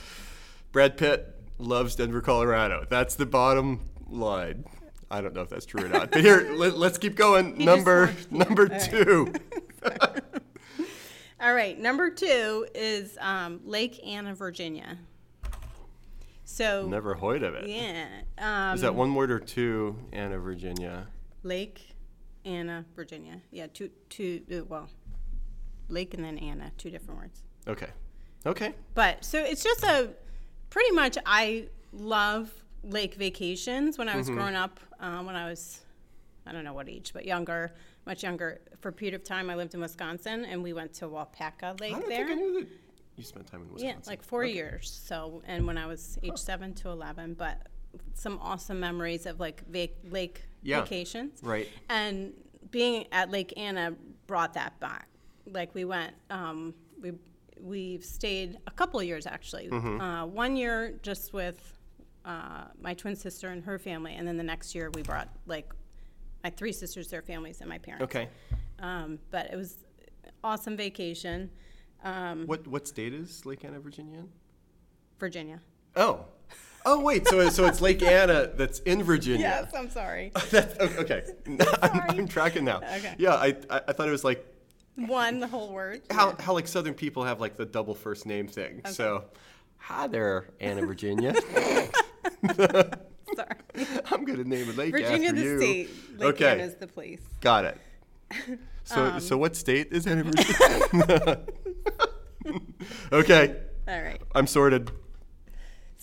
Brad 0.73 0.97
Pitt 0.97 1.35
loves 1.59 1.95
Denver, 1.97 2.21
Colorado. 2.21 2.85
That's 2.89 3.15
the 3.15 3.27
bottom 3.27 3.81
line. 4.09 4.65
I 5.11 5.21
don't 5.21 5.35
know 5.35 5.43
if 5.43 5.51
that's 5.51 5.67
true 5.67 5.85
or 5.85 5.89
not. 5.89 6.11
But 6.11 6.23
here, 6.23 6.53
let, 6.57 6.75
us 6.75 6.99
keep 6.99 7.17
going. 7.17 7.57
He 7.57 7.65
number 7.67 8.15
number 8.31 8.63
All 8.73 8.79
right. 8.79 8.81
two. 8.91 9.33
All 11.41 11.55
right, 11.55 11.79
number 11.79 12.09
two 12.11 12.67
is 12.75 13.19
um, 13.21 13.61
Lake 13.65 14.01
Anna, 14.07 14.35
Virginia. 14.35 14.97
So 16.45 16.87
Never 16.87 17.15
heard 17.15 17.43
of 17.43 17.55
it. 17.55 17.69
yeah, 17.69 18.07
um, 18.39 18.75
Is 18.75 18.83
that 18.83 18.95
one 18.95 19.15
word 19.15 19.31
or 19.31 19.41
two, 19.41 19.97
Anna, 20.13 20.39
Virginia? 20.39 21.09
Lake 21.43 21.92
Anna, 22.45 22.85
Virginia. 22.97 23.41
Yeah, 23.51 23.67
two 23.73 23.91
two. 24.09 24.43
uh, 24.53 24.65
Well, 24.65 24.89
Lake 25.89 26.15
and 26.15 26.25
then 26.25 26.39
Anna, 26.39 26.73
two 26.79 26.91
different 26.91 27.21
words. 27.21 27.43
Okay. 27.69 27.89
Okay. 28.45 28.75
But 28.95 29.25
so 29.25 29.39
it's 29.43 29.63
just 29.63 29.85
a 29.85 30.11
pretty 30.71 30.93
much. 30.93 31.17
I 31.27 31.69
love 31.93 32.53
lake 32.83 33.15
vacations. 33.15 33.99
When 33.99 34.09
I 34.09 34.17
was 34.17 34.29
growing 34.29 34.57
up, 34.57 34.81
um, 34.99 35.27
when 35.27 35.37
I 35.37 35.49
was, 35.49 35.81
I 36.47 36.53
don't 36.53 36.65
know 36.65 36.73
what 36.73 36.89
age, 36.89 37.13
but 37.15 37.25
younger, 37.25 37.73
much 38.07 38.23
younger. 38.25 38.61
For 38.81 38.89
a 38.89 38.93
period 38.93 39.15
of 39.15 39.23
time, 39.23 39.49
I 39.51 39.55
lived 39.55 39.75
in 39.75 39.81
Wisconsin, 39.81 40.45
and 40.45 40.63
we 40.63 40.73
went 40.73 40.93
to 40.95 41.07
Waupaca 41.07 41.81
Lake 41.81 41.95
I 41.95 42.01
don't 42.01 42.09
there. 42.09 42.27
think 42.27 42.31
I 42.31 42.43
knew 42.43 42.61
that 42.61 42.69
you 43.17 43.23
spent 43.23 43.47
time 43.47 43.61
in 43.63 43.73
Wisconsin. 43.73 44.03
Yeah, 44.05 44.11
like 44.11 44.23
four 44.25 44.43
years. 44.45 44.91
So, 45.07 45.43
and 45.47 45.67
when 45.67 45.79
I 45.79 45.87
was 45.87 46.19
age 46.25 46.39
seven 46.39 46.75
to 46.75 46.89
eleven, 46.89 47.35
but 47.35 47.69
some 48.15 48.39
awesome 48.41 48.79
memories 48.81 49.27
of 49.27 49.41
like 49.41 49.63
vac- 49.69 49.91
lake 50.11 50.43
Yeah. 50.63 50.81
vacations. 50.83 51.41
Right. 51.43 51.69
And 51.89 52.33
being 52.71 53.07
at 53.13 53.31
Lake 53.31 53.53
Anna 53.57 53.95
brought 54.27 54.55
that 54.55 54.79
back. 54.81 55.09
Like 55.47 55.75
we 55.75 55.85
went, 55.85 56.15
um, 56.31 56.75
we 57.01 57.13
we've 57.61 58.05
stayed 58.05 58.59
a 58.67 58.71
couple 58.71 58.99
of 59.01 59.07
years 59.07 59.27
actually. 59.27 59.69
Mm-hmm. 59.69 60.01
Uh, 60.01 60.27
one 60.27 60.57
year 60.57 60.99
just 61.03 61.33
with 61.33 61.79
uh, 62.25 62.65
my 62.81 62.95
twin 62.95 63.17
sister 63.17 63.49
and 63.49 63.63
her 63.65 63.79
family, 63.79 64.15
and 64.15 64.27
then 64.27 64.37
the 64.37 64.43
next 64.45 64.75
year 64.75 64.91
we 64.95 65.03
brought 65.03 65.29
like 65.47 65.73
my 66.45 66.51
three 66.51 66.73
sisters, 66.73 67.09
their 67.09 67.23
families, 67.23 67.61
and 67.61 67.69
my 67.69 67.79
parents. 67.79 68.05
Okay. 68.05 68.29
Um, 68.81 69.19
but 69.31 69.53
it 69.53 69.57
was 69.57 69.85
awesome 70.45 70.77
vacation. 70.77 71.51
Um, 72.05 72.47
What 72.47 72.67
what 72.67 72.87
state 72.89 73.13
is 73.15 73.45
Lake 73.47 73.65
Anna, 73.65 73.79
Virginia? 73.81 74.25
Virginia. 75.19 75.61
Oh. 75.97 76.25
Oh 76.85 77.01
wait, 77.01 77.27
so 77.29 77.49
so 77.51 77.67
it's 77.67 77.81
Lake 77.81 78.03
Anna 78.03 78.51
that's 78.55 78.81
in 78.81 79.03
Virginia. 79.03 79.41
Yes, 79.41 79.73
I'm 79.77 79.89
sorry. 79.91 80.33
That's, 80.51 80.79
okay. 80.81 81.23
I'm, 81.47 81.59
Sorry. 81.59 82.03
I'm 82.09 82.29
tracking 82.29 82.65
now. 82.65 82.79
Okay. 82.79 83.15
Yeah, 83.19 83.35
I, 83.35 83.57
I 83.71 83.81
I 83.89 83.93
thought 83.93 84.09
it 84.09 84.13
was 84.13 84.25
like 84.25 84.45
One, 84.97 85.39
the 85.41 85.47
whole 85.47 85.73
word. 85.73 86.03
how 86.11 86.35
how 86.41 86.53
like 86.55 86.67
Southern 86.67 86.95
people 86.95 87.25
have 87.25 87.41
like 87.41 87.57
the 87.57 87.65
double 87.67 87.95
first 87.95 88.27
name 88.27 88.49
thing. 88.49 88.83
So, 88.87 89.25
hi 89.79 90.07
there, 90.09 90.47
Anna, 90.61 90.85
Virginia. 90.87 91.35
Sorry. 92.57 93.57
I'm 94.11 94.25
gonna 94.25 94.45
name 94.45 94.69
a 94.69 94.73
lake 94.73 94.93
Virginia, 94.93 95.29
after 95.29 95.41
the 95.41 95.43
you. 95.47 95.59
state. 95.59 95.91
Lake 96.19 96.35
okay. 96.35 96.53
Anna's 96.53 96.75
the 96.75 96.87
place. 96.89 97.21
Got 97.41 97.65
it. 97.67 97.79
So, 98.85 99.05
Um, 99.05 99.21
so 99.21 99.39
what 99.39 99.55
state 99.57 99.89
is 99.93 100.07
Anna 100.07 100.25
Virginia? 100.25 101.39
okay, 103.13 103.57
All 103.89 104.03
right. 104.03 104.21
I'm 104.35 104.47
sorted. 104.47 104.91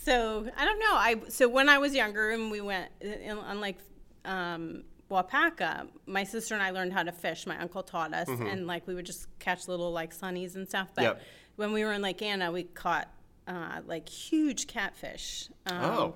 So 0.10 0.48
I 0.58 0.66
don't 0.66 0.80
know. 0.80 0.94
I 0.94 1.16
so 1.28 1.48
when 1.48 1.70
I 1.70 1.78
was 1.78 1.94
younger 1.94 2.32
and 2.32 2.50
we 2.50 2.62
went 2.62 2.90
in, 3.00 3.38
on 3.38 3.62
like 3.62 3.78
um, 4.26 4.84
Waupaca, 5.12 5.88
my 6.08 6.24
sister 6.24 6.56
and 6.56 6.64
I 6.64 6.72
learned 6.72 6.94
how 6.94 7.04
to 7.04 7.12
fish. 7.12 7.46
My 7.46 7.60
uncle 7.60 7.84
taught 7.84 8.14
us, 8.14 8.28
and 8.28 8.66
like 8.66 8.88
we 8.88 8.96
would 8.96 9.06
just 9.06 9.28
catch 9.38 9.68
little 9.68 9.92
like 9.92 10.16
sunnies 10.18 10.56
and 10.56 10.68
stuff. 10.68 10.88
But 10.96 11.04
Yep. 11.04 11.22
when 11.58 11.74
we 11.74 11.84
were 11.86 11.94
in 11.94 12.02
Lake 12.02 12.22
Anna, 12.24 12.52
we 12.52 12.64
caught 12.64 13.08
uh, 13.48 13.82
like 13.86 14.10
huge 14.10 14.66
catfish. 14.66 15.50
Um, 15.68 15.84
Oh. 15.84 16.16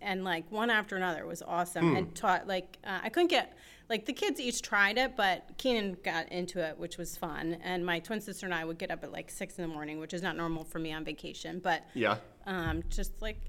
And 0.00 0.24
like 0.24 0.50
one 0.50 0.68
after 0.68 0.96
another 0.96 1.20
It 1.20 1.26
was 1.28 1.42
awesome, 1.42 1.94
and 1.94 2.14
taught 2.14 2.48
like 2.48 2.78
uh, 2.84 3.00
I 3.04 3.08
couldn't 3.10 3.28
get 3.28 3.56
like 3.90 4.06
the 4.06 4.12
kids 4.14 4.40
each 4.40 4.62
tried 4.62 4.96
it, 4.98 5.14
but 5.14 5.48
Keenan 5.58 5.96
got 6.02 6.32
into 6.32 6.58
it, 6.58 6.76
which 6.78 6.96
was 6.98 7.16
fun. 7.16 7.58
And 7.62 7.84
my 7.86 7.98
twin 8.00 8.20
sister 8.20 8.46
and 8.46 8.54
I 8.54 8.64
would 8.64 8.78
get 8.78 8.90
up 8.90 9.04
at 9.04 9.12
like 9.12 9.30
six 9.30 9.58
in 9.58 9.62
the 9.62 9.68
morning, 9.68 10.00
which 10.00 10.12
is 10.14 10.22
not 10.22 10.36
normal 10.36 10.64
for 10.64 10.78
me 10.80 10.92
on 10.92 11.04
vacation, 11.04 11.60
but 11.60 11.84
Yeah. 11.94 12.16
Um, 12.46 12.82
just 12.88 13.20
like 13.22 13.40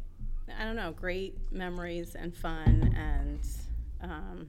I 0.60 0.64
don't 0.64 0.76
know, 0.78 0.92
great 0.92 1.36
memories 1.52 2.16
and 2.16 2.36
fun, 2.36 2.94
and 2.96 3.40
um, 4.02 4.48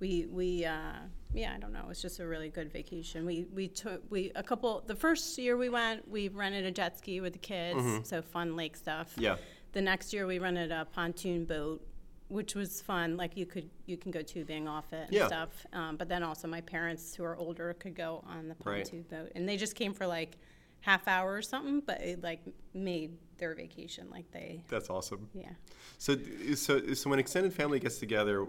we 0.00 0.26
we 0.30 0.64
uh, 0.64 0.92
yeah, 1.34 1.52
I 1.54 1.58
don't 1.58 1.72
know, 1.72 1.80
it 1.80 1.88
was 1.88 2.00
just 2.02 2.20
a 2.20 2.26
really 2.26 2.48
good 2.48 2.72
vacation. 2.72 3.24
We 3.26 3.46
we 3.52 3.68
took 3.68 4.02
we 4.10 4.32
a 4.34 4.42
couple 4.42 4.82
the 4.86 4.94
first 4.96 5.36
year 5.38 5.56
we 5.56 5.68
went, 5.68 6.08
we 6.08 6.28
rented 6.28 6.64
a 6.64 6.70
jet 6.70 6.98
ski 6.98 7.20
with 7.20 7.32
the 7.34 7.38
kids, 7.38 8.08
so 8.08 8.22
fun 8.22 8.56
lake 8.56 8.76
stuff. 8.76 9.14
Yeah. 9.18 9.36
The 9.72 9.82
next 9.82 10.12
year 10.12 10.26
we 10.26 10.38
rented 10.38 10.72
a 10.72 10.86
pontoon 10.92 11.44
boat. 11.44 11.84
Which 12.30 12.54
was 12.54 12.82
fun, 12.82 13.16
like 13.16 13.38
you 13.38 13.46
could 13.46 13.70
you 13.86 13.96
can 13.96 14.10
go 14.10 14.20
tubing 14.20 14.68
off 14.68 14.92
it 14.92 15.04
and 15.06 15.12
Yeah. 15.14 15.28
stuff. 15.28 15.64
Um, 15.72 15.96
but 15.96 16.10
then 16.10 16.22
also 16.22 16.46
my 16.46 16.60
parents 16.60 17.14
who 17.14 17.24
are 17.24 17.34
older 17.38 17.72
could 17.72 17.94
go 17.94 18.22
on 18.26 18.48
the 18.48 18.54
Right. 18.62 18.84
pontoon 18.84 19.04
boat, 19.10 19.32
and 19.34 19.48
they 19.48 19.56
just 19.56 19.74
came 19.74 19.94
for 19.94 20.06
like 20.06 20.36
half 20.80 21.06
hour 21.08 21.34
or 21.34 21.42
something, 21.42 21.80
but 21.84 22.00
it 22.00 22.22
like 22.22 22.40
made 22.74 23.16
their 23.38 23.54
vacation 23.54 24.08
like 24.10 24.30
they 24.32 24.62
That's 24.68 24.90
awesome. 24.90 25.28
yeah. 25.32 25.50
So, 25.98 26.16
so, 26.54 26.94
so 26.94 27.10
when 27.10 27.18
extended 27.18 27.52
family 27.52 27.80
gets 27.80 27.98
together, 27.98 28.46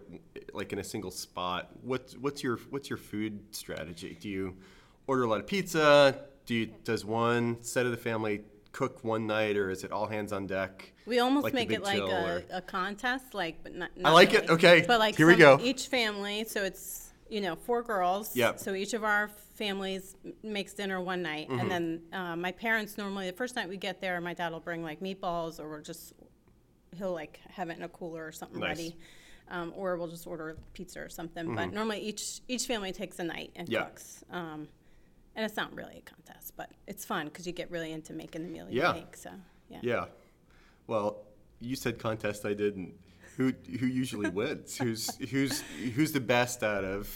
like 0.54 0.74
in 0.74 0.80
a 0.80 0.84
single 0.84 1.12
spot, 1.12 1.70
what's 1.82 2.16
what's 2.18 2.44
your 2.44 2.58
what's 2.70 2.90
your 2.90 2.98
food 2.98 3.40
strategy? 3.52 4.18
Do 4.20 4.30
you 4.30 4.56
order 5.08 5.24
a 5.24 5.28
lot 5.28 5.40
of 5.40 5.48
pizza? 5.48 6.26
Do 6.46 6.56
you, 6.56 6.68
does 6.84 7.06
one 7.06 7.62
set 7.62 7.86
of 7.86 7.92
the 7.92 7.98
family 7.98 8.42
cook 8.72 9.04
one 9.04 9.28
night, 9.28 9.58
or 9.58 9.70
is 9.70 9.84
it 9.84 9.92
all 9.92 10.08
hands 10.08 10.32
on 10.32 10.48
deck? 10.48 10.94
We 11.06 11.20
almost 11.20 11.44
Like 11.44 11.54
make 11.54 11.72
it 11.72 11.84
like 11.84 12.00
a, 12.00 12.44
a 12.52 12.62
contest, 12.62 13.34
like 13.34 13.64
but 13.64 13.74
not. 13.74 13.90
I 13.98 14.02
not 14.02 14.14
like 14.14 14.34
it. 14.34 14.50
Okay, 14.50 14.84
But 14.86 15.00
like 15.00 15.16
here 15.16 15.28
we 15.28 15.36
go. 15.36 15.60
Each 15.62 15.88
family, 15.88 16.46
so 16.46 16.64
it's 16.64 17.09
you 17.30 17.42
know, 17.42 17.56
four 17.56 17.84
girls. 17.84 18.36
Yep. 18.36 18.60
So 18.60 18.74
each 18.74 18.94
of 18.94 19.04
our 19.04 19.30
families 19.56 20.16
makes 20.44 20.74
dinner 20.74 21.00
one 21.02 21.22
night, 21.22 21.48
Mm-hmm. 21.50 21.60
and 21.60 21.72
then 21.72 22.02
uh, 22.14 22.36
my 22.36 22.52
parents 22.52 22.98
normally 22.98 23.30
the 23.30 23.36
first 23.38 23.56
night 23.56 23.70
we 23.70 23.78
get 23.78 24.02
there, 24.02 24.20
my 24.22 24.34
dad 24.34 24.52
will 24.52 24.60
bring 24.60 24.84
like 24.84 25.00
meatballs, 25.00 25.60
or 25.60 25.70
we'll 25.70 25.82
just 25.82 26.14
he'll 26.98 27.14
like 27.14 27.40
have 27.52 27.70
it 27.70 27.78
in 27.78 27.84
a 27.84 27.90
cooler 27.90 28.26
or 28.26 28.32
something 28.32 28.60
Nice. 28.60 28.70
ready, 28.78 28.96
um, 29.50 29.72
or 29.76 29.98
we'll 29.98 30.08
just 30.08 30.26
order 30.28 30.58
pizza 30.74 31.00
or 31.00 31.10
something. 31.10 31.54
But 31.56 31.72
normally 31.72 32.00
each 32.00 32.42
each 32.48 32.66
family 32.66 32.92
takes 32.92 33.20
a 33.20 33.24
night 33.24 33.52
and 33.56 33.68
Mm-hmm. 33.68 33.84
Cooks. 33.84 34.24
Um, 34.32 34.68
and 35.36 35.46
it's 35.46 35.56
not 35.56 35.74
really 35.74 35.98
a 35.98 36.02
contest, 36.02 36.54
but 36.58 36.72
it's 36.88 37.06
fun 37.06 37.26
because 37.28 37.46
you 37.48 37.54
get 37.54 37.70
really 37.72 37.92
into 37.92 38.12
making 38.14 38.44
the 38.44 38.50
meal 38.50 38.68
you 38.70 38.82
Yeah. 38.82 38.94
make. 38.94 39.16
So 39.16 39.30
yeah. 39.70 39.80
Yeah. 39.84 40.06
Well, 40.88 41.18
you 41.60 41.76
said 41.76 42.00
contest. 42.00 42.46
I 42.46 42.54
didn't. 42.54 42.94
Who 43.40 43.54
who 43.80 43.86
usually 43.88 44.30
wins? 44.42 44.78
who's 44.78 45.16
who's 45.32 45.62
who's 45.96 46.12
the 46.12 46.20
best 46.20 46.62
out 46.62 46.84
of? 46.84 47.08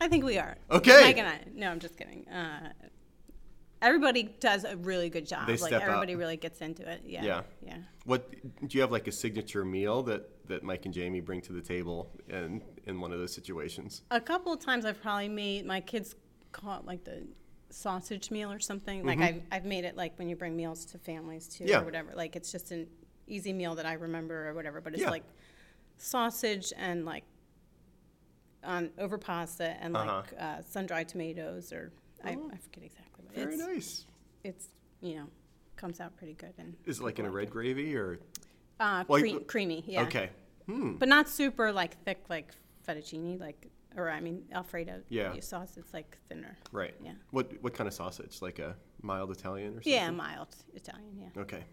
I 0.00 0.06
think 0.06 0.24
we 0.24 0.38
are. 0.38 0.56
Okay. 0.70 1.00
Mike 1.02 1.18
and 1.18 1.26
I. 1.26 1.40
No, 1.54 1.70
I'm 1.70 1.80
just 1.80 1.96
kidding. 1.96 2.26
Uh, 2.28 2.70
everybody 3.80 4.22
does 4.38 4.62
a 4.62 4.76
really 4.76 5.10
good 5.10 5.26
job. 5.26 5.48
They 5.48 5.54
like 5.56 5.70
step 5.70 5.82
up. 5.82 5.88
everybody 5.88 6.14
really 6.14 6.36
gets 6.36 6.60
into 6.60 6.88
it. 6.88 7.02
Yeah. 7.04 7.24
Yeah. 7.24 7.42
Yeah. 7.66 7.76
What 8.04 8.30
do 8.30 8.76
you 8.76 8.80
have 8.80 8.92
like 8.92 9.08
a 9.08 9.12
signature 9.12 9.64
meal 9.64 10.04
that 10.04 10.28
that 10.46 10.62
Mike 10.62 10.84
and 10.84 10.94
Jamie 10.94 11.20
bring 11.20 11.40
to 11.42 11.52
the 11.52 11.60
table 11.60 12.10
in 12.28 12.62
in 12.86 13.00
one 13.00 13.12
of 13.12 13.18
those 13.18 13.34
situations? 13.34 14.02
A 14.12 14.20
couple 14.20 14.52
of 14.52 14.60
times 14.60 14.84
I've 14.84 15.02
probably 15.02 15.28
made 15.28 15.66
my 15.66 15.80
kids 15.80 16.14
call 16.52 16.78
it 16.78 16.84
like 16.86 17.02
the 17.02 17.26
sausage 17.70 18.30
meal 18.30 18.52
or 18.52 18.60
something. 18.60 19.04
Like 19.04 19.18
Mhm. 19.18 19.24
I've 19.24 19.42
I've 19.50 19.64
made 19.64 19.84
it 19.84 19.96
like 19.96 20.16
when 20.16 20.28
you 20.28 20.36
bring 20.36 20.54
meals 20.56 20.84
to 20.86 20.98
families 20.98 21.48
too 21.48 21.64
Yeah. 21.66 21.80
or 21.80 21.84
whatever. 21.84 22.12
Like 22.14 22.36
it's 22.36 22.52
just 22.52 22.70
an 22.70 22.86
easy 23.26 23.52
meal 23.52 23.74
that 23.74 23.86
I 23.86 23.94
remember 23.94 24.48
or 24.48 24.54
whatever. 24.54 24.80
But 24.80 24.92
it's 24.92 25.02
Yeah. 25.02 25.10
like 25.10 25.24
sausage 26.02 26.72
and 26.76 27.04
like 27.04 27.24
on 28.64 28.90
over 28.98 29.18
pasta 29.18 29.76
and 29.82 29.96
Uh-huh. 29.96 30.16
like 30.16 30.32
uh, 30.40 30.62
sun 30.62 30.86
dried 30.86 31.08
tomatoes 31.08 31.72
or 31.72 31.92
I, 32.24 32.34
Oh. 32.36 32.50
I 32.52 32.56
forget 32.58 32.84
exactly 32.84 33.24
what 33.24 33.34
Very 33.34 33.54
it's. 33.54 33.62
nice. 33.66 34.06
It's 34.44 34.68
you 35.00 35.16
know 35.16 35.26
comes 35.76 36.00
out 36.00 36.16
pretty 36.16 36.34
good 36.34 36.52
and 36.58 36.76
Is 36.84 37.00
it 37.00 37.02
like 37.02 37.18
in 37.18 37.26
a 37.26 37.30
red 37.30 37.50
gravy 37.50 37.96
or? 37.96 38.18
Uh, 38.78 39.04
Well, 39.08 39.20
cre- 39.20 39.38
creamy, 39.46 39.84
yeah. 39.86 40.02
Okay. 40.02 40.30
Hmm. 40.66 40.94
But 40.96 41.08
not 41.08 41.28
super 41.28 41.72
like 41.72 42.02
thick 42.04 42.22
like 42.28 42.52
fettuccine, 42.86 43.40
like 43.40 43.68
or 43.96 44.08
I 44.10 44.20
mean 44.20 44.44
Alfredo 44.52 45.02
Yeah. 45.08 45.38
sauce. 45.40 45.76
It's 45.76 45.92
like 45.92 46.16
thinner. 46.28 46.56
Right. 46.70 46.94
Yeah. 47.02 47.14
What 47.30 47.52
what 47.62 47.74
kind 47.74 47.88
of 47.88 47.94
sausage? 47.94 48.40
Like 48.42 48.58
a 48.60 48.76
mild 49.02 49.30
Italian 49.32 49.70
or 49.72 49.82
something? 49.82 49.92
Yeah, 49.92 50.10
mild 50.10 50.54
Italian. 50.74 51.18
Yeah. 51.18 51.42
Okay. 51.42 51.64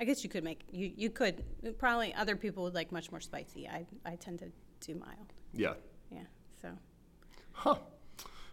I 0.00 0.04
guess 0.04 0.22
you 0.22 0.30
could 0.30 0.44
make 0.44 0.60
you 0.70 0.92
you 0.96 1.10
could 1.10 1.44
probably 1.78 2.14
other 2.14 2.36
people 2.36 2.62
would 2.64 2.74
like 2.74 2.92
much 2.92 3.10
more 3.10 3.20
spicy. 3.20 3.68
I 3.68 3.86
I 4.04 4.16
tend 4.16 4.38
to 4.40 4.50
do 4.80 4.98
mild. 4.98 5.32
Yeah. 5.52 5.74
Yeah. 6.10 6.24
So 6.62 6.68
Huh. 7.52 7.76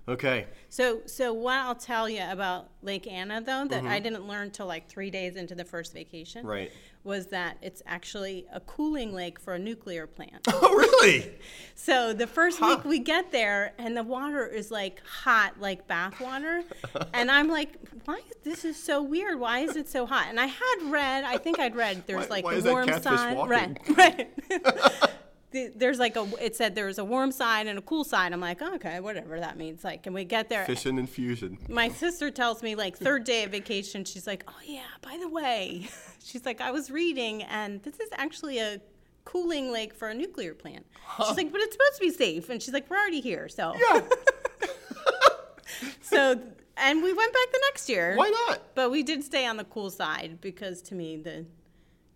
Okay. 0.07 0.45
so 0.69 1.01
so 1.07 1.33
what 1.33 1.55
I'll 1.57 1.73
tell 1.75 2.07
you 2.07 2.21
about 2.29 2.69
Lake 2.83 3.07
Anna 3.07 3.41
though 3.41 3.65
that 3.67 3.79
Mm-hmm. 3.83 3.87
I 3.87 3.99
didn't 3.99 4.27
learn 4.27 4.51
till 4.51 4.67
like 4.67 4.87
three 4.87 5.09
days 5.09 5.35
into 5.35 5.55
the 5.55 5.65
first 5.65 5.93
vacation 5.93 6.45
Right. 6.45 6.71
was 7.03 7.27
that 7.27 7.57
it's 7.61 7.81
actually 7.87 8.45
a 8.53 8.59
cooling 8.59 9.13
lake 9.13 9.39
for 9.39 9.55
a 9.55 9.59
nuclear 9.59 10.05
plant. 10.05 10.47
Oh, 10.53 10.73
really? 10.75 11.31
So 11.75 12.13
the 12.13 12.27
first 12.27 12.59
Huh. 12.59 12.75
week 12.77 12.85
we 12.85 12.99
get 12.99 13.31
there, 13.31 13.73
and 13.77 13.95
the 13.97 14.03
water 14.03 14.45
is 14.47 14.71
like 14.71 15.01
hot, 15.05 15.59
like 15.59 15.87
bath 15.87 16.19
water, 16.21 16.63
and 17.13 17.29
I'm 17.29 17.47
like, 17.49 17.71
"Why? 18.05 18.17
Is 18.17 18.33
this 18.43 18.65
is 18.65 18.81
so 18.81 19.01
weird. 19.03 19.39
Why 19.39 19.59
is 19.59 19.75
it 19.75 19.87
so 19.89 20.05
hot?" 20.05 20.27
And 20.29 20.39
I 20.39 20.45
had 20.47 20.75
read, 20.83 21.23
I 21.23 21.37
think 21.37 21.59
I'd 21.59 21.75
read, 21.75 22.03
there's 22.07 22.29
Why- 22.29 22.35
like 22.37 22.45
why 22.45 22.59
the 22.59 22.71
warm 22.71 22.87
side, 23.01 23.37
right? 23.49 23.77
Right. 23.97 24.29
The- 25.55 25.71
There's 25.73 25.99
like 25.99 26.17
a, 26.17 26.27
it 26.41 26.53
said 26.57 26.75
there 26.75 26.87
was 26.87 26.97
a 26.97 27.05
warm 27.05 27.31
side 27.31 27.65
and 27.67 27.79
a 27.79 27.81
cool 27.81 28.03
side. 28.03 28.33
I'm 28.33 28.41
like, 28.41 28.61
okay, 28.61 28.99
whatever 28.99 29.39
that 29.39 29.57
means. 29.57 29.85
Like, 29.85 30.05
and 30.05 30.13
we 30.13 30.25
get 30.25 30.49
there. 30.49 30.65
Fish 30.65 30.85
and 30.85 30.99
infusion. 30.99 31.57
My 31.69 31.87
sister 31.87 32.29
tells 32.29 32.61
me 32.61 32.75
like 32.75 32.97
third 32.97 33.23
day 33.23 33.45
of 33.45 33.51
vacation, 33.51 34.03
she's 34.03 34.27
like, 34.27 34.43
"Oh 34.49 34.61
yeah, 34.65 34.81
by 35.01 35.17
the 35.17 35.29
way," 35.29 35.87
she's 36.23 36.45
like, 36.45 36.59
"I 36.59 36.71
was 36.71 36.91
reading, 36.91 37.43
and 37.43 37.81
this 37.83 38.01
is 38.01 38.09
actually 38.17 38.59
a 38.59 38.81
cooling 39.23 39.71
lake 39.71 39.93
for 39.93 40.09
a 40.09 40.13
nuclear 40.13 40.53
plant." 40.53 40.85
She's 41.25 41.37
like, 41.37 41.53
"But 41.53 41.61
it's 41.61 41.73
supposed 41.75 41.95
to 41.95 42.01
be 42.01 42.11
safe," 42.11 42.49
and 42.49 42.61
she's 42.61 42.73
like, 42.73 42.89
"We're 42.89 42.97
already 42.97 43.21
here, 43.21 43.47
so." 43.47 43.73
Yeah. 43.79 44.01
So, 46.01 46.39
and 46.77 47.03
we 47.03 47.11
went 47.13 47.33
back 47.33 47.51
the 47.51 47.61
next 47.69 47.89
year. 47.89 48.15
Why 48.15 48.29
not? 48.47 48.61
But 48.75 48.91
we 48.91 49.03
did 49.03 49.23
stay 49.23 49.45
on 49.45 49.57
the 49.57 49.63
cool 49.65 49.89
side 49.89 50.39
because 50.39 50.81
to 50.83 50.95
me 50.95 51.17
the, 51.17 51.45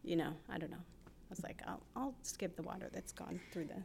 you 0.04 0.16
know, 0.16 0.34
I 0.48 0.58
don't 0.58 0.72
know. 0.72 0.84
I 1.30 1.34
was 1.34 1.44
like, 1.44 1.62
I'll, 1.68 1.82
I'll 1.96 2.16
skip 2.24 2.56
the 2.56 2.64
water 2.64 2.90
that's 2.92 3.12
gone 3.12 3.40
through 3.52 3.66
the. 3.66 3.76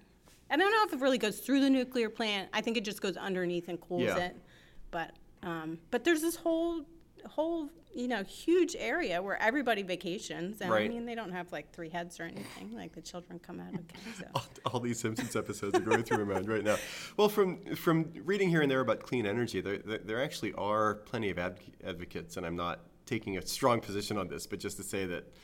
I 0.51 0.57
don't 0.57 0.71
know 0.71 0.85
if 0.87 0.93
it 0.93 1.03
really 1.03 1.19
goes 1.19 1.41
through 1.41 1.61
the 1.61 1.71
nuclear 1.71 2.09
plant. 2.09 2.49
I 2.53 2.61
think 2.61 2.77
it 2.77 2.85
just 2.85 3.03
goes 3.03 3.17
underneath 3.17 3.69
and 3.69 3.81
cools 3.81 4.03
Yeah. 4.03 4.17
it. 4.19 4.37
But 4.91 5.13
um, 5.43 5.79
but 5.91 6.05
there's 6.05 6.23
this 6.23 6.37
whole 6.37 6.85
whole 7.29 7.69
you 7.95 8.09
know 8.09 8.23
huge 8.23 8.77
area 8.79 9.21
where 9.21 9.41
everybody 9.43 9.83
vacations, 9.83 10.61
and 10.61 10.73
I 10.73 10.89
mean 10.89 11.05
they 11.05 11.15
don't 11.15 11.33
have 11.33 11.51
like 11.53 11.73
three 11.73 11.89
heads 11.91 12.19
or 12.21 12.25
anything. 12.25 12.75
Like 12.75 12.95
the 12.95 13.03
children 13.03 13.39
come 13.39 13.61
out 13.61 13.75
okay. 13.75 13.99
So. 14.19 14.25
all, 14.35 14.45
all 14.67 14.81
these 14.81 15.01
Simpsons 15.01 15.37
episodes 15.37 15.77
are 15.77 15.83
going 15.83 16.03
through 16.03 16.25
my 16.25 16.35
mind 16.35 16.49
right 16.49 16.65
now. 16.65 16.77
Well, 17.17 17.29
from 17.29 17.63
from 17.77 18.11
reading 18.25 18.49
here 18.49 18.63
and 18.63 18.71
there 18.71 18.81
about 18.81 19.01
clean 19.03 19.27
energy, 19.27 19.61
there 19.61 19.79
there, 19.79 19.99
there 19.99 20.23
actually 20.23 20.53
are 20.55 20.95
plenty 20.95 21.31
of 21.31 21.39
adv- 21.39 21.59
advocates, 21.85 22.37
and 22.37 22.47
I'm 22.47 22.57
not 22.57 22.81
taking 23.07 23.37
a 23.37 23.47
strong 23.47 23.81
position 23.81 24.17
on 24.17 24.29
this, 24.29 24.47
but 24.47 24.61
just 24.61 24.77
to 24.79 24.83
say 24.83 25.05
that 25.07 25.35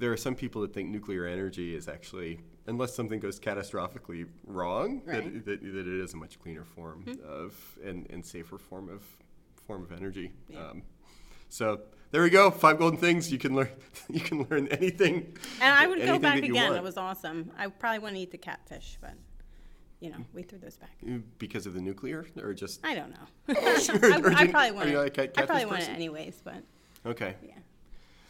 there 0.00 0.10
are 0.12 0.16
some 0.16 0.34
people 0.34 0.62
that 0.62 0.72
think 0.72 0.88
nuclear 0.88 1.26
energy 1.26 1.74
is 1.76 1.86
actually, 1.86 2.40
unless 2.66 2.94
something 2.94 3.20
goes 3.20 3.38
catastrophically 3.38 4.26
wrong, 4.46 5.02
Right. 5.04 5.22
That, 5.22 5.44
that, 5.44 5.62
that 5.62 5.86
it 5.86 6.00
is 6.00 6.14
a 6.14 6.16
much 6.16 6.40
cleaner 6.40 6.64
form 6.64 7.04
of 7.28 7.54
and, 7.84 8.06
and 8.10 8.24
safer 8.24 8.58
form 8.58 8.88
of 8.88 9.04
form 9.66 9.82
of 9.82 9.92
energy. 9.92 10.32
Yeah. 10.48 10.70
Um, 10.70 10.82
so 11.50 11.80
there 12.12 12.22
we 12.22 12.30
go. 12.30 12.50
Five 12.50 12.78
golden 12.78 12.98
things 12.98 13.30
you 13.30 13.38
can 13.38 13.54
learn. 13.54 13.68
You 14.08 14.20
can 14.20 14.44
learn 14.50 14.66
anything. 14.68 15.36
And 15.60 15.72
I 15.72 15.86
would 15.86 15.98
go 16.00 16.18
back 16.18 16.36
that 16.40 16.44
again. 16.44 16.70
want. 16.70 16.76
It 16.76 16.82
was 16.82 16.96
awesome. 16.96 17.52
I 17.56 17.68
probably 17.68 18.00
want 18.00 18.14
to 18.16 18.20
eat 18.20 18.32
the 18.32 18.38
catfish, 18.38 18.98
but 19.00 19.12
you 20.00 20.10
know 20.10 20.16
we 20.32 20.42
threw 20.42 20.58
those 20.58 20.76
back. 20.76 20.96
Because 21.38 21.66
of 21.66 21.74
the 21.74 21.80
nuclear, 21.80 22.26
or 22.42 22.54
just 22.54 22.84
I 22.84 22.94
don't 22.94 23.10
know. 23.10 23.26
I, 23.48 24.32
I 24.34 24.46
probably 24.48 24.70
are 24.70 24.72
want 24.72 24.88
you 24.88 24.98
it. 24.98 25.16
like 25.16 25.18
I 25.18 25.26
probably 25.46 25.66
want 25.66 25.78
it 25.78 25.80
person? 25.80 25.94
anyways, 25.94 26.40
but 26.42 26.62
okay? 27.06 27.36
yeah. 27.46 27.54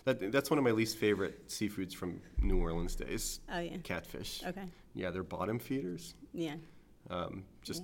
That, 0.05 0.33
that's 0.33 0.51
one 0.51 0.59
of 0.59 0.65
my 0.65 0.71
least 0.71 0.97
favorite 0.97 1.49
seafoods 1.49 1.95
from 1.95 2.21
New 2.41 2.59
Orleans 2.59 2.95
days. 2.97 3.41
Oh 3.53 3.61
yeah. 3.61 3.77
Catfish. 3.83 4.43
Okay. 4.47 4.65
Yeah, 4.95 5.11
they're 5.11 5.23
bottom 5.23 5.59
feeders. 5.59 6.15
Yeah. 6.33 6.55
Um, 7.11 7.45
just 7.63 7.83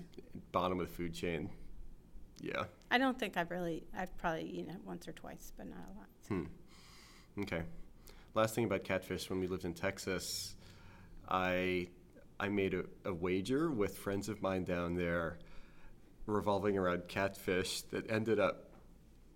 bottom 0.53 0.81
of 0.81 0.89
the 0.89 0.93
food 0.93 1.15
chain. 1.15 1.51
Yeah. 2.41 2.65
I 2.91 2.99
don't 2.99 3.19
think 3.19 3.37
I've 3.37 3.51
really. 3.51 3.85
I've 3.97 4.17
probably 4.19 4.45
eaten 4.45 4.71
it 4.71 4.81
once 4.85 5.09
or 5.09 5.13
twice, 5.13 5.53
but 5.57 5.67
not 5.69 5.79
a 5.79 5.99
lot. 5.99 6.09
Hmm. 6.29 7.43
Okay. 7.43 7.63
Last 8.35 8.55
thing 8.55 8.65
about 8.65 8.85
catfish. 8.85 9.29
When 9.31 9.41
we 9.41 9.47
lived 9.47 9.65
in 9.65 9.75
Texas, 9.75 10.55
I 11.29 11.89
I 12.39 12.49
made 12.49 12.75
a, 12.75 12.85
a 13.05 13.13
wager 13.13 13.71
with 13.71 13.97
friends 13.97 14.29
of 14.29 14.43
mine 14.43 14.65
down 14.65 14.95
there, 14.95 15.39
revolving 16.27 16.77
around 16.77 17.09
catfish 17.09 17.83
that 17.83 18.11
ended 18.11 18.39
up 18.39 18.66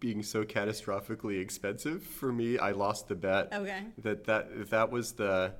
being 0.00 0.22
so 0.22 0.44
catastrophically 0.44 1.40
expensive 1.40 2.02
for 2.02 2.32
me. 2.32 2.58
I 2.58 2.72
lost 2.72 3.08
the 3.08 3.14
bet. 3.14 3.52
Okay. 3.52 3.82
That 3.98 4.24
that 4.24 4.70
that 4.70 4.90
was 4.90 5.12
the 5.12 5.52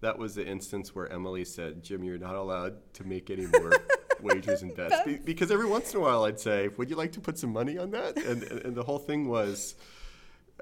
that 0.00 0.16
was 0.18 0.36
the 0.36 0.46
instance 0.46 0.94
where 0.94 1.12
Emily 1.12 1.44
said, 1.44 1.82
"Jim, 1.82 2.04
you're 2.04 2.18
not 2.18 2.36
allowed 2.36 2.94
to 2.94 3.04
make 3.04 3.30
any 3.30 3.46
more." 3.46 3.72
wagers 4.20 4.62
and 4.62 4.74
bets 4.74 4.96
Be- 5.04 5.16
because 5.16 5.50
every 5.50 5.66
once 5.66 5.94
in 5.94 6.00
a 6.00 6.02
while 6.02 6.24
I'd 6.24 6.40
say, 6.40 6.68
"Would 6.76 6.90
you 6.90 6.96
like 6.96 7.12
to 7.12 7.20
put 7.20 7.38
some 7.38 7.52
money 7.52 7.78
on 7.78 7.90
that?" 7.92 8.16
And 8.16 8.42
and, 8.42 8.60
and 8.64 8.74
the 8.74 8.82
whole 8.82 8.98
thing 8.98 9.28
was, 9.28 9.76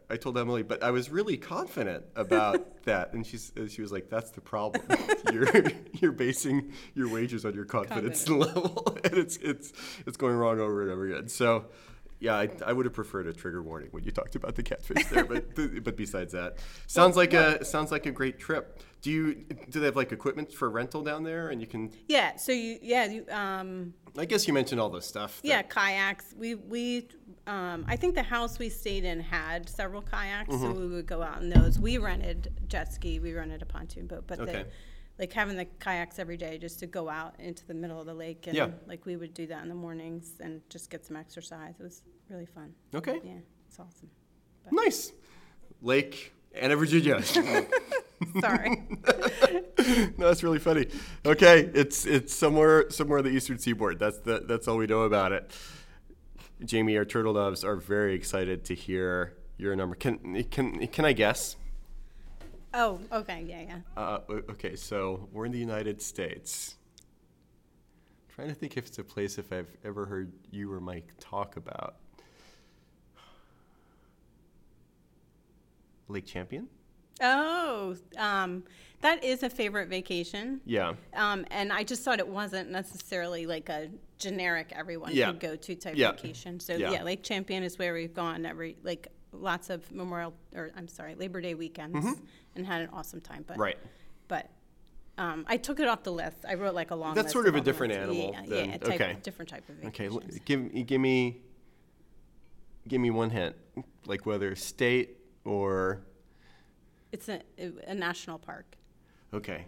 I 0.09 0.17
told 0.17 0.39
Emily, 0.39 0.63
but 0.63 0.83
I 0.83 0.91
was 0.91 1.11
really 1.11 1.37
confident 1.37 2.05
about 2.15 2.83
that, 2.85 3.13
and 3.13 3.27
she's 3.27 3.53
she 3.69 3.83
was 3.83 3.93
like, 3.93 4.09
"That's 4.09 4.31
the 4.31 4.41
problem. 4.41 4.85
you're 5.33 5.49
you're 5.95 6.13
basing 6.13 6.73
your 6.95 7.09
wagers 7.09 7.45
on 7.45 7.55
your 7.55 7.65
confidence 7.65 8.29
level, 8.29 8.99
and 9.05 9.15
it's 9.15 9.37
it's 9.39 9.73
it's 10.07 10.17
going 10.17 10.37
wrong 10.37 10.61
over 10.61 10.83
and 10.83 10.91
over 10.91 11.07
again." 11.07 11.29
So. 11.29 11.67
Yeah, 12.19 12.35
I, 12.37 12.49
I 12.65 12.73
would 12.73 12.87
have 12.87 12.95
preferred 12.95 13.27
a 13.27 13.33
trigger 13.33 13.63
warning 13.63 13.89
when 13.91 14.03
you 14.05 14.11
talked 14.11 14.37
about 14.37 14.55
the 14.55 14.63
catfish 14.63 15.05
there, 15.07 15.25
but 15.25 15.55
but 15.85 15.97
besides 15.97 16.33
that, 16.33 16.57
sounds 16.87 17.15
like 17.17 17.35
a 17.35 17.63
sounds 17.65 17.91
like 17.93 18.07
a 18.07 18.11
great 18.11 18.39
trip. 18.39 18.81
Do 19.03 19.11
you 19.11 19.45
do 19.69 19.81
they 19.81 19.87
have 19.87 19.97
like 19.97 20.13
equipment 20.13 20.51
for 20.53 20.71
rental 20.71 21.03
down 21.03 21.25
there, 21.25 21.51
and 21.51 21.61
you 21.61 21.67
can? 21.67 21.93
Yeah. 22.09 22.37
So 22.37 22.53
you. 22.53 22.79
Yeah. 22.81 23.05
You. 23.07 23.27
Um. 23.31 23.93
I 24.19 24.25
guess 24.25 24.49
you 24.49 24.55
mentioned 24.55 24.81
all 24.81 24.89
this 24.89 25.05
stuff. 25.07 25.43
that- 25.43 25.49
Yeah. 25.49 25.63
Kayaks. 25.63 26.35
We. 26.37 26.55
We. 26.55 27.09
Um. 27.47 27.85
I 27.87 27.97
think 27.97 28.15
the 28.15 28.23
house 28.23 28.59
we 28.59 28.71
stayed 28.71 29.05
in 29.05 29.21
had 29.21 29.69
several 29.69 30.01
kayaks, 30.01 30.55
so 30.55 30.57
Mm-hmm. 30.69 30.81
we 30.81 30.87
would 30.89 31.07
go 31.07 31.23
out 31.23 31.43
in 31.43 31.51
those. 31.51 31.79
We 31.79 31.99
rented 31.99 32.51
jet 32.67 32.93
ski. 32.95 33.19
We 33.21 33.35
rented 33.35 33.61
a 33.61 33.67
pontoon 33.67 34.07
boat, 34.07 34.25
but 34.27 34.41
Okay. 34.41 34.53
the. 34.53 34.67
Like 35.19 35.33
having 35.33 35.57
the 35.57 35.65
kayaks 35.81 36.19
every 36.19 36.37
day 36.37 36.59
just 36.59 36.79
to 36.81 36.87
go 36.87 37.09
out 37.09 37.35
into 37.39 37.67
the 37.67 37.75
middle 37.75 37.99
of 37.99 38.07
the 38.07 38.15
lake 38.15 38.47
and 38.47 38.57
Yeah. 38.57 38.69
like 38.87 39.07
we 39.07 39.17
would 39.17 39.33
do 39.33 39.47
that 39.47 39.63
in 39.63 39.69
the 39.69 39.75
mornings 39.75 40.35
and 40.41 40.61
just 40.69 40.91
get 40.91 41.05
some 41.07 41.17
exercise. 41.17 41.75
It 41.81 41.83
was 41.83 42.03
really 42.29 42.47
fun. 42.47 42.75
Okay. 42.95 43.21
Yeah, 43.25 43.39
it's 43.67 43.79
awesome. 43.79 44.11
Nice. 44.71 45.13
Lake 45.81 46.33
Anna, 46.55 46.77
Virginia. 46.77 47.23
Sorry. 48.41 48.83
no, 49.81 50.13
that's 50.17 50.43
really 50.43 50.59
funny. 50.59 50.87
Okay, 51.25 51.71
it's 51.75 52.07
it's 52.07 52.35
somewhere 52.35 52.91
somewhere 52.91 53.19
on 53.19 53.25
the 53.25 53.31
eastern 53.31 53.59
seaboard. 53.59 53.99
That's 53.99 54.19
the 54.19 54.45
that's 54.47 54.67
all 54.69 54.77
we 54.79 54.87
know 54.87 55.03
about 55.03 55.33
it. 55.33 55.51
Jamie, 56.65 56.97
our 56.97 57.05
turtle 57.05 57.35
doves 57.35 57.63
are 57.65 57.77
very 57.77 58.15
excited 58.15 58.65
to 58.65 58.75
hear 58.75 59.35
your 59.59 59.77
number. 59.77 59.95
Can 59.95 60.45
can 60.45 60.87
can 60.89 61.05
I 61.05 61.13
guess? 61.13 61.57
Oh, 62.79 63.01
okay, 63.11 63.43
yeah, 63.49 63.63
yeah. 63.63 63.79
Uh, 63.97 64.21
okay, 64.51 64.77
so 64.77 65.29
we're 65.33 65.47
in 65.47 65.53
the 65.53 65.59
United 65.59 66.03
States. 66.03 66.77
trying 68.35 68.49
to 68.49 68.55
think 68.55 68.77
if 68.77 68.87
it's 68.87 68.99
a 68.99 69.05
place 69.05 69.39
if 69.39 69.51
I've 69.51 69.75
ever 69.83 70.05
heard 70.05 70.31
you 70.51 70.71
or 70.71 70.79
Mike 70.79 71.09
talk 71.19 71.57
about. 71.57 71.97
Lake 76.09 76.27
Champion? 76.27 76.69
Oh, 77.23 77.97
um, 78.19 78.63
that 79.01 79.25
is 79.25 79.43
a 79.43 79.49
favorite 79.49 79.89
vacation. 79.89 80.61
Yeah. 80.67 80.93
Um, 81.15 81.47
and 81.51 81.73
I 81.73 81.83
just 81.83 82.03
thought 82.03 82.19
it 82.19 82.29
wasn't 82.29 82.71
necessarily 82.71 83.47
like 83.47 83.71
a 83.71 83.89
generic 84.19 84.71
everyone 84.77 85.15
Yeah. 85.15 85.31
could 85.31 85.41
go 85.41 85.57
to 85.57 85.75
type 85.75 85.95
Yeah. 85.97 86.13
vacation. 86.13 86.61
So 86.61 86.77
Yeah. 86.77 86.91
yeah. 86.93 87.03
Lake 87.05 87.23
Champion 87.23 87.63
is 87.63 87.79
where 87.79 87.95
we've 87.95 88.13
gone 88.13 88.45
every 88.45 88.77
like 88.83 89.09
lots 89.33 89.71
of 89.71 89.91
Memorial 89.93 90.33
or 90.55 90.71
I'm 90.77 90.89
sorry 90.89 91.15
Labor 91.15 91.41
Day 91.41 91.55
weekends 91.55 92.07
and 92.55 92.67
had 92.67 92.83
an 92.83 92.89
awesome 92.93 93.21
time. 93.21 93.45
But 93.47 93.55
Mm-hmm. 93.55 93.63
Right. 93.63 93.79
but 94.29 94.51
um, 95.19 95.45
I 95.49 95.57
took 95.57 95.81
it 95.81 95.89
off 95.89 96.03
the 96.03 96.13
list. 96.13 96.39
I 96.47 96.55
wrote 96.55 96.75
like 96.75 96.91
a 96.91 96.95
long. 96.95 97.15
That's 97.15 97.27
list 97.27 97.33
sort 97.33 97.49
of 97.49 97.55
a 97.55 97.61
different 97.61 97.93
ones. 97.95 98.03
animal 98.11 98.31
Yeah, 98.33 98.43
than- 98.47 98.71
yeah, 98.71 98.77
type, 98.79 99.01
okay. 99.01 99.17
different 99.23 99.49
type 99.49 99.69
of 99.69 99.77
Okay, 99.89 100.09
vacation. 100.09 100.31
l- 100.33 100.41
give 100.45 100.87
give 100.87 101.01
me 101.01 101.41
give 102.89 103.01
me 103.01 103.11
one 103.11 103.31
hint, 103.31 103.57
like 104.07 104.27
whether 104.27 104.55
state 104.57 105.17
or 105.45 106.03
It's 107.13 107.29
a, 107.29 107.41
a 107.87 107.95
national 107.95 108.39
park. 108.39 108.77
okay. 109.33 109.67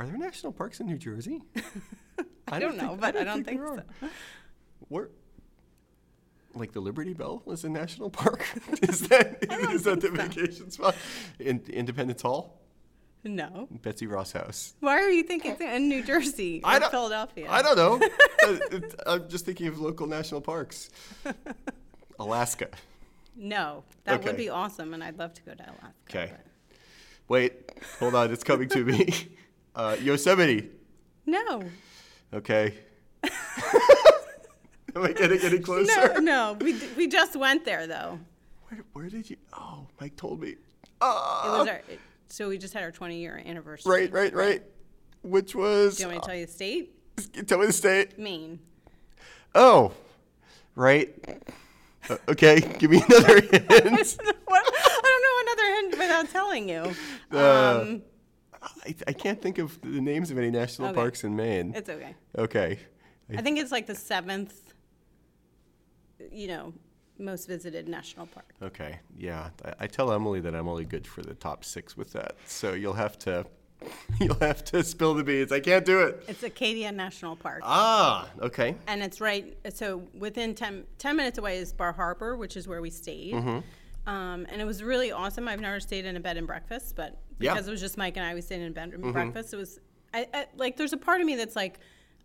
Are 0.00 0.06
there 0.06 0.16
national 0.16 0.52
parks 0.52 0.78
in 0.80 0.86
New 0.86 0.96
Jersey? 0.98 1.42
I, 2.48 2.60
don't, 2.60 2.76
know, 2.76 2.88
think- 2.90 3.00
but 3.00 3.16
I 3.16 3.24
don't 3.24 3.44
think, 3.44 3.60
there 3.60 3.84
so. 4.00 4.08
Where, 4.88 5.08
like 6.58 6.72
the 6.72 6.80
Liberty 6.80 7.14
Bell 7.14 7.42
was 7.44 7.64
a 7.64 7.68
national 7.68 8.10
park? 8.10 8.44
is 8.82 9.00
that 9.08 9.38
is 9.72 9.82
that 9.84 10.00
the 10.00 10.10
vacation 10.10 10.70
spot? 10.70 10.94
In, 11.38 11.62
Independence 11.70 12.22
Hall, 12.22 12.60
No. 13.24 13.68
Betsy 13.82 14.06
Ross 14.06 14.32
House. 14.32 14.74
Why 14.80 14.98
are 15.02 15.10
you 15.10 15.22
thinking 15.22 15.52
it's 15.52 15.60
in 15.60 15.88
New 15.88 16.02
Jersey 16.04 16.60
or 16.64 16.70
I 16.70 16.78
don't- 16.78 16.90
Philadelphia? 16.90 17.46
I 17.50 17.62
don't 17.62 17.76
know. 17.76 18.00
Uh, 18.40 18.56
it- 18.70 18.94
I'm 19.04 19.28
just 19.28 19.44
thinking 19.44 19.66
of 19.66 19.80
local 19.80 20.06
national 20.06 20.40
parks. 20.40 20.90
Alaska. 22.20 22.68
No, 23.36 23.82
that 24.04 24.24
would 24.24 24.36
be 24.36 24.48
awesome, 24.48 24.94
and 24.94 25.02
I'd 25.02 25.18
love 25.18 25.34
to 25.34 25.42
go 25.42 25.54
to 25.54 25.62
Alaska. 25.62 25.92
Okay. 26.08 26.30
but- 26.30 26.40
Wait, 27.28 27.52
hold 27.98 28.14
on, 28.14 28.32
it's 28.32 28.44
coming 28.44 28.68
to 28.70 28.84
me. 28.84 29.12
Uh, 29.74 29.96
Yosemite. 30.00 30.70
No, 31.26 31.62
Okay. 32.32 32.74
Am 34.96 35.02
I 35.02 35.12
getting 35.12 35.40
any 35.40 35.58
closer? 35.58 36.14
no. 36.14 36.20
no. 36.20 36.56
We 36.60 36.72
d- 36.78 36.88
we 36.96 37.06
just 37.08 37.36
went 37.36 37.64
there 37.64 37.86
though. 37.86 38.18
Where, 38.68 38.84
where 38.92 39.08
did 39.08 39.28
you? 39.30 39.36
Oh, 39.52 39.86
Mike 40.00 40.16
told 40.16 40.40
me. 40.40 40.50
It 40.50 40.58
Ah, 41.00 41.58
was 41.58 41.68
our 41.68 41.76
it- 41.88 42.00
so 42.28 42.48
we 42.50 42.58
just 42.58 42.74
had 42.74 42.82
our 42.82 42.92
20 42.92 43.18
year 43.18 43.40
anniversary. 43.46 43.90
right, 43.90 44.12
right, 44.12 44.34
right. 44.34 44.62
Which 45.22 45.54
was? 45.54 45.96
Do 45.96 46.02
you 46.02 46.08
want 46.08 46.16
me 46.16 46.20
to 46.20 46.26
tell 46.26 46.36
you 46.36 46.46
the 46.46 46.52
state? 46.52 46.94
uh, 47.38 47.42
tell 47.42 47.58
me 47.58 47.66
the 47.66 47.72
state. 47.72 48.18
Maine. 48.18 48.58
Oh, 49.54 49.92
right. 50.74 51.14
Uh, 52.08 52.16
okay, 52.28 52.60
give 52.78 52.90
me 52.90 53.02
another 53.08 53.40
hint. 53.40 53.66
I 53.70 53.80
don't 53.80 55.22
know 55.22 55.42
another 55.42 55.74
hint 55.74 55.98
without 55.98 56.30
telling 56.30 56.68
you. 56.68 56.92
Uh, 57.32 57.80
Um, 57.82 58.02
I, 58.62 58.94
I 59.06 59.12
can't 59.12 59.40
think 59.40 59.58
of 59.58 59.80
the 59.82 60.00
names 60.00 60.30
of 60.30 60.38
any 60.38 60.50
national 60.50 60.88
Okay. 60.88 60.96
parks 60.96 61.24
in 61.24 61.34
Maine. 61.36 61.72
it's 61.74 61.88
okay. 61.88 62.14
Okay. 62.36 62.78
I 63.36 63.40
think 63.42 63.58
it's 63.58 63.70
like 63.72 63.86
the 63.86 63.94
seventh, 63.94 64.67
you 66.30 66.48
know, 66.48 66.72
most 67.18 67.48
visited 67.48 67.88
national 67.88 68.26
park. 68.26 68.54
Okay. 68.62 68.98
Yeah. 69.16 69.50
I, 69.64 69.74
I 69.80 69.86
tell 69.86 70.12
Emily 70.12 70.40
that 70.40 70.54
I'm 70.54 70.68
only 70.68 70.84
good 70.84 71.06
for 71.06 71.22
the 71.22 71.34
top 71.34 71.64
six 71.64 71.96
with 71.96 72.12
that. 72.12 72.36
So 72.46 72.74
you'll 72.74 72.92
have 72.94 73.18
to, 73.20 73.44
you'll 74.20 74.38
have 74.38 74.62
to 74.66 74.84
spill 74.84 75.14
the 75.14 75.24
beans. 75.24 75.50
I 75.50 75.60
can't 75.60 75.84
do 75.84 76.00
it. 76.02 76.24
It's 76.28 76.42
Acadia 76.42 76.92
National 76.92 77.34
Park. 77.36 77.60
Ah. 77.64 78.28
Okay. 78.40 78.74
and 78.86 79.02
it's 79.02 79.20
right 79.20 79.56
so 79.74 80.02
within 80.16 80.54
10, 80.54 80.84
10 80.98 81.16
minutes 81.16 81.38
away 81.38 81.58
is 81.58 81.72
bar 81.72 81.92
harbor 81.92 82.36
which 82.36 82.56
is 82.56 82.66
where 82.68 82.80
we 82.80 82.90
stayed 82.90 83.34
Mm-hmm. 83.34 84.10
um, 84.10 84.46
and 84.48 84.60
it 84.60 84.64
was 84.64 84.82
really 84.82 85.10
awesome 85.12 85.46
i've 85.48 85.60
never 85.60 85.80
stayed 85.80 86.04
in 86.06 86.16
a 86.16 86.20
bed 86.20 86.36
and 86.36 86.46
breakfast 86.46 86.94
but 86.96 87.18
Yeah. 87.40 87.52
because 87.54 87.68
it 87.68 87.70
was 87.70 87.80
just 87.80 87.96
mike 87.98 88.16
and 88.16 88.24
i 88.26 88.34
we 88.34 88.40
stayed 88.40 88.60
in 88.62 88.68
a 88.68 88.70
bed 88.70 88.92
and 88.94 89.12
breakfast 89.12 89.52
it 89.52 89.56
was 89.56 89.80
I, 90.14 90.26
I, 90.32 90.46
like 90.56 90.76
there's 90.76 90.92
a 90.92 90.96
part 90.96 91.20
of 91.20 91.26
me 91.26 91.36
that's 91.36 91.54
like 91.56 91.78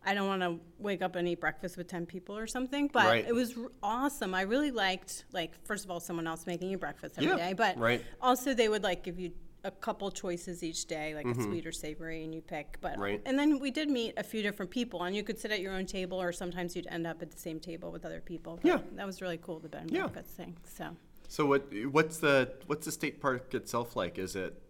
i 0.05 0.13
don't 0.13 0.27
want 0.27 0.41
to 0.41 0.59
wake 0.79 1.01
up 1.01 1.15
and 1.15 1.27
eat 1.27 1.39
breakfast 1.39 1.77
with 1.77 1.87
10 1.87 2.05
people 2.05 2.37
or 2.37 2.47
something 2.47 2.87
but 2.91 3.05
Right. 3.05 3.25
it 3.27 3.33
was 3.33 3.57
r- 3.57 3.69
awesome 3.81 4.33
i 4.33 4.41
really 4.41 4.71
liked 4.71 5.25
like 5.31 5.51
first 5.65 5.85
of 5.85 5.91
all 5.91 5.99
someone 5.99 6.27
else 6.27 6.45
making 6.47 6.69
you 6.69 6.77
breakfast 6.77 7.15
every 7.17 7.35
day, 7.37 7.49
Yeah, 7.49 7.53
but 7.53 7.77
right. 7.77 8.03
also 8.21 8.53
they 8.53 8.69
would 8.69 8.83
like 8.83 9.03
give 9.03 9.19
you 9.19 9.31
a 9.65 9.71
couple 9.71 10.11
choices 10.11 10.61
each 10.61 10.87
day, 10.87 11.15
like 11.15 11.25
a 11.25 11.35
sweet 11.41 11.65
or 11.65 11.71
savory, 11.71 12.25
and 12.25 12.35
you 12.35 12.41
pick. 12.41 12.77
But 12.81 12.93
Mm-hmm. 12.93 13.01
Right. 13.01 13.21
and 13.25 13.39
then 13.39 13.59
we 13.59 13.71
did 13.71 13.89
meet 13.89 14.13
a 14.17 14.23
few 14.23 14.41
different 14.41 14.69
people, 14.71 15.03
and 15.03 15.15
you 15.15 15.23
could 15.23 15.39
sit 15.39 15.51
at 15.51 15.61
your 15.61 15.71
own 15.73 15.85
table, 15.85 16.21
or 16.21 16.33
sometimes 16.33 16.75
you'd 16.75 16.87
end 16.87 17.07
up 17.07 17.21
at 17.21 17.31
the 17.31 17.39
same 17.39 17.61
table 17.61 17.89
with 17.89 18.03
other 18.03 18.19
people. 18.19 18.59
But 18.61 18.67
Yeah. 18.67 18.79
that 18.97 19.05
was 19.05 19.21
really 19.21 19.37
cool, 19.37 19.59
the 19.59 19.69
bed 19.69 19.83
and 19.83 19.91
Yeah. 19.91 20.07
breakfast 20.07 20.35
thing. 20.35 20.57
So 20.65 20.97
So 21.29 21.45
what? 21.45 21.63
What's 21.91 22.17
the 22.17 22.51
what's 22.67 22.85
the 22.87 22.91
state 22.91 23.21
park 23.21 23.53
itself 23.53 23.95
like? 23.95 24.17
Is 24.19 24.35
it? 24.35 24.61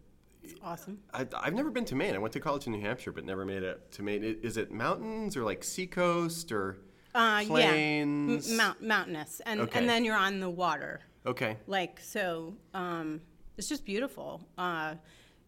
It's 0.43 0.55
awesome. 0.63 0.99
I, 1.13 1.27
I've 1.39 1.53
never 1.53 1.69
been 1.71 1.85
to 1.85 1.95
Maine. 1.95 2.15
I 2.15 2.17
went 2.17 2.33
to 2.33 2.39
college 2.39 2.65
in 2.67 2.73
New 2.73 2.81
Hampshire, 2.81 3.11
but 3.11 3.25
never 3.25 3.45
made 3.45 3.63
it 3.63 3.91
to 3.93 4.03
Maine. 4.03 4.23
Is 4.41 4.57
it 4.57 4.71
mountains 4.71 5.35
or 5.37 5.43
like 5.43 5.63
seacoast 5.63 6.51
or 6.51 6.77
Uh, 7.15 7.43
plains? 7.45 8.47
yeah, 8.49 8.53
M- 8.53 8.57
mount, 8.57 8.81
mountainous, 8.81 9.41
and 9.45 9.61
Okay. 9.61 9.79
and 9.79 9.87
then 9.89 10.03
you're 10.05 10.17
on 10.17 10.39
the 10.39 10.49
water. 10.49 11.01
Okay. 11.25 11.55
like 11.67 11.99
so 12.01 12.53
um, 12.73 13.21
it's 13.57 13.69
just 13.69 13.85
beautiful 13.85 14.45
uh, 14.57 14.95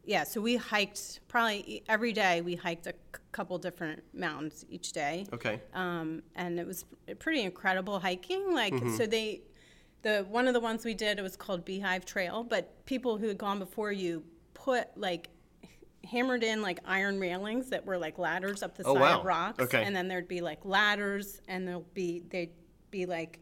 yeah 0.05 0.23
so 0.23 0.39
we 0.39 0.55
hiked 0.55 1.19
probably 1.27 1.83
every 1.89 2.13
day 2.13 2.39
we 2.39 2.55
hiked 2.55 2.87
a 2.87 2.91
c- 2.91 3.21
couple 3.33 3.57
different 3.57 4.01
mountains 4.13 4.63
each 4.69 4.93
day 4.93 5.25
Okay. 5.33 5.59
um, 5.73 6.23
and 6.35 6.57
it 6.61 6.65
was 6.65 6.85
pretty 7.19 7.41
incredible 7.41 7.99
hiking 7.99 8.53
like 8.53 8.71
Mm-hmm. 8.73 8.95
so 8.95 9.05
they 9.05 9.41
the 10.03 10.25
one 10.29 10.47
of 10.47 10.53
the 10.53 10.61
ones 10.61 10.85
we 10.85 10.93
did 10.93 11.19
it 11.19 11.23
was 11.23 11.35
called 11.35 11.65
beehive 11.65 12.05
trail 12.05 12.45
but 12.45 12.85
people 12.85 13.17
who 13.17 13.27
had 13.27 13.37
gone 13.37 13.59
before 13.59 13.91
you 13.91 14.23
put 14.65 14.87
like 14.97 15.29
hammered 16.03 16.43
in 16.43 16.61
like 16.61 16.79
iron 16.85 17.19
railings 17.19 17.69
that 17.69 17.85
were 17.85 17.97
like 17.97 18.17
ladders 18.17 18.63
up 18.63 18.75
the 18.75 18.83
Oh, 18.83 18.93
side 18.95 18.99
wow. 19.01 19.19
of 19.19 19.25
rocks 19.25 19.63
Okay. 19.63 19.83
and 19.83 19.95
then 19.95 20.07
there'd 20.07 20.27
be 20.27 20.41
like 20.41 20.65
ladders 20.65 21.39
and 21.47 21.67
there'll 21.67 21.85
be 21.93 22.23
they'd 22.29 22.51
be 22.91 23.05
like 23.05 23.39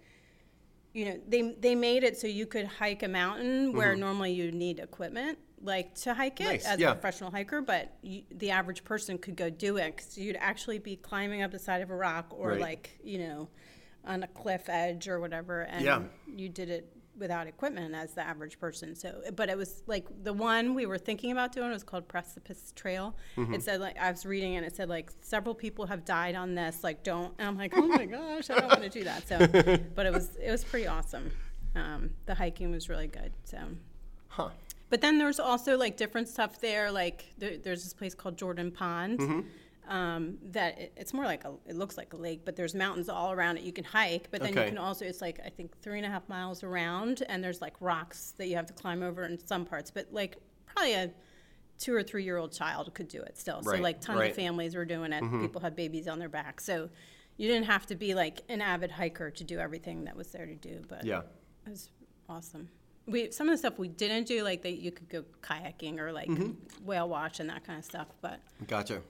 you 0.94 1.06
know 1.06 1.20
they 1.28 1.42
they 1.60 1.76
made 1.76 2.04
it 2.04 2.18
so 2.18 2.28
you 2.28 2.46
could 2.46 2.66
hike 2.68 3.04
a 3.04 3.08
mountain 3.08 3.74
where 3.74 3.96
normally 3.96 4.32
you 4.34 4.52
need 4.52 4.80
equipment 4.80 5.38
like 5.62 5.96
to 5.96 6.14
hike 6.14 6.40
it 6.42 6.44
Mm-hmm. 6.44 6.52
Nice, 6.54 6.66
as 6.66 6.80
yeah. 6.80 6.90
a 6.92 6.94
professional 6.94 7.32
hiker 7.32 7.62
but 7.62 7.94
you, 8.02 8.24
the 8.32 8.52
average 8.52 8.84
person 8.84 9.18
could 9.18 9.36
go 9.38 9.50
do 9.50 9.78
it 9.78 9.96
because 9.96 10.18
you'd 10.18 10.38
actually 10.40 10.80
be 10.80 10.96
climbing 10.98 11.42
up 11.42 11.52
the 11.52 11.60
side 11.60 11.82
of 11.82 11.90
a 11.90 11.96
rock 11.96 12.28
or 12.32 12.50
Right. 12.50 12.60
like 12.62 13.00
you 13.04 13.18
know 13.20 13.50
on 14.06 14.24
a 14.24 14.28
cliff 14.28 14.68
edge 14.68 15.08
or 15.08 15.20
whatever 15.22 15.62
and 15.62 15.84
Yeah. 15.86 16.02
you 16.28 16.50
did 16.50 16.70
it 16.70 16.96
without 17.18 17.46
equipment 17.48 17.94
as 17.94 18.14
the 18.14 18.22
average 18.22 18.60
person 18.60 18.96
so 18.96 19.22
but 19.36 19.48
it 19.50 19.58
was 19.58 19.84
like 19.88 20.06
the 20.24 20.34
one 20.34 20.74
we 20.74 20.86
were 20.86 20.98
thinking 20.98 21.32
about 21.32 21.52
doing 21.52 21.70
was 21.70 21.84
called 21.84 22.08
precipice 22.08 22.74
trail 22.76 23.16
Mm-hmm. 23.38 23.54
it 23.54 23.62
said 23.64 23.80
like 23.80 23.98
i 24.00 24.10
was 24.10 24.26
reading 24.26 24.56
and 24.56 24.66
it 24.66 24.76
said 24.76 24.90
like 24.90 25.12
several 25.22 25.54
people 25.56 25.86
have 25.86 26.04
died 26.06 26.36
on 26.36 26.56
this 26.56 26.84
like 26.84 27.04
don't 27.04 27.34
and 27.38 27.48
i'm 27.48 27.58
like 27.58 27.74
oh 27.76 27.88
my 27.88 28.06
gosh 28.06 28.50
i 28.50 28.56
don't 28.60 28.68
want 28.68 28.82
to 28.84 28.90
do 28.90 29.04
that 29.04 29.28
so 29.28 29.38
but 29.96 30.06
it 30.06 30.14
was 30.14 30.36
it 30.38 30.50
was 30.52 30.64
pretty 30.64 30.88
awesome 30.88 31.32
um, 31.76 32.12
the 32.28 32.36
hiking 32.36 32.72
was 32.72 32.90
really 32.90 33.08
good 33.08 33.32
so 33.44 33.58
Huh. 34.30 34.50
but 34.90 35.02
then 35.02 35.20
there's 35.20 35.40
also 35.40 35.78
like 35.78 35.96
different 35.98 36.28
stuff 36.28 36.60
there. 36.60 36.92
Like 36.92 37.26
there, 37.38 37.58
there's 37.58 37.84
this 37.84 37.94
place 37.94 38.16
called 38.16 38.36
Jordan 38.38 38.72
Pond. 38.72 39.20
Mm-hmm. 39.20 39.40
Um, 39.88 40.38
that 40.52 40.80
it, 40.80 40.94
it's 40.96 41.14
more 41.14 41.26
like 41.26 41.44
a, 41.44 41.52
it 41.66 41.76
looks 41.76 41.98
like 41.98 42.14
a 42.14 42.18
lake, 42.18 42.46
but 42.46 42.56
there's 42.56 42.74
mountains 42.74 43.10
all 43.10 43.32
around 43.34 43.58
it. 43.58 43.64
You 43.64 43.74
can 43.74 43.84
hike, 43.84 44.30
but 44.32 44.42
then 44.42 44.52
Okay. 44.52 44.64
you 44.64 44.70
can 44.70 44.78
also, 44.78 45.04
it's 45.06 45.22
like 45.22 45.40
I 45.46 45.50
think 45.50 45.78
three 45.82 45.98
and 45.98 46.06
a 46.06 46.10
half 46.10 46.28
miles 46.30 46.64
around, 46.64 47.24
and 47.28 47.44
there's 47.44 47.62
like 47.62 47.74
rocks 47.82 48.34
that 48.38 48.48
you 48.48 48.56
have 48.56 48.66
to 48.68 48.74
climb 48.74 49.04
over 49.04 49.26
in 49.26 49.38
some 49.46 49.66
parts. 49.66 49.92
But 49.92 50.08
like 50.12 50.38
probably 50.66 50.94
a 50.94 51.12
two 51.80 51.94
or 51.94 52.02
three 52.02 52.24
year 52.24 52.38
old 52.38 52.54
child 52.54 52.94
could 52.94 53.10
do 53.10 53.22
it 53.22 53.38
still. 53.38 53.62
Right, 53.62 53.78
So 53.78 53.82
like 53.84 54.00
tons 54.00 54.20
right. 54.20 54.30
of 54.30 54.36
families 54.38 54.74
were 54.76 54.86
doing 54.86 55.12
it. 55.12 55.22
People 55.42 55.60
had 55.60 55.76
babies 55.76 56.08
on 56.08 56.18
their 56.18 56.30
back, 56.30 56.62
so 56.62 56.90
you 57.36 57.48
didn't 57.50 57.66
have 57.66 57.86
to 57.88 57.96
be 57.96 58.14
like 58.14 58.42
an 58.48 58.62
avid 58.62 58.92
hiker 58.92 59.32
to 59.32 59.44
do 59.44 59.60
everything 59.60 60.06
that 60.06 60.16
was 60.16 60.28
there 60.28 60.46
to 60.46 60.56
do. 60.56 60.82
But 60.88 61.04
Yeah. 61.04 61.24
it 61.66 61.72
was 61.72 61.90
awesome. 62.30 62.70
We 63.06 63.32
some 63.32 63.50
of 63.50 63.54
the 63.54 63.58
stuff 63.58 63.78
we 63.78 63.90
didn't 63.90 64.28
do, 64.28 64.44
like 64.46 64.62
that 64.62 64.80
you 64.82 64.92
could 64.92 65.10
go 65.10 65.26
kayaking 65.42 66.00
or 66.00 66.14
like 66.14 66.30
Mm-hmm. 66.30 66.86
whale 66.86 67.10
watch 67.10 67.42
and 67.42 67.50
that 67.50 67.66
kind 67.66 67.78
of 67.80 67.84
stuff. 67.84 68.08
But 68.22 68.40
Gotcha. 68.66 69.02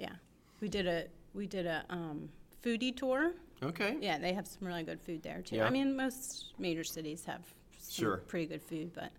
Yeah, 0.00 0.12
we 0.60 0.68
did 0.68 0.86
a 0.86 1.04
we 1.34 1.46
did 1.46 1.66
a 1.66 1.84
um, 1.90 2.28
foodie 2.64 2.96
tour. 2.96 3.32
Okay. 3.62 3.96
Yeah, 4.00 4.18
they 4.18 4.32
have 4.32 4.46
some 4.48 4.66
really 4.66 4.82
good 4.82 5.00
food 5.00 5.22
there 5.22 5.42
too. 5.42 5.56
Yeah. 5.56 5.66
I 5.66 5.70
mean, 5.70 5.94
most 5.94 6.54
major 6.58 6.82
cities 6.82 7.24
have 7.26 7.42
some 7.78 8.04
Sure. 8.04 8.16
pretty 8.26 8.46
good 8.46 8.62
food, 8.62 8.92
but 8.94 9.10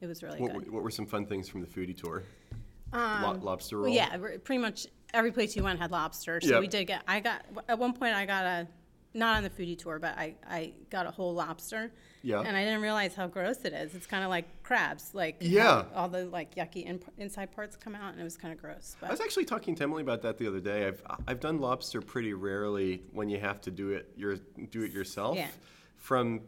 it 0.00 0.06
was 0.06 0.22
really 0.22 0.40
What, 0.40 0.52
good. 0.54 0.66
were- 0.66 0.72
what 0.72 0.82
were 0.82 0.90
some 0.90 1.06
fun 1.06 1.26
things 1.26 1.48
from 1.48 1.60
the 1.60 1.66
foodie 1.66 1.96
tour? 1.96 2.22
Um, 2.92 3.22
Lo- 3.22 3.32
lobster 3.42 3.76
roll. 3.76 3.86
Well, 3.86 3.94
yeah, 3.94 4.16
pretty 4.44 4.58
much 4.58 4.86
every 5.12 5.30
place 5.30 5.54
you 5.54 5.62
went 5.62 5.78
had 5.78 5.90
lobster. 5.90 6.40
So 6.40 6.48
Yep. 6.52 6.60
we 6.60 6.66
did 6.68 6.86
get. 6.86 7.02
I 7.06 7.20
got 7.20 7.44
at 7.68 7.78
one 7.78 7.92
point. 7.92 8.14
I 8.14 8.24
got 8.24 8.44
a 8.44 8.66
not 9.16 9.36
on 9.36 9.42
the 9.42 9.50
foodie 9.50 9.78
tour, 9.78 9.98
but 9.98 10.16
I 10.16 10.34
I 10.48 10.72
got 10.90 11.06
a 11.06 11.10
whole 11.10 11.34
lobster. 11.34 11.90
Yeah. 12.22 12.40
And 12.40 12.56
I 12.56 12.64
didn't 12.64 12.80
realize 12.82 13.14
how 13.14 13.28
gross 13.28 13.58
it 13.64 13.72
is. 13.72 13.94
It's 13.94 14.06
kind 14.06 14.24
of 14.24 14.30
like 14.30 14.46
crabs. 14.64 15.14
Like 15.14 15.36
Yeah. 15.40 15.84
all 15.94 16.08
the 16.08 16.24
like 16.26 16.54
yucky 16.56 16.84
in, 16.84 17.00
inside 17.18 17.52
parts 17.52 17.76
come 17.76 17.94
out, 17.94 18.12
and 18.12 18.20
it 18.20 18.24
was 18.24 18.36
kind 18.36 18.52
of 18.52 18.60
gross. 18.60 18.96
I 19.02 19.10
was 19.10 19.20
actually 19.20 19.44
talking 19.44 19.74
to 19.76 19.82
Emily 19.84 20.02
about 20.02 20.22
that 20.22 20.36
the 20.38 20.46
other 20.48 20.60
day. 20.60 20.86
I've 20.86 21.02
I've 21.26 21.40
done 21.40 21.58
lobster 21.60 22.00
pretty 22.00 22.34
rarely 22.34 23.02
when 23.12 23.28
you 23.28 23.38
have 23.40 23.60
to 23.62 23.70
do 23.70 23.90
it 23.90 24.10
your 24.16 24.36
do 24.70 24.82
it 24.82 24.92
yourself. 24.92 25.36
Yeah. 25.36 25.48
From 25.96 26.42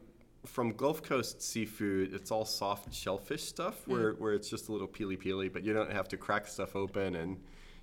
from 0.47 0.73
Gulf 0.73 1.03
Coast 1.03 1.43
seafood, 1.43 2.14
it's 2.14 2.31
all 2.31 2.45
soft 2.45 2.95
shellfish 2.95 3.43
stuff 3.45 3.85
Mm. 3.85 3.89
where, 3.93 4.12
where 4.12 4.33
it's 4.35 4.49
just 4.49 4.69
a 4.69 4.73
little 4.73 4.87
peely 4.89 5.16
peely, 5.21 5.53
but 5.53 5.62
you 5.64 5.73
don't 5.75 5.91
have 5.93 6.09
to 6.09 6.16
crack 6.16 6.47
stuff 6.47 6.75
open 6.77 7.16
and 7.16 7.39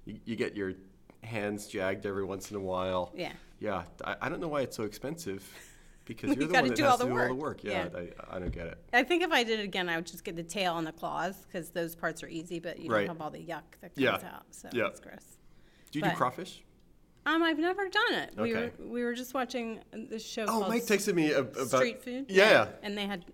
you, 0.05 0.19
you 0.25 0.35
get 0.35 0.55
your 0.55 0.73
hands 1.21 1.67
jagged 1.67 2.05
every 2.05 2.23
once 2.23 2.51
in 2.51 2.57
a 2.57 2.59
while. 2.59 3.11
yeah. 3.15 3.33
Yeah, 3.59 3.83
I, 4.03 4.15
I 4.21 4.29
don't 4.29 4.39
know 4.41 4.47
why 4.47 4.61
it's 4.61 4.75
so 4.75 4.83
expensive 4.83 5.43
because 6.05 6.29
You 6.35 6.35
you're 6.41 6.47
the 6.49 6.53
one 6.53 6.67
that 6.67 6.75
do 6.75 6.83
has 6.83 6.91
all 6.91 6.97
to 6.99 7.03
the 7.05 7.09
do 7.09 7.17
all 7.19 7.27
the 7.27 7.33
work. 7.33 7.41
work. 7.41 7.63
Yeah, 7.63 7.87
Yeah. 7.93 7.99
I, 8.29 8.35
I 8.35 8.39
don't 8.39 8.51
get 8.51 8.67
it. 8.67 8.77
I 8.93 9.03
think 9.03 9.23
if 9.23 9.31
I 9.31 9.43
did 9.43 9.59
it 9.59 9.63
again, 9.63 9.89
I 9.89 9.95
would 9.95 10.05
just 10.05 10.23
get 10.23 10.35
the 10.35 10.43
tail 10.43 10.77
and 10.77 10.85
the 10.85 10.91
claws 10.91 11.35
because 11.45 11.69
those 11.69 11.95
parts 11.95 12.21
are 12.23 12.27
easy, 12.27 12.59
but 12.59 12.79
you 12.79 12.89
Right. 12.91 13.07
don't 13.07 13.15
have 13.17 13.21
all 13.21 13.31
the 13.31 13.39
yuck 13.39 13.63
that 13.81 13.95
comes 13.95 13.97
Yeah. 13.97 14.15
out. 14.15 14.43
So 14.51 14.69
Yeah. 14.73 14.87
it's 14.87 14.99
gross. 14.99 15.37
Do 15.91 15.99
you 15.99 16.05
do 16.05 16.11
crawfish? 16.11 16.61
Um, 17.27 17.41
I've 17.41 17.57
never 17.57 17.87
done 17.89 18.13
it. 18.13 18.33
We 18.37 18.55
Okay. 18.55 18.71
were 18.77 18.87
we 18.87 19.03
were 19.03 19.13
just 19.15 19.33
watching 19.33 19.79
this 19.91 20.23
show 20.23 20.45
Oh, 20.47 20.67
Mike 20.67 20.83
texted 20.83 21.15
me 21.15 21.33
ab- 21.33 21.55
about 21.55 21.69
Street 21.79 22.03
Food. 22.03 22.25
Yeah. 22.29 22.67
and 22.83 22.95
they 22.97 23.07
had 23.07 23.25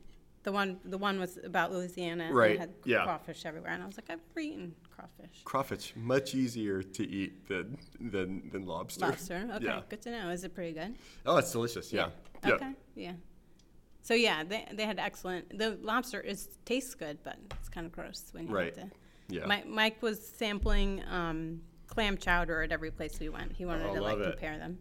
the 0.44 0.52
one 0.52 0.80
the 0.86 0.98
one 0.98 1.20
was 1.20 1.38
about 1.44 1.72
Louisiana. 1.72 2.26
and 2.26 2.36
Right, 2.36 2.54
They 2.54 2.58
had 2.60 2.74
yeah. 2.86 3.04
crawfish 3.04 3.46
everywhere, 3.46 3.72
and 3.72 3.84
I 3.84 3.86
was 3.86 3.98
like, 3.98 4.10
I've 4.10 4.20
never 4.30 4.39
eaten 4.39 4.76
crawfish. 4.96 5.42
Crawfish 5.44 5.94
much 5.96 6.34
easier 6.36 6.82
to 6.84 7.08
eat 7.08 7.48
than 7.48 7.78
than 8.00 8.50
than 8.52 8.66
lobster. 8.66 9.06
Lobster. 9.06 9.50
Okay, 9.56 9.66
Yeah. 9.66 9.82
good 9.89 10.02
to 10.04 10.12
know. 10.12 10.30
Is 10.30 10.44
it 10.44 10.54
pretty 10.56 10.74
good? 10.74 10.96
Oh, 11.26 11.38
it's 11.38 11.52
delicious. 11.52 11.92
Yeah. 11.94 12.10
Yeah. 12.46 12.54
Okay. 12.54 12.72
Yeah. 12.96 13.14
So 14.02 14.14
yeah, 14.16 14.44
they 14.44 14.68
they 14.74 14.86
had 14.86 14.98
excellent. 15.00 15.58
The 15.58 15.78
lobster 15.82 16.20
is 16.22 16.48
tastes 16.66 16.96
good, 16.96 17.20
but 17.24 17.38
it's 17.60 17.70
kind 17.70 17.86
of 17.86 17.92
gross 17.92 18.30
when 18.32 18.48
you 18.48 18.54
Right. 18.54 18.76
have 18.76 18.89
to. 18.89 18.96
Yeah. 19.30 19.46
Mi- 19.46 19.64
Mike 19.68 20.02
was 20.02 20.26
sampling 20.28 21.04
um, 21.10 21.62
clam 21.88 22.18
chowder 22.18 22.64
at 22.64 22.72
every 22.72 22.92
place 22.92 23.20
we 23.20 23.30
went. 23.30 23.54
He 23.54 23.66
wanted 23.66 23.86
Oh, 23.88 23.96
to 23.96 24.02
like 24.02 24.18
it. 24.18 24.32
compare 24.32 24.58
them. 24.58 24.80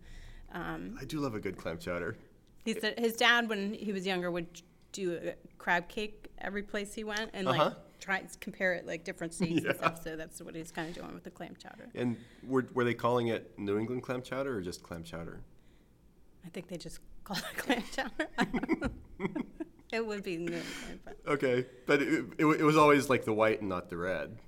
Um, 0.53 0.97
I 1.01 1.05
do 1.05 1.21
love 1.21 1.35
a 1.35 1.41
good 1.41 1.57
clam 1.57 1.79
chowder. 1.79 2.17
he 2.65 2.75
said 2.75 2.99
his 2.99 3.15
dad, 3.15 3.49
when 3.49 3.73
he 3.75 3.93
was 3.93 4.05
younger, 4.07 4.31
would 4.31 4.49
do 4.93 5.15
a 5.23 5.35
crab 5.59 5.89
cake 5.89 6.29
every 6.39 6.63
place 6.63 6.95
he 6.95 7.05
went 7.05 7.31
and 7.35 7.47
Uh-huh. 7.49 7.65
like 7.65 7.75
try 8.01 8.21
to 8.21 8.39
compare 8.39 8.73
it 8.75 8.87
like 8.87 9.05
different 9.05 9.35
states 9.35 9.61
Yeah. 9.65 9.71
and 9.71 9.79
stuff. 9.79 10.03
So 10.03 10.17
that's 10.17 10.41
what 10.41 10.55
he's 10.55 10.73
kind 10.73 10.89
of 10.89 10.95
doing 10.95 11.13
with 11.15 11.25
the 11.25 11.31
clam 11.31 11.55
chowder. 11.63 11.89
And 11.95 12.17
were, 12.47 12.67
were 12.75 12.85
they 12.85 12.95
calling 12.95 13.29
it 13.29 13.53
New 13.59 13.79
England 13.79 14.03
clam 14.03 14.23
chowder 14.23 14.57
or 14.57 14.61
just 14.61 14.83
clam 14.83 15.03
chowder? 15.05 15.41
I 16.45 16.49
think 16.49 16.69
they 16.69 16.77
just 16.79 17.01
call 17.25 17.37
it 17.37 17.57
clam 17.59 17.83
chowder. 17.93 18.29
it 19.93 20.07
would 20.07 20.23
be 20.23 20.37
new, 20.39 20.61
but 21.05 21.17
Okay, 21.27 21.67
but 21.87 22.01
it, 22.03 22.25
it, 22.39 22.45
it 22.47 22.63
was 22.65 22.77
always 22.77 23.11
like 23.11 23.25
the 23.25 23.33
white 23.33 23.61
and 23.61 23.69
not 23.69 23.89
the 23.91 23.97
red, 23.97 24.39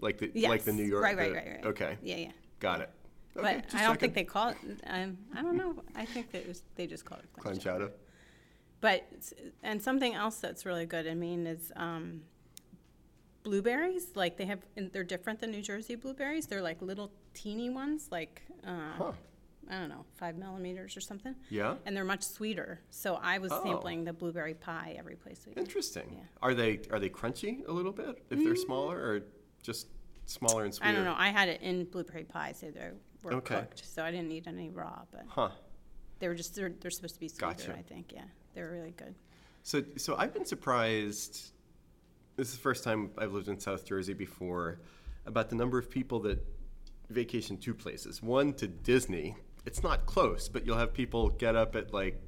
like 0.00 0.18
the 0.18 0.30
like 0.48 0.64
the 0.64 0.72
New 0.72 0.84
York. 0.84 1.02
Right, 1.04 1.16
right, 1.16 1.28
the- 1.28 1.34
right, 1.34 1.46
right. 1.56 1.66
Okay, 1.66 1.98
yeah, 2.02 2.16
yeah. 2.16 2.30
got 2.60 2.80
it. 2.80 2.90
But 3.34 3.44
Okay, 3.44 3.60
just 3.62 3.74
I 3.74 3.78
don't 3.82 3.92
checking. 3.92 3.98
think 4.00 4.14
they 4.14 4.24
call 4.24 4.48
it. 4.48 4.56
Um, 4.86 5.18
I 5.34 5.42
don't 5.42 5.56
know. 5.56 5.76
I 5.94 6.06
think 6.06 6.32
that 6.32 6.38
it 6.42 6.48
was, 6.48 6.62
they 6.74 6.86
just 6.86 7.04
call 7.04 7.18
it 7.18 7.26
clam, 7.34 7.42
clam 7.42 7.58
chowder. 7.58 7.84
chowder. 7.86 7.92
But 8.86 9.02
and 9.64 9.82
something 9.82 10.14
else 10.14 10.36
that's 10.38 10.64
really 10.64 10.86
good. 10.86 11.08
I 11.08 11.14
mean, 11.14 11.44
is 11.44 11.72
um, 11.74 12.20
blueberries. 13.42 14.12
Like 14.14 14.36
they 14.36 14.44
have, 14.46 14.60
they're 14.92 15.02
different 15.02 15.40
than 15.40 15.50
New 15.50 15.60
Jersey 15.62 15.96
blueberries. 15.96 16.46
They're 16.46 16.62
like 16.62 16.80
little 16.82 17.10
teeny 17.34 17.68
ones, 17.68 18.06
like 18.12 18.42
um, 18.64 18.92
Huh. 18.96 19.12
I 19.68 19.80
don't 19.80 19.88
know, 19.88 20.04
five 20.14 20.36
millimeters 20.36 20.96
or 20.96 21.00
something. 21.00 21.34
Yeah, 21.50 21.74
And 21.84 21.96
they're 21.96 22.04
much 22.04 22.22
sweeter. 22.22 22.80
So 22.90 23.16
I 23.20 23.38
was 23.38 23.50
Oh. 23.50 23.60
sampling 23.64 24.04
the 24.04 24.12
blueberry 24.12 24.54
pie 24.54 24.94
every 24.96 25.16
place 25.16 25.44
we 25.44 25.52
interesting. 25.60 26.08
Yeah. 26.12 26.20
Are 26.40 26.54
they 26.54 26.78
are 26.92 27.00
they 27.00 27.08
crunchy 27.08 27.66
a 27.66 27.72
little 27.72 27.90
bit 27.90 28.22
if 28.30 28.38
they're 28.44 28.54
smaller 28.54 28.96
or 28.96 29.22
just 29.64 29.88
smaller 30.26 30.62
and 30.64 30.72
sweeter? 30.72 30.92
I 30.92 30.94
don't 30.94 31.04
know. 31.04 31.16
I 31.18 31.30
had 31.30 31.48
it 31.48 31.60
in 31.60 31.86
blueberry 31.86 32.22
pie, 32.22 32.52
so 32.52 32.70
they 32.70 32.90
were 33.24 33.34
Okay. 33.34 33.56
cooked. 33.56 33.84
So 33.84 34.04
I 34.04 34.12
didn't 34.12 34.30
eat 34.30 34.46
any 34.46 34.70
raw, 34.70 35.02
but 35.10 35.24
Huh. 35.26 35.50
they 36.20 36.28
were 36.28 36.36
just 36.36 36.54
they're, 36.54 36.72
they're 36.80 36.92
supposed 36.92 37.14
to 37.14 37.20
be 37.20 37.26
sweeter. 37.28 37.46
Gotcha. 37.46 37.74
I 37.76 37.82
think. 37.82 38.12
Yeah, 38.12 38.22
they 38.56 38.62
were 38.62 38.72
really 38.72 38.94
good. 38.96 39.14
So, 39.62 39.84
so 39.96 40.16
I've 40.16 40.32
been 40.32 40.46
surprised. 40.46 41.52
This 42.36 42.48
is 42.48 42.54
the 42.54 42.60
first 42.60 42.82
time 42.82 43.10
I've 43.18 43.32
lived 43.32 43.48
in 43.48 43.60
South 43.60 43.84
Jersey 43.84 44.14
before, 44.14 44.80
about 45.26 45.50
the 45.50 45.56
number 45.56 45.78
of 45.78 45.90
people 45.90 46.20
that 46.20 46.44
vacation 47.10 47.58
two 47.58 47.74
places. 47.74 48.22
One 48.22 48.54
to 48.54 48.66
Disney. 48.66 49.36
It's 49.66 49.82
not 49.82 50.06
close, 50.06 50.48
but 50.48 50.64
you'll 50.64 50.78
have 50.78 50.94
people 50.94 51.28
get 51.28 51.54
up 51.54 51.76
at 51.76 51.92
like, 51.92 52.20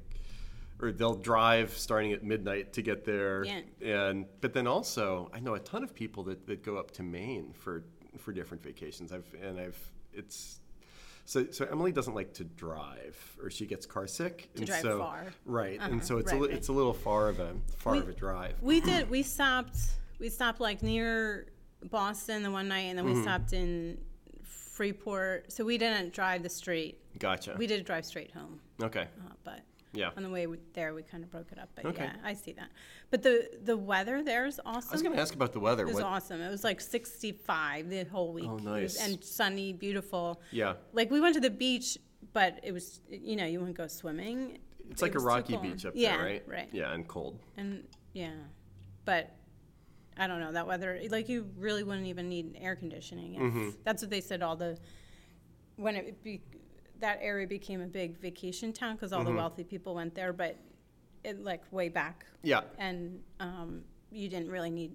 or 0.79 0.91
they'll 0.91 1.15
drive 1.15 1.75
starting 1.75 2.13
at 2.13 2.23
midnight 2.23 2.73
to 2.73 2.81
get 2.81 3.05
there. 3.05 3.43
Yeah. 3.43 3.61
And 3.81 4.25
but 4.39 4.53
then 4.53 4.67
also, 4.67 5.31
I 5.33 5.39
know 5.39 5.55
a 5.55 5.59
ton 5.59 5.83
of 5.83 5.95
people 5.95 6.23
that, 6.25 6.45
that 6.45 6.63
go 6.63 6.77
up 6.77 6.91
to 6.91 7.03
Maine 7.03 7.53
for 7.53 7.83
for 8.17 8.33
different 8.33 8.63
vacations. 8.63 9.11
I've 9.11 9.25
and 9.41 9.59
I've 9.59 9.79
it's. 10.13 10.59
So, 11.29 11.45
so 11.51 11.67
Emily 11.71 11.91
doesn't 11.91 12.15
like 12.15 12.33
to 12.33 12.43
drive, 12.43 13.15
or 13.39 13.51
she 13.51 13.67
gets 13.67 13.85
car 13.85 14.07
sick. 14.07 14.49
To 14.55 14.61
and 14.61 14.65
drive 14.67 14.81
so, 14.81 14.97
far. 14.97 15.25
Right, 15.45 15.79
Uh-huh, 15.79 15.91
and 15.91 16.03
so 16.03 16.17
it's 16.17 16.31
a 16.31 16.33
right, 16.33 16.41
li- 16.41 16.47
right. 16.47 16.57
it's 16.57 16.69
a 16.69 16.73
little 16.73 16.91
far 16.95 17.29
of 17.29 17.39
a 17.39 17.53
far 17.77 17.93
We- 17.93 17.99
of 17.99 18.09
a 18.09 18.13
drive. 18.13 18.55
We 18.63 18.81
did. 18.81 19.07
We 19.11 19.21
stopped. 19.21 19.77
We 20.17 20.29
stopped 20.29 20.59
like 20.59 20.81
near 20.81 21.45
Boston 21.91 22.41
the 22.41 22.49
one 22.49 22.67
night, 22.67 22.85
and 22.89 22.97
then 22.97 23.05
Mm-hmm. 23.05 23.17
we 23.17 23.21
stopped 23.21 23.53
in 23.53 23.99
Freeport. 24.41 25.51
So 25.53 25.63
we 25.63 25.77
didn't 25.77 26.13
drive 26.13 26.41
the 26.41 26.49
straight. 26.49 26.97
Gotcha. 27.19 27.53
We 27.59 27.67
did 27.67 27.85
drive 27.85 28.07
straight 28.07 28.31
home, 28.31 28.59
okay. 28.81 29.01
uh, 29.27 29.33
but 29.43 29.59
Yeah. 29.93 30.11
on 30.15 30.23
the 30.23 30.29
way 30.29 30.45
we- 30.47 30.59
there, 30.73 30.93
we 30.93 31.01
kind 31.03 31.23
of 31.23 31.31
broke 31.31 31.51
it 31.51 31.57
up. 31.59 31.69
But 31.75 31.85
Okay. 31.87 32.03
yeah, 32.03 32.15
I 32.23 32.33
see 32.33 32.51
that. 32.53 32.69
But 33.09 33.23
the 33.23 33.49
the 33.63 33.75
weather 33.75 34.21
there 34.23 34.45
is 34.45 34.59
awesome. 34.65 34.89
I 34.91 34.93
was 34.93 35.01
going 35.01 35.15
to 35.15 35.21
ask 35.21 35.33
about 35.33 35.51
the 35.53 35.59
weather. 35.59 35.83
It 35.83 35.87
was 35.87 35.95
What- 35.95 36.03
awesome. 36.03 36.41
It 36.41 36.49
was 36.49 36.63
like 36.63 36.79
65 36.79 37.89
the 37.89 38.03
whole 38.05 38.31
week. 38.33 38.45
Oh, 38.47 38.57
nice. 38.57 38.99
and 39.01 39.23
sunny, 39.23 39.73
beautiful. 39.73 40.41
yeah. 40.51 40.75
Like 40.93 41.09
we 41.09 41.19
went 41.19 41.33
to 41.35 41.41
the 41.41 41.49
beach, 41.49 41.97
but 42.33 42.59
it 42.63 42.71
was 42.71 43.01
you 43.09 43.35
know 43.35 43.45
you 43.45 43.59
wouldn't 43.59 43.77
go 43.77 43.87
swimming. 43.87 44.59
It's 44.91 45.01
It 45.01 45.05
like 45.05 45.15
a 45.15 45.19
rocky 45.19 45.55
beach 45.57 45.85
up 45.85 45.93
yeah, 45.95 46.17
there, 46.17 46.25
right? 46.25 46.43
Right. 46.47 46.69
Yeah, 46.71 46.93
and 46.93 47.07
cold. 47.07 47.39
And 47.57 47.87
yeah, 48.13 48.33
but 49.05 49.35
I 50.17 50.27
don't 50.27 50.39
know 50.39 50.51
that 50.51 50.67
weather. 50.67 50.99
Like 51.09 51.29
you 51.29 51.49
really 51.57 51.83
wouldn't 51.83 52.07
even 52.07 52.27
need 52.29 52.57
air 52.59 52.75
conditioning. 52.75 53.35
Mm-hmm. 53.39 53.69
That's 53.83 54.01
what 54.03 54.09
they 54.11 54.21
said. 54.21 54.41
All 54.43 54.55
the 54.55 54.77
when 55.77 55.95
it 55.95 56.21
be, 56.23 56.41
that 56.99 57.19
area 57.21 57.47
became 57.47 57.81
a 57.81 57.87
big 57.87 58.17
vacation 58.19 58.73
town 58.73 58.95
because 58.95 59.11
Mm-hmm. 59.11 59.19
all 59.19 59.25
the 59.31 59.35
wealthy 59.37 59.63
people 59.63 59.95
went 59.95 60.15
there, 60.15 60.33
but 60.33 60.57
it 61.23 61.43
like 61.43 61.61
way 61.71 61.89
back, 61.89 62.25
Yeah. 62.43 62.61
and 62.77 63.21
um, 63.39 63.83
you 64.11 64.29
didn't 64.29 64.49
really 64.49 64.69
need 64.69 64.91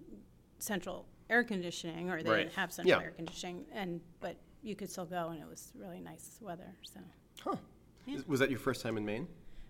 central 0.58 1.06
air 1.30 1.44
conditioning, 1.44 2.10
or 2.10 2.22
they 2.22 2.30
Right. 2.30 2.36
didn't 2.38 2.52
have 2.54 2.72
central 2.72 2.98
Yeah. 3.00 3.04
air 3.06 3.10
conditioning, 3.12 3.66
and 3.72 4.00
but 4.20 4.36
you 4.62 4.74
could 4.74 4.90
still 4.90 5.04
go, 5.06 5.28
and 5.28 5.40
it 5.40 5.48
was 5.48 5.72
really 5.74 6.00
nice 6.00 6.38
weather. 6.40 6.74
So. 6.82 7.00
Huh. 7.40 7.56
Yeah. 8.06 8.20
Was 8.26 8.40
that 8.40 8.50
your 8.50 8.58
first 8.58 8.82
time 8.82 8.96
in 8.96 9.04
Maine? 9.04 9.26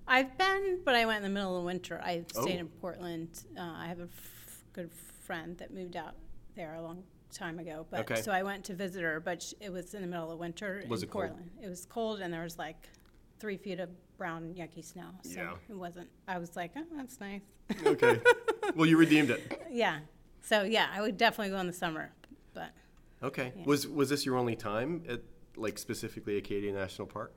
I've 0.07 0.37
been, 0.37 0.81
but 0.85 0.95
I 0.95 1.07
went 1.07 1.19
in 1.19 1.23
the 1.33 1.35
middle 1.35 1.57
of 1.57 1.65
winter. 1.65 2.01
I 2.03 2.25
stayed 2.33 2.57
Oh. 2.57 2.61
in 2.61 2.69
Portland. 2.69 3.43
Uh, 3.57 3.63
I 3.63 3.87
have 3.87 4.01
a 4.01 4.05
f- 4.05 4.65
good 4.73 4.93
friend 4.93 5.57
that 5.59 5.73
moved 5.73 5.97
out 5.97 6.15
there 6.55 6.75
a 6.75 6.83
long 6.83 7.03
time 7.35 7.59
ago. 7.59 7.87
But 7.91 8.01
Okay. 8.11 8.23
so 8.23 8.33
I 8.33 8.43
went 8.43 8.65
to 8.67 8.75
visit 8.75 9.03
her, 9.03 9.21
but 9.21 9.43
sh- 9.43 9.55
it 9.61 9.71
was 9.73 9.95
in 9.95 10.01
the 10.03 10.09
middle 10.09 10.31
of 10.31 10.39
winter 10.39 10.83
Was 10.89 11.03
in 11.03 11.09
it 11.09 11.13
cold? 11.13 11.25
Portland. 11.27 11.51
It 11.63 11.69
was 11.69 11.85
cold, 11.87 12.21
and 12.21 12.33
there 12.33 12.43
was 12.43 12.59
like 12.59 12.89
three 13.39 13.57
feet 13.57 13.81
of 13.81 13.91
brown 14.17 14.55
yucky 14.55 14.85
snow. 14.85 15.11
So 15.23 15.41
Yeah. 15.41 15.55
it 15.69 15.75
wasn't. 15.77 16.09
I 16.29 16.39
was 16.39 16.57
like, 16.57 16.73
oh, 16.77 16.85
that's 16.97 17.21
nice. 17.21 17.43
Okay. 17.85 18.21
well, 18.77 18.87
you 18.87 18.97
redeemed 18.97 19.31
it. 19.31 19.63
yeah. 19.71 20.01
So 20.43 20.63
yeah, 20.63 20.89
I 20.93 21.01
would 21.01 21.17
definitely 21.17 21.51
go 21.51 21.59
in 21.59 21.67
the 21.67 21.73
summer. 21.73 22.13
But 22.55 22.71
Okay. 23.23 23.53
Was 23.65 23.87
was 23.89 24.09
this 24.11 24.25
your 24.27 24.37
only 24.37 24.57
time 24.57 25.03
at 25.09 25.21
like 25.57 25.79
specifically 25.79 26.37
Acadia 26.37 26.73
National 26.73 27.07
Park? 27.09 27.33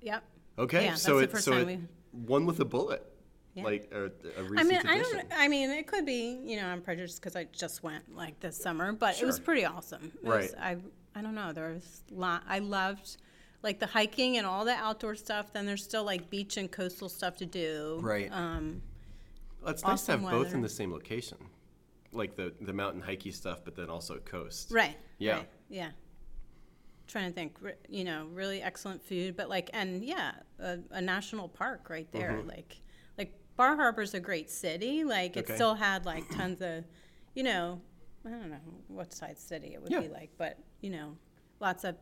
yep. 0.00 0.22
Okay. 0.58 0.84
Yeah, 0.84 0.94
so 0.94 1.18
that's 1.18 1.18
the 1.18 1.24
it 1.24 1.30
first 1.30 1.44
so 1.44 1.52
time 1.52 1.68
it 1.68 1.80
one 2.12 2.44
with 2.44 2.60
a 2.60 2.64
bullet. 2.64 3.06
Yeah. 3.54 3.64
Like 3.64 3.92
a, 3.92 4.04
a 4.40 4.42
recent 4.44 4.60
I 4.60 4.64
mean. 4.64 4.80
I 4.86 4.98
don't. 4.98 5.26
I 5.36 5.48
mean, 5.48 5.70
it 5.70 5.86
could 5.86 6.06
be. 6.06 6.38
You 6.44 6.56
know, 6.56 6.66
I'm 6.66 6.80
prejudiced 6.80 7.20
because 7.20 7.36
I 7.36 7.44
just 7.52 7.82
went 7.82 8.14
like 8.16 8.40
this 8.40 8.56
summer, 8.56 8.92
but 8.92 9.20
it 9.20 9.26
was 9.26 9.38
pretty 9.38 9.64
awesome. 9.64 10.10
It 10.22 10.26
Right. 10.26 10.42
Was, 10.42 10.54
I 10.54 10.76
I 11.14 11.20
don't 11.20 11.34
know. 11.34 11.52
There 11.52 11.72
was 11.74 12.02
lot. 12.10 12.42
I 12.48 12.60
loved 12.60 13.18
like 13.62 13.78
the 13.78 13.86
hiking 13.86 14.38
and 14.38 14.46
all 14.46 14.64
the 14.64 14.72
outdoor 14.72 15.14
stuff. 15.14 15.52
Then 15.52 15.66
there's 15.66 15.84
still 15.84 16.04
like 16.04 16.30
beach 16.30 16.56
and 16.56 16.70
coastal 16.70 17.08
stuff 17.10 17.36
to 17.38 17.46
do. 17.46 17.98
Right. 18.00 18.30
Um, 18.32 18.80
Well, 19.60 19.70
it's 19.72 19.84
nice 19.84 20.02
to 20.06 20.12
have 20.12 20.24
awesome 20.24 20.38
both 20.38 20.54
in 20.54 20.62
the 20.62 20.68
same 20.70 20.90
location, 20.90 21.36
like 22.12 22.34
the 22.34 22.54
the 22.62 22.72
mountain 22.72 23.02
hikey 23.02 23.32
stuff, 23.32 23.60
but 23.64 23.76
then 23.76 23.90
also 23.90 24.16
coast. 24.18 24.70
right. 24.70 24.96
Yeah. 25.18 25.36
right, 25.36 25.48
Yeah. 25.68 25.90
Trying 27.06 27.28
to 27.28 27.34
think. 27.34 27.58
You 27.88 28.04
know, 28.04 28.28
really 28.32 28.62
excellent 28.62 29.02
food, 29.04 29.36
but 29.36 29.50
like, 29.50 29.68
and 29.74 30.02
yeah, 30.02 30.32
a, 30.58 30.78
a 30.90 31.02
national 31.02 31.48
park 31.48 31.90
right 31.90 32.10
there. 32.12 32.32
Mm-hmm. 32.32 32.48
Like 32.48 32.80
Bar 33.56 33.76
Harbor's 33.76 34.14
a 34.14 34.20
great 34.20 34.50
city. 34.50 35.04
Like 35.04 35.36
it 35.36 35.44
Okay. 35.44 35.54
still 35.54 35.74
had 35.74 36.04
like 36.06 36.28
tons 36.30 36.60
of, 36.60 36.84
you 37.34 37.42
know, 37.42 37.80
I 38.24 38.30
don't 38.30 38.50
know 38.50 38.60
what 38.88 39.12
size 39.12 39.38
city 39.40 39.74
it 39.74 39.82
would 39.82 39.90
Yeah. 39.92 40.00
be 40.00 40.08
like, 40.08 40.30
but 40.38 40.58
you 40.80 40.90
know, 40.90 41.16
lots 41.60 41.84
of 41.84 41.96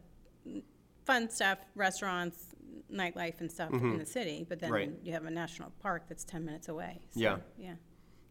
fun 1.05 1.29
stuff, 1.31 1.59
restaurants, 1.75 2.47
nightlife 2.93 3.41
and 3.41 3.51
stuff 3.51 3.73
in 3.73 3.99
the 3.99 4.07
city. 4.07 4.47
But 4.49 4.61
then 4.61 4.69
Mm-hmm. 4.71 4.75
Right. 4.93 4.99
you 5.03 5.13
have 5.13 5.25
a 5.25 5.31
national 5.31 5.71
park 5.81 6.05
that's 6.09 6.25
ten 6.25 6.45
minutes 6.45 6.69
away. 6.69 7.01
So, 7.11 7.21
Yeah. 7.21 7.39
yeah, 7.59 7.75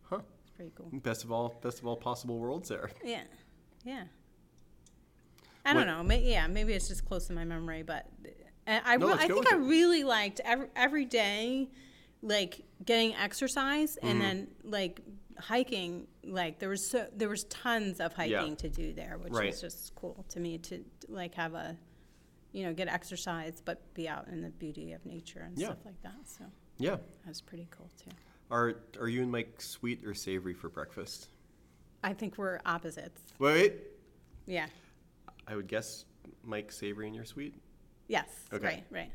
Huh. 0.03 0.21
it's 0.41 0.49
pretty 0.51 0.71
cool. 0.75 0.89
Best 0.93 1.23
of 1.23 1.31
all, 1.31 1.49
best 1.61 1.79
of 1.79 1.87
all 1.87 1.97
possible 1.97 2.39
worlds 2.39 2.69
there. 2.69 2.89
Yeah, 3.03 3.23
yeah. 3.83 4.05
I 5.65 5.73
What- 5.73 5.83
don't 5.83 5.87
know. 5.87 6.03
May, 6.03 6.23
yeah, 6.31 6.47
maybe 6.47 6.73
it's 6.73 6.87
just 6.87 7.05
close 7.05 7.27
to 7.27 7.33
my 7.33 7.43
memory, 7.43 7.83
but 7.83 8.07
uh, 8.65 8.79
I, 8.85 8.97
No, 8.97 9.07
re- 9.07 9.13
I 9.13 9.27
think 9.27 9.51
I 9.51 9.55
really 9.57 10.03
liked 10.03 10.39
every, 10.45 10.67
every 10.75 11.05
day, 11.05 11.69
like 12.21 12.61
getting 12.85 13.15
exercise 13.15 13.95
Mm-hmm. 13.97 14.07
and 14.07 14.21
then 14.21 14.47
like 14.63 14.99
hiking. 15.37 16.07
Like 16.23 16.59
there 16.59 16.69
was 16.69 16.89
so 16.91 17.07
there 17.15 17.29
was 17.29 17.43
tons 17.49 17.99
of 17.99 18.13
hiking 18.13 18.55
to 18.57 18.69
do 18.69 18.93
there, 18.93 19.17
which 19.17 19.33
Right. 19.33 19.47
was 19.47 19.61
just 19.61 19.93
cool 19.95 20.25
to 20.29 20.39
me 20.39 20.57
to 20.59 20.83
like 21.07 21.33
have 21.35 21.53
a, 21.53 21.77
you 22.51 22.63
know, 22.65 22.73
get 22.73 22.87
exercise 22.87 23.61
but 23.63 23.93
be 23.93 24.07
out 24.09 24.27
in 24.27 24.41
the 24.41 24.49
beauty 24.49 24.91
of 24.93 25.05
nature 25.05 25.39
and 25.41 25.57
Yeah. 25.57 25.67
stuff 25.67 25.85
like 25.85 26.01
that. 26.03 26.27
So 26.27 26.45
Yeah. 26.77 26.95
that 26.97 27.27
was 27.27 27.41
pretty 27.41 27.67
cool 27.71 27.89
too. 27.97 28.11
Are 28.51 28.75
are 28.99 29.07
you 29.07 29.21
and 29.21 29.31
Mike 29.31 29.61
sweet 29.61 30.03
or 30.05 30.13
savory 30.13 30.53
for 30.53 30.69
breakfast? 30.69 31.29
I 32.03 32.13
think 32.13 32.37
we're 32.37 32.59
opposites. 32.65 33.21
Wait, 33.39 33.73
Yeah. 34.45 34.67
I 35.47 35.55
would 35.55 35.67
guess 35.67 36.05
Mike 36.43 36.71
savory 36.71 37.07
and 37.07 37.15
you're 37.15 37.25
sweet. 37.25 37.55
Yes. 38.07 38.29
Okay. 38.53 38.65
Right. 38.65 38.85
Right. 38.89 39.11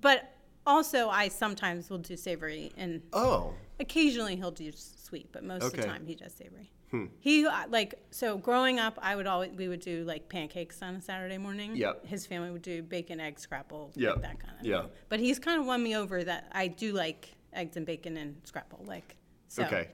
But 0.00 0.33
also, 0.66 1.08
I 1.08 1.28
sometimes 1.28 1.90
will 1.90 1.98
do 1.98 2.16
savory, 2.16 2.72
and 2.76 3.02
Oh, 3.12 3.54
occasionally 3.80 4.36
he'll 4.36 4.50
do 4.50 4.72
sweet, 4.72 5.28
but 5.32 5.44
most 5.44 5.62
of 5.64 5.72
Okay. 5.72 5.82
the 5.82 5.86
time 5.86 6.06
he 6.06 6.14
does 6.14 6.32
savory. 6.32 6.70
Hmm. 6.90 7.06
He 7.18 7.44
uh, 7.46 7.66
like 7.68 7.94
so 8.10 8.38
growing 8.38 8.78
up, 8.78 8.98
I 9.02 9.16
would 9.16 9.26
always 9.26 9.50
we 9.52 9.66
would 9.68 9.80
do 9.80 10.04
like 10.04 10.28
pancakes 10.28 10.80
on 10.82 10.94
a 10.96 11.02
Saturday 11.02 11.38
morning. 11.38 11.74
Yep. 11.76 12.06
His 12.06 12.24
family 12.26 12.50
would 12.50 12.62
do 12.62 12.82
bacon, 12.82 13.18
egg, 13.20 13.38
scrapple, 13.40 13.90
Yep. 13.96 14.12
like 14.16 14.22
that 14.22 14.38
kind 14.40 14.60
of. 14.60 14.66
Yeah. 14.66 14.80
Thing. 14.82 14.90
But 15.08 15.20
he's 15.20 15.38
kind 15.38 15.60
of 15.60 15.66
won 15.66 15.82
me 15.82 15.96
over 15.96 16.22
that 16.24 16.48
I 16.52 16.68
do 16.68 16.92
like 16.92 17.30
eggs 17.52 17.76
and 17.76 17.84
bacon 17.86 18.16
and 18.16 18.36
scrapple, 18.44 18.84
like. 18.86 19.16
So. 19.48 19.64
okay. 19.64 19.88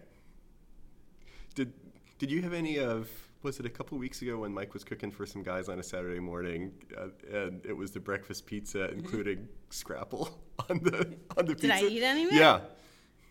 Did 1.54 1.72
did 2.18 2.30
you 2.30 2.42
have 2.42 2.52
any 2.52 2.78
of 2.78 3.08
was 3.42 3.58
it 3.58 3.66
a 3.66 3.70
couple 3.70 3.96
weeks 3.98 4.22
ago 4.22 4.38
when 4.38 4.52
Mike 4.52 4.74
was 4.74 4.84
cooking 4.84 5.10
for 5.10 5.24
some 5.26 5.42
guys 5.42 5.68
on 5.68 5.78
a 5.78 5.82
Saturday 5.82 6.20
morning, 6.20 6.72
uh, 6.96 7.08
and 7.34 7.64
it 7.64 7.72
was 7.76 7.90
the 7.90 8.00
breakfast 8.00 8.46
pizza, 8.46 8.90
including 8.90 9.48
scrapple 9.70 10.38
on 10.70 10.80
the 10.82 11.16
on 11.36 11.46
the 11.46 11.54
pizza? 11.54 11.68
Did 11.68 11.70
I 11.70 11.82
eat 11.84 12.02
any 12.02 12.24
of 12.24 12.32
it? 12.32 12.36
Yeah. 12.36 12.60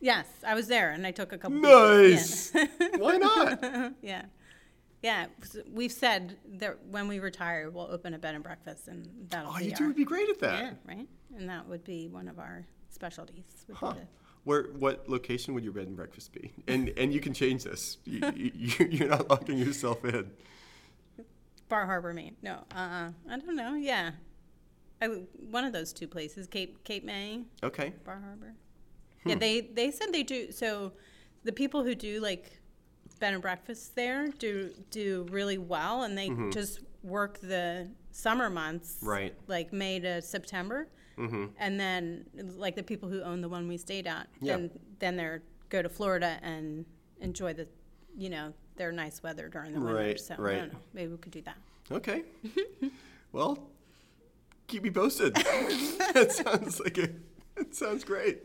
Yes, 0.01 0.27
I 0.47 0.55
was 0.55 0.67
there, 0.67 0.91
and 0.91 1.05
I 1.05 1.11
took 1.11 1.33
a 1.33 1.37
couple. 1.37 1.57
Nice. 1.57 2.53
Yeah. 2.55 2.65
Why 2.97 3.17
not? 3.17 3.93
yeah. 4.01 4.25
Yeah, 5.01 5.27
we've 5.71 5.91
said 5.93 6.35
that 6.55 6.77
when 6.89 7.07
we 7.07 7.19
retire, 7.19 7.69
we'll 7.69 7.87
open 7.89 8.13
a 8.13 8.19
bed 8.19 8.35
and 8.35 8.43
breakfast, 8.43 8.87
and 8.89 9.07
that'll 9.29 9.51
Oh, 9.53 9.57
be 9.57 9.65
you 9.65 9.71
our, 9.71 9.77
two 9.77 9.87
would 9.87 9.95
be 9.95 10.03
great 10.03 10.27
at 10.29 10.39
that. 10.39 10.59
yeah, 10.61 10.71
right. 10.85 11.07
And 11.37 11.47
that 11.49 11.67
would 11.69 11.85
be 11.85 12.07
one 12.09 12.27
of 12.27 12.37
our 12.37 12.65
specialties. 12.89 13.65
Would 13.69 13.77
Huh. 13.77 13.93
be 13.93 13.99
the, 13.99 14.05
Where, 14.49 14.63
what 14.79 15.07
location 15.07 15.53
would 15.53 15.63
your 15.63 15.73
bed 15.73 15.85
and 15.85 15.95
breakfast 15.95 16.33
be? 16.33 16.51
And 16.67 16.91
and 16.97 17.13
you 17.13 17.19
can 17.19 17.35
change 17.35 17.65
this. 17.65 17.99
You, 18.03 18.31
you, 18.35 18.87
you're 18.89 19.07
not 19.07 19.29
locking 19.29 19.59
yourself 19.59 20.03
in. 20.03 20.31
Bar 21.67 21.85
Harbor, 21.85 22.15
Maine. 22.15 22.35
No, 22.41 22.53
uh, 22.75 23.11
I 23.29 23.37
don't 23.37 23.55
know. 23.55 23.75
Yeah, 23.75 24.09
I, 24.99 25.05
one 25.51 25.65
of 25.65 25.71
those 25.71 25.93
two 25.93 26.07
places, 26.07 26.47
Cape 26.47 26.83
Cape 26.83 27.03
May, 27.03 27.43
Okay. 27.61 27.93
Bar 28.03 28.19
Harbor. 28.25 28.55
Yeah, 29.23 29.35
they 29.35 29.61
they 29.61 29.91
said 29.91 30.11
they 30.11 30.23
do. 30.23 30.51
So 30.51 30.93
the 31.43 31.51
people 31.51 31.83
who 31.83 31.93
do 31.93 32.19
like 32.19 32.59
bed 33.19 33.33
and 33.35 33.43
breakfasts 33.43 33.89
there 33.89 34.29
do 34.29 34.71
do 34.89 35.27
really 35.29 35.59
well, 35.59 36.01
and 36.01 36.17
they 36.17 36.31
just 36.51 36.79
work 37.03 37.39
the 37.39 37.87
summer 38.09 38.49
months, 38.49 38.95
Mm-hmm. 38.95 39.09
Right. 39.09 39.35
Like 39.45 39.71
May 39.71 39.99
to 39.99 40.23
September, 40.23 40.87
Mm-hmm. 41.19 41.45
and 41.57 41.79
then 41.79 42.25
like 42.57 42.75
the 42.75 42.83
people 42.83 43.09
who 43.09 43.21
own 43.21 43.41
the 43.41 43.49
one 43.49 43.67
we 43.67 43.77
stayed 43.77 44.07
at, 44.07 44.27
Yeah. 44.41 44.55
then 44.55 44.71
then 44.99 45.15
they're 45.17 45.41
go 45.69 45.81
to 45.81 45.89
Florida 45.89 46.39
and 46.41 46.85
enjoy 47.21 47.53
the, 47.53 47.67
you 48.17 48.29
know, 48.29 48.53
their 48.77 48.91
nice 48.91 49.21
weather 49.21 49.49
during 49.49 49.73
the 49.73 49.79
winter. 49.79 49.93
Right, 49.95 50.19
So 50.19 50.35
I 50.35 50.41
right. 50.41 50.55
don't 50.59 50.73
know. 50.73 50.79
Maybe 50.93 51.11
we 51.11 51.17
could 51.17 51.31
do 51.33 51.41
that. 51.43 51.57
Okay. 51.91 52.23
well, 53.31 53.59
keep 54.67 54.81
me 54.83 54.89
posted. 54.91 55.35
that 56.13 56.31
sounds 56.31 56.79
like 56.79 56.97
a. 56.97 57.09
It 57.57 57.75
sounds 57.75 58.03
great. 58.03 58.39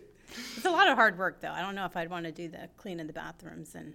It's 0.56 0.64
a 0.66 0.70
lot 0.70 0.88
of 0.88 0.96
hard 0.96 1.16
work, 1.16 1.40
though. 1.40 1.52
I 1.52 1.60
don't 1.62 1.74
know 1.76 1.84
if 1.86 1.96
I'd 1.96 2.10
want 2.10 2.24
to 2.26 2.32
do 2.32 2.48
the 2.48 2.68
cleaning 2.76 3.06
the 3.06 3.12
bathrooms 3.12 3.74
and 3.76 3.94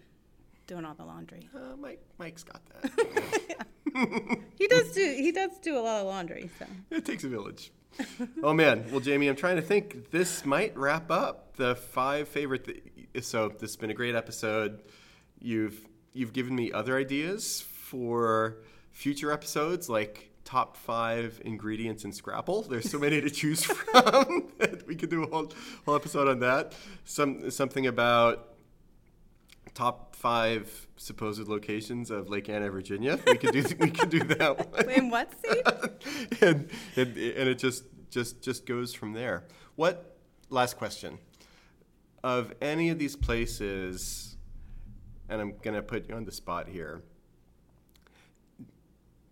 doing 0.68 0.86
all 0.86 0.94
the 0.94 1.04
laundry. 1.04 1.50
Uh, 1.54 1.76
Mike, 1.78 2.02
Mike's 2.18 2.44
got 2.44 2.62
that. 2.82 3.58
He 4.56 4.68
does 4.68 4.92
do 4.94 5.02
he 5.18 5.32
does 5.32 5.58
do 5.60 5.78
a 5.78 5.82
lot 5.82 6.02
of 6.02 6.06
laundry, 6.08 6.50
so. 6.60 6.66
it 6.92 7.04
takes 7.06 7.24
a 7.24 7.28
village. 7.28 7.72
oh 8.44 8.54
man. 8.54 8.86
Well, 8.92 9.00
Jamie, 9.00 9.28
I'm 9.28 9.36
trying 9.36 9.58
to 9.58 9.62
think. 9.62 10.12
This 10.12 10.46
might 10.46 10.76
wrap 10.78 11.12
up 11.12 11.56
the 11.58 11.76
five 11.76 12.28
favorite. 12.28 12.66
Th- 12.66 13.26
so 13.26 13.50
this 13.50 13.72
has 13.72 13.76
been 13.78 13.90
a 13.90 13.96
great 13.96 14.16
episode. 14.16 14.82
You've 15.40 15.86
you've 16.14 16.34
given 16.34 16.56
me 16.56 16.72
other 16.72 16.98
ideas 16.98 17.62
for 17.62 18.58
future 18.92 19.32
episodes, 19.32 19.90
like 19.90 20.32
top 20.46 20.76
five 20.76 21.40
ingredients 21.46 22.04
in 22.04 22.12
Scrapple. 22.12 22.64
There's 22.64 22.90
so 22.90 22.98
many 22.98 23.22
to 23.22 23.30
choose 23.30 23.64
from 23.66 24.52
that 24.58 24.86
we 24.88 24.96
could 24.96 25.10
do 25.10 25.24
a 25.24 25.28
whole 25.28 25.52
whole 25.86 25.96
episode 25.96 26.28
on 26.28 26.40
that. 26.40 26.74
Some 27.06 27.52
something 27.52 27.88
about 27.88 28.49
top 29.80 30.14
five 30.14 30.88
supposed 30.98 31.48
locations 31.48 32.12
of 32.12 32.30
Lake 32.30 32.50
Anna, 32.50 32.70
Virginia. 32.70 33.18
We 33.26 33.38
could 33.38 33.54
do 33.54 33.64
we 33.80 33.90
could 33.90 34.10
do 34.10 34.20
that 34.20 34.72
one 34.74 34.90
In 34.90 35.10
what 35.10 35.32
state? 35.40 36.42
and, 36.42 36.70
and 36.98 37.18
and 37.18 37.50
it 37.50 37.58
just 37.58 37.86
just 38.10 38.42
just 38.42 38.66
goes 38.66 38.94
from 38.94 39.14
there. 39.14 39.46
What 39.78 40.18
last 40.50 40.76
question? 40.76 41.18
Of 42.26 42.52
any 42.62 42.90
of 42.90 43.00
these 43.00 43.16
places, 43.16 44.36
and 45.30 45.40
I'm 45.40 45.54
gonna 45.62 45.82
put 45.82 46.10
you 46.10 46.16
on 46.16 46.26
the 46.26 46.34
spot 46.34 46.68
here. 46.68 47.02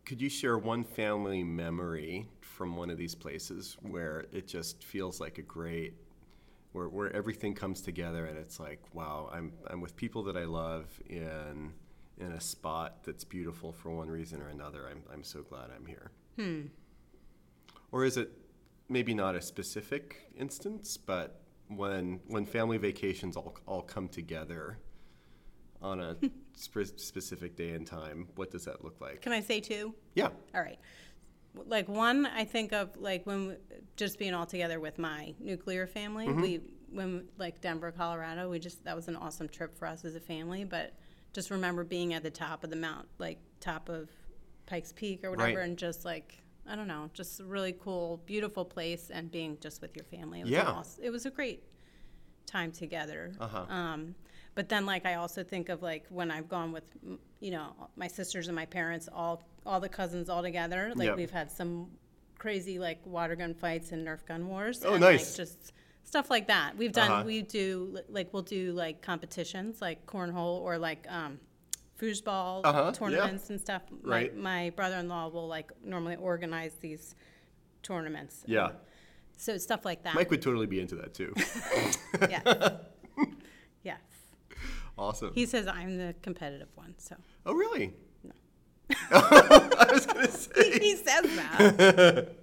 Could 0.06 0.22
you 0.22 0.30
share 0.30 0.58
one 0.58 0.86
family 0.86 1.44
memory 1.44 2.26
from 2.40 2.78
one 2.78 2.90
of 2.90 2.98
these 2.98 3.16
places 3.16 3.76
where 3.82 4.24
it 4.32 4.48
just 4.48 4.86
feels 4.86 5.20
like 5.20 5.40
a 5.40 5.42
great, 5.42 5.96
where, 6.78 6.90
where 6.90 7.16
everything 7.16 7.54
comes 7.54 7.82
together 7.82 8.26
and 8.26 8.38
it's 8.38 8.60
like, 8.60 8.82
wow, 8.94 9.30
I'm, 9.34 9.52
I'm 9.68 9.82
with 9.82 9.96
people 9.96 10.24
that 10.24 10.38
I 10.38 10.46
love 10.46 10.88
in, 11.10 11.74
in 12.18 12.32
a 12.32 12.40
spot 12.40 13.04
that's 13.04 13.24
beautiful 13.24 13.72
for 13.72 13.90
one 13.92 14.10
reason 14.10 14.42
or 14.42 14.50
another. 14.50 14.88
I'm, 14.90 15.02
I'm 15.12 15.24
so 15.24 15.42
glad 15.42 15.70
I'm 15.76 15.86
here. 15.86 16.12
Hmm. 16.38 16.62
Or 17.92 18.06
is 18.06 18.18
it 18.18 18.32
maybe 18.90 19.14
not 19.14 19.36
a 19.36 19.42
specific 19.42 20.30
instance, 20.38 20.98
but 20.98 21.42
when 21.70 22.22
when 22.28 22.46
family 22.46 22.78
vacations 22.78 23.36
all, 23.36 23.58
all 23.66 23.82
come 23.82 24.08
together 24.08 24.78
on 25.82 26.00
a 26.00 26.16
spe- 26.56 26.98
specific 26.98 27.56
day 27.56 27.72
and 27.72 27.86
time, 27.86 28.28
what 28.36 28.52
does 28.52 28.66
that 28.66 28.84
look 28.84 29.02
like? 29.02 29.22
Can 29.22 29.32
I 29.32 29.42
say 29.42 29.60
two? 29.60 29.94
Yeah. 30.16 30.30
All 30.54 30.62
right. 30.62 30.80
Like 31.66 31.88
one, 31.88 32.26
I 32.26 32.46
think 32.46 32.74
of 32.74 32.96
like 32.98 33.26
when 33.26 33.48
we, 33.48 33.54
just 33.96 34.20
being 34.20 34.34
all 34.34 34.46
together 34.46 34.80
with 34.80 34.98
my 35.00 35.34
nuclear 35.40 35.88
family. 35.88 36.28
Mm-hmm. 36.28 36.42
We 36.42 36.62
when 36.92 37.28
like 37.38 37.62
Denver, 37.62 37.92
Colorado. 37.92 38.50
We 38.50 38.60
just 38.60 38.84
that 38.86 38.96
was 38.96 39.08
an 39.08 39.16
awesome 39.16 39.50
trip 39.50 39.78
for 39.78 39.88
us 39.88 40.06
as 40.06 40.16
a 40.16 40.20
family. 40.20 40.64
But 40.64 40.94
just 41.34 41.50
remember 41.52 41.84
being 41.84 42.14
at 42.14 42.24
the 42.24 42.32
top 42.32 42.64
of 42.64 42.70
the 42.70 42.76
mount, 42.76 43.08
like 43.20 43.40
top 43.60 43.90
of 43.90 44.10
Pikes 44.66 44.92
Peak 44.94 45.24
or 45.24 45.32
whatever, 45.32 45.60
Right. 45.60 45.68
and 45.70 45.78
just 45.78 46.06
like 46.06 46.42
I 46.70 46.76
don't 46.76 46.88
know, 46.88 47.10
just 47.14 47.40
a 47.40 47.46
really 47.46 47.74
cool, 47.80 48.22
beautiful 48.26 48.66
place, 48.66 49.10
and 49.10 49.32
being 49.32 49.58
just 49.62 49.82
with 49.82 49.96
your 49.96 50.04
family. 50.06 50.42
It 50.42 50.44
was 50.44 50.52
Yeah. 50.52 50.62
an 50.62 50.68
awes- 50.68 51.00
it 51.02 51.10
was 51.10 51.26
a 51.26 51.32
great 51.32 51.64
time 52.46 52.72
together. 52.74 53.34
Uh-huh. 53.40 53.66
Um, 53.70 54.16
but 54.58 54.70
then, 54.70 54.88
like, 54.88 55.06
I 55.06 55.14
also 55.14 55.44
think 55.44 55.70
of 55.70 55.84
like 55.84 56.06
when 56.10 56.32
I've 56.32 56.50
gone 56.50 56.72
with, 56.72 56.84
you 57.40 57.52
know, 57.52 57.74
my 57.96 58.08
sisters 58.08 58.48
and 58.48 58.56
my 58.56 58.66
parents, 58.66 59.08
all 59.14 59.44
all 59.68 59.80
the 59.80 59.88
cousins 59.88 60.30
all 60.30 60.42
together. 60.42 60.94
Like 60.96 61.10
Yep. 61.10 61.18
we've 61.18 61.30
had 61.32 61.52
some 61.52 61.92
crazy 62.40 62.80
like 62.80 63.06
water 63.06 63.36
gun 63.36 63.54
fights 63.54 63.92
and 63.92 64.06
Nerf 64.08 64.26
gun 64.26 64.48
wars. 64.48 64.84
Oh, 64.84 64.94
and, 64.94 65.02
nice. 65.02 65.30
Like, 65.30 65.38
just 65.38 65.74
stuff 66.06 66.32
like 66.32 66.48
that. 66.48 66.76
We've 66.76 66.92
done. 66.92 67.12
Uh-huh. 67.12 67.24
We 67.24 67.44
do 67.44 68.00
like 68.10 68.34
we'll 68.34 68.42
do 68.42 68.72
like 68.72 69.04
competitions 69.04 69.80
like 69.80 70.08
cornhole 70.08 70.62
or 70.62 70.80
like 70.80 71.06
um, 71.08 71.40
foosball 72.02 72.62
Uh-huh, 72.66 72.86
yeah. 72.86 72.92
tournaments 72.94 73.52
and 73.52 73.62
stuff. 73.62 73.84
Right. 74.02 74.36
My, 74.36 74.64
my 74.64 74.70
brother-in-law 74.72 75.28
will 75.28 75.48
like 75.48 75.72
normally 75.84 76.16
organize 76.16 76.74
these 76.82 77.14
tournaments. 77.84 78.44
Yeah. 78.48 78.72
So 79.38 79.60
stuff 79.60 79.86
like 79.86 80.02
that. 80.02 80.16
Mike 80.16 80.32
would 80.32 80.42
totally 80.42 80.66
be 80.66 80.80
into 80.80 80.96
that 80.96 81.14
too. 81.14 81.32
yeah 82.28 82.78
yes. 83.84 84.00
Awesome. 84.98 85.32
He 85.34 85.46
says 85.46 85.68
I'm 85.68 85.98
the 85.98 86.16
competitive 86.22 86.70
one, 86.76 86.96
so 86.98 87.16
oh, 87.46 87.54
really? 87.54 87.94
No. 88.24 88.32
I 89.12 89.88
was 89.92 90.06
going 90.06 90.26
to 90.26 90.32
say, 90.32 90.80
he 90.80 90.96
says 90.96 91.24
that. 91.36 92.36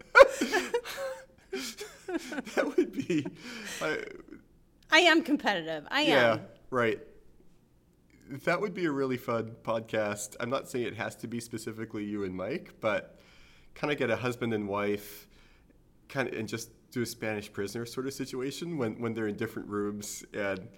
that 2.54 2.76
would 2.76 2.92
be. 2.92 3.26
I, 3.80 3.98
I 4.90 4.98
am 5.00 5.22
competitive. 5.22 5.86
I 5.90 6.02
am. 6.02 6.08
Yeah, 6.08 6.38
right. 6.70 7.00
That 8.44 8.60
would 8.60 8.74
be 8.74 8.86
a 8.86 8.90
really 8.90 9.16
fun 9.16 9.56
podcast. 9.62 10.36
I'm 10.40 10.50
not 10.50 10.68
saying 10.68 10.86
it 10.86 10.96
has 10.96 11.14
to 11.16 11.28
be 11.28 11.40
specifically 11.40 12.04
you 12.04 12.24
and 12.24 12.34
Mike, 12.34 12.74
but 12.80 13.18
kind 13.74 13.92
of 13.92 13.98
get 13.98 14.10
a 14.10 14.16
husband 14.16 14.54
and 14.54 14.68
wife, 14.68 15.28
kind 16.08 16.28
of, 16.28 16.34
and 16.34 16.48
just 16.48 16.70
do 16.90 17.02
a 17.02 17.06
Spanish 17.06 17.52
prisoner 17.52 17.84
sort 17.84 18.06
of 18.06 18.14
situation 18.14 18.78
when, 18.78 19.00
when 19.00 19.14
they're 19.14 19.26
in 19.26 19.36
different 19.36 19.68
rooms, 19.68 20.24
and 20.32 20.68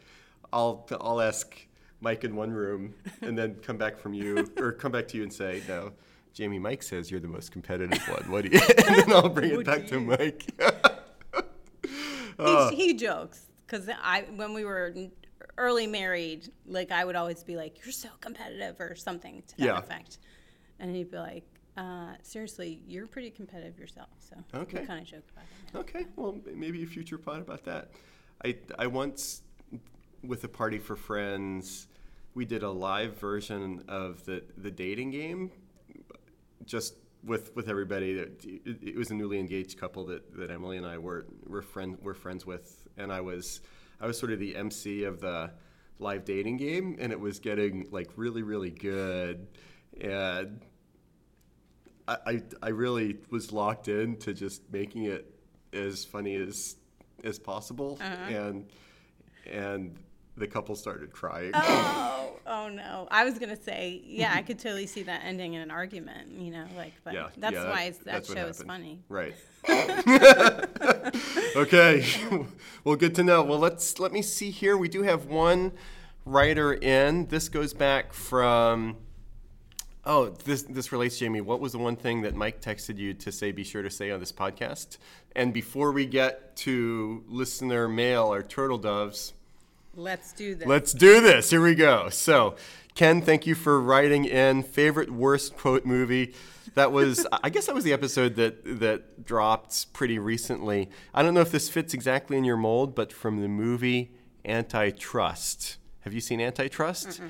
I'll 0.52 0.86
I'll 1.00 1.20
ask 1.20 1.54
Mike 2.00 2.24
in 2.24 2.36
one 2.36 2.50
room, 2.52 2.94
and 3.22 3.36
then 3.36 3.56
come 3.56 3.76
back 3.76 3.98
from 3.98 4.14
you 4.14 4.50
or 4.58 4.72
come 4.72 4.92
back 4.92 5.08
to 5.08 5.16
you 5.16 5.22
and 5.22 5.32
say 5.32 5.62
no. 5.68 5.92
Jamie, 6.32 6.58
Mike 6.58 6.82
says 6.82 7.10
you're 7.10 7.20
the 7.20 7.28
most 7.28 7.50
competitive 7.50 7.98
one. 8.08 8.30
What 8.30 8.44
do 8.44 8.50
you? 8.50 8.60
and 8.86 8.96
then 8.96 9.12
I'll 9.12 9.28
bring 9.30 9.52
it 9.52 9.56
Would 9.56 9.66
back 9.66 9.86
to 9.86 9.94
you? 9.94 10.00
Mike. 10.00 10.44
he, 12.38 12.68
he 12.76 12.94
jokes 12.94 13.46
because 13.66 13.88
I 13.88 14.26
when 14.36 14.52
we 14.52 14.64
were 14.64 14.94
early 15.58 15.86
married, 15.86 16.50
like 16.66 16.92
I 16.92 17.04
would 17.04 17.16
always 17.16 17.42
be 17.42 17.56
like, 17.56 17.84
"You're 17.84 17.92
so 17.92 18.08
competitive" 18.20 18.80
or 18.80 18.94
something 18.94 19.42
to 19.48 19.56
that 19.58 19.64
Yeah. 19.64 19.78
effect, 19.78 20.18
and 20.78 20.94
he'd 20.94 21.10
be 21.10 21.18
like, 21.18 21.44
uh, 21.76 22.14
"Seriously, 22.22 22.80
you're 22.86 23.06
pretty 23.06 23.30
competitive 23.30 23.78
yourself." 23.78 24.08
So 24.18 24.36
Okay. 24.54 24.80
we 24.80 24.86
kind 24.86 25.00
of 25.00 25.06
joke 25.06 25.24
about. 25.32 25.44
Now. 25.72 25.80
Okay, 25.80 26.06
well, 26.16 26.38
maybe 26.54 26.82
a 26.82 26.86
future 26.86 27.18
pod 27.18 27.40
about 27.40 27.64
that. 27.64 27.90
I 28.44 28.56
I 28.78 28.86
once 28.86 29.42
with 30.26 30.44
a 30.44 30.48
party 30.48 30.78
for 30.78 30.96
friends, 30.96 31.86
we 32.34 32.44
did 32.44 32.62
a 32.62 32.70
live 32.70 33.18
version 33.18 33.84
of 33.88 34.24
the 34.24 34.44
the 34.56 34.70
dating 34.70 35.10
game, 35.10 35.50
just 36.64 36.94
with 37.24 37.54
with 37.56 37.68
everybody. 37.68 38.12
It, 38.12 38.44
it, 38.44 38.78
it 38.82 38.96
was 38.96 39.10
a 39.10 39.14
newly 39.14 39.38
engaged 39.38 39.78
couple 39.78 40.06
that, 40.06 40.36
that 40.36 40.50
Emily 40.50 40.76
and 40.76 40.86
I 40.86 40.98
were 40.98 41.26
were 41.46 41.62
friend 41.62 41.96
were 42.02 42.14
friends 42.14 42.44
with, 42.46 42.86
and 42.96 43.12
I 43.12 43.20
was 43.20 43.60
I 44.00 44.06
was 44.06 44.18
sort 44.18 44.32
of 44.32 44.38
the 44.38 44.56
MC 44.56 45.04
of 45.04 45.20
the 45.20 45.50
live 45.98 46.24
dating 46.24 46.58
game, 46.58 46.96
and 47.00 47.12
it 47.12 47.18
was 47.18 47.38
getting 47.38 47.88
like 47.90 48.10
really 48.16 48.42
really 48.42 48.70
good, 48.70 49.46
and. 50.00 50.60
I, 52.08 52.18
I, 52.24 52.42
I 52.62 52.68
really 52.68 53.16
was 53.30 53.50
locked 53.50 53.88
in 53.88 54.16
to 54.18 54.32
just 54.32 54.62
making 54.70 55.06
it 55.06 55.28
as 55.72 56.04
funny 56.04 56.36
as 56.36 56.76
as 57.24 57.36
possible, 57.36 57.98
uh-huh. 58.00 58.32
and 58.32 58.66
and 59.50 59.98
the 60.36 60.46
couple 60.46 60.76
started 60.76 61.12
crying. 61.12 61.50
Oh, 61.54 62.30
oh 62.46 62.68
no! 62.68 63.08
I 63.10 63.24
was 63.24 63.38
gonna 63.38 63.60
say, 63.60 64.02
yeah, 64.04 64.32
I 64.34 64.42
could 64.42 64.58
totally 64.58 64.86
see 64.86 65.02
that 65.04 65.22
ending 65.24 65.54
in 65.54 65.62
an 65.62 65.70
argument. 65.70 66.32
You 66.32 66.50
know, 66.52 66.64
like, 66.76 66.92
but 67.04 67.14
yeah, 67.14 67.28
that's 67.36 67.54
yeah, 67.54 67.70
why 67.70 67.90
that 67.90 68.04
that's 68.04 68.32
show 68.32 68.46
is 68.46 68.62
funny. 68.62 69.00
Right. 69.08 69.34
okay. 71.56 72.06
well, 72.84 72.96
good 72.96 73.14
to 73.14 73.24
know. 73.24 73.42
Well, 73.42 73.58
let's 73.58 73.98
let 73.98 74.12
me 74.12 74.22
see 74.22 74.50
here. 74.50 74.76
We 74.76 74.88
do 74.88 75.02
have 75.02 75.26
one 75.26 75.72
writer 76.24 76.72
in. 76.74 77.26
This 77.26 77.48
goes 77.48 77.72
back 77.72 78.12
from. 78.12 78.96
Oh, 80.04 80.28
this 80.44 80.62
this 80.62 80.92
relates, 80.92 81.18
Jamie. 81.18 81.40
What 81.40 81.58
was 81.60 81.72
the 81.72 81.78
one 81.78 81.96
thing 81.96 82.22
that 82.22 82.34
Mike 82.36 82.60
texted 82.60 82.96
you 82.98 83.12
to 83.14 83.32
say? 83.32 83.50
Be 83.50 83.64
sure 83.64 83.82
to 83.82 83.90
say 83.90 84.12
on 84.12 84.20
this 84.20 84.30
podcast. 84.30 84.98
And 85.34 85.52
before 85.52 85.90
we 85.92 86.06
get 86.06 86.56
to 86.58 87.24
listener 87.26 87.88
mail 87.88 88.32
or 88.32 88.42
turtle 88.42 88.78
doves, 88.78 89.32
Let's 89.96 90.32
do 90.34 90.54
this. 90.54 90.68
Let's 90.68 90.92
do 90.92 91.20
this. 91.22 91.48
Here 91.48 91.62
we 91.62 91.74
go. 91.74 92.10
So, 92.10 92.56
Ken, 92.94 93.22
thank 93.22 93.46
you 93.46 93.54
for 93.54 93.80
writing 93.80 94.26
in 94.26 94.62
favorite 94.62 95.10
worst 95.10 95.56
quote 95.56 95.86
movie. 95.86 96.34
That 96.74 96.92
was, 96.92 97.26
I 97.42 97.48
guess, 97.48 97.66
that 97.66 97.74
was 97.74 97.84
the 97.84 97.94
episode 97.94 98.36
that 98.36 98.80
that 98.80 99.24
dropped 99.24 99.92
pretty 99.94 100.18
recently. 100.18 100.90
I 101.14 101.22
don't 101.22 101.32
know 101.32 101.40
if 101.40 101.50
this 101.50 101.70
fits 101.70 101.94
exactly 101.94 102.36
in 102.36 102.44
your 102.44 102.58
mold, 102.58 102.94
but 102.94 103.10
from 103.10 103.40
the 103.40 103.48
movie 103.48 104.12
Antitrust. 104.44 105.78
Have 106.00 106.12
you 106.12 106.20
seen 106.20 106.40
Antitrust? 106.42 107.20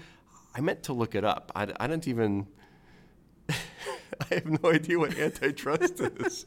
I 0.54 0.60
meant 0.60 0.82
to 0.84 0.92
look 0.92 1.14
it 1.14 1.24
up. 1.24 1.52
I, 1.54 1.68
I 1.78 1.86
don't 1.86 2.06
even. 2.08 2.48
I 3.48 3.54
have 4.30 4.62
no 4.62 4.70
idea 4.72 4.98
what 4.98 5.16
antitrust 5.18 6.00
is. 6.00 6.46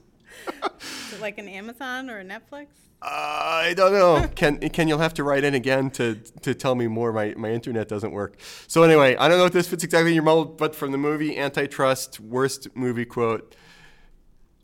Is 0.82 1.14
it 1.14 1.22
like 1.22 1.38
an 1.38 1.48
Amazon 1.48 2.10
or 2.10 2.20
a 2.20 2.24
Netflix? 2.24 2.68
Uh, 3.02 3.06
I 3.06 3.74
don't 3.76 3.94
know. 3.94 4.28
Ken, 4.36 4.58
Ken, 4.58 4.88
you'll 4.88 5.00
have 5.00 5.14
to 5.16 5.24
write 5.24 5.44
in 5.44 5.54
again 5.54 5.90
to, 5.92 6.16
to 6.42 6.54
tell 6.54 6.76
me 6.76 6.88
more. 6.88 7.14
My, 7.14 7.34
my 7.38 7.52
internet 7.52 7.88
doesn't 7.88 8.12
work. 8.12 8.38
So 8.68 8.84
anyway, 8.84 9.16
I 9.16 9.28
don't 9.28 9.38
know 9.38 9.46
if 9.46 9.54
this 9.54 9.68
fits 9.68 9.84
exactly 9.84 10.12
in 10.12 10.16
your 10.16 10.24
mold, 10.24 10.58
but 10.58 10.76
from 10.76 10.92
the 10.92 10.98
movie 10.98 11.38
Antitrust, 11.38 12.20
worst 12.20 12.68
movie 12.76 13.06
quote, 13.06 13.56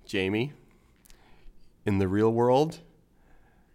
Jamie, 0.05 0.53
in 1.85 1.99
the 1.99 2.07
real 2.07 2.31
world, 2.31 2.79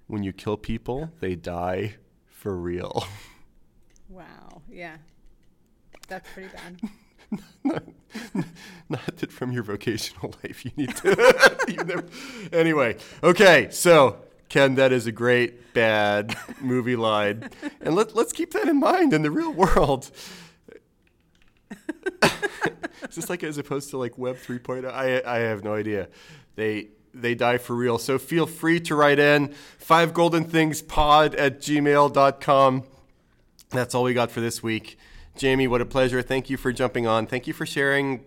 when 0.06 0.22
you 0.22 0.32
kill 0.32 0.56
people, 0.56 1.10
they 1.20 1.34
die 1.34 1.96
for 2.26 2.56
real. 2.56 3.06
Wow. 4.08 4.62
Yeah. 4.68 4.96
That's 6.08 6.28
pretty 6.32 6.50
bad. 6.52 6.80
not, 7.64 7.82
not 8.88 9.16
that 9.16 9.32
from 9.32 9.52
your 9.52 9.62
vocational 9.62 10.34
life 10.42 10.64
you 10.64 10.70
need 10.76 10.94
to. 10.96 11.58
you 11.68 11.76
never, 11.84 12.04
anyway, 12.52 12.96
okay, 13.22 13.68
so 13.70 14.18
Ken, 14.48 14.74
that 14.74 14.92
is 14.92 15.06
a 15.06 15.12
great 15.12 15.72
bad 15.72 16.36
movie 16.60 16.96
line, 16.96 17.48
and 17.80 17.94
let 17.94 18.14
let's 18.16 18.32
keep 18.32 18.52
that 18.52 18.68
in 18.68 18.80
mind 18.80 19.12
in 19.12 19.22
the 19.22 19.30
real 19.30 19.52
world. 19.52 20.10
is 22.22 23.16
this 23.16 23.30
like 23.30 23.44
as 23.44 23.58
opposed 23.58 23.90
to 23.90 23.98
like 23.98 24.18
Web 24.18 24.36
3.0? 24.36 24.90
I 24.90 25.22
I 25.24 25.38
have 25.40 25.62
no 25.62 25.74
idea. 25.74 26.08
They 26.56 26.88
they 27.14 27.34
die 27.34 27.58
for 27.58 27.74
real. 27.74 27.98
So 27.98 28.18
feel 28.18 28.46
free 28.46 28.80
to 28.80 28.94
write 28.94 29.18
in 29.18 29.54
five 29.78 30.14
golden 30.14 30.44
things 30.44 30.82
pod 30.82 31.34
at 31.34 31.60
gmail.com. 31.60 32.84
That's 33.70 33.94
all 33.94 34.02
we 34.02 34.14
got 34.14 34.30
for 34.30 34.40
this 34.40 34.62
week. 34.62 34.98
Jamie, 35.36 35.66
what 35.68 35.80
a 35.80 35.86
pleasure. 35.86 36.22
Thank 36.22 36.50
you 36.50 36.56
for 36.56 36.72
jumping 36.72 37.06
on. 37.06 37.26
Thank 37.26 37.46
you 37.46 37.52
for 37.52 37.64
sharing 37.66 38.24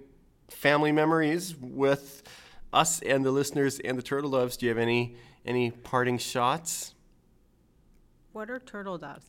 family 0.50 0.92
memories 0.92 1.56
with 1.60 2.24
us 2.72 3.02
and 3.02 3.24
the 3.24 3.32
listeners 3.32 3.80
and 3.80 3.98
the 3.98 4.02
Turtle 4.02 4.32
Doves. 4.32 4.58
Do 4.58 4.66
you 4.66 4.70
have 4.70 4.78
any 4.78 5.16
any 5.46 5.72
parting 5.72 6.18
shots? 6.18 6.94
What 8.32 8.50
are 8.50 8.58
turtle 8.60 8.98
doves? 8.98 9.26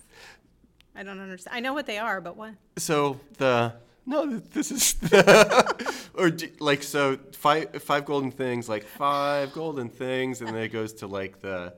I 0.97 1.03
don't 1.03 1.21
understand. 1.21 1.55
I 1.57 1.61
know 1.61 1.75
what 1.75 1.87
they 1.87 1.99
are, 1.99 2.21
but 2.23 2.37
what? 2.37 2.55
So 2.79 3.21
the 3.37 3.75
no, 4.07 4.39
this 4.39 4.71
is 4.71 4.95
the, 4.95 5.95
or 6.15 6.31
do, 6.31 6.49
like 6.61 6.83
so 6.83 7.19
five 7.33 7.83
five 7.83 8.05
golden 8.07 8.31
things, 8.31 8.69
like 8.69 8.85
five 8.85 9.53
golden 9.53 9.89
things, 9.91 10.41
and 10.41 10.49
then 10.49 10.57
it 10.57 10.69
goes 10.69 10.93
to 10.95 11.07
like 11.07 11.41
the 11.41 11.75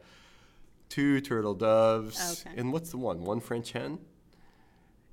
two 0.89 1.21
turtle 1.21 1.55
doves, 1.55 2.45
Okay. 2.47 2.57
and 2.61 2.73
what's 2.73 2.91
the 2.91 2.99
one? 2.99 3.25
One 3.25 3.41
French 3.41 3.73
hen. 3.73 3.99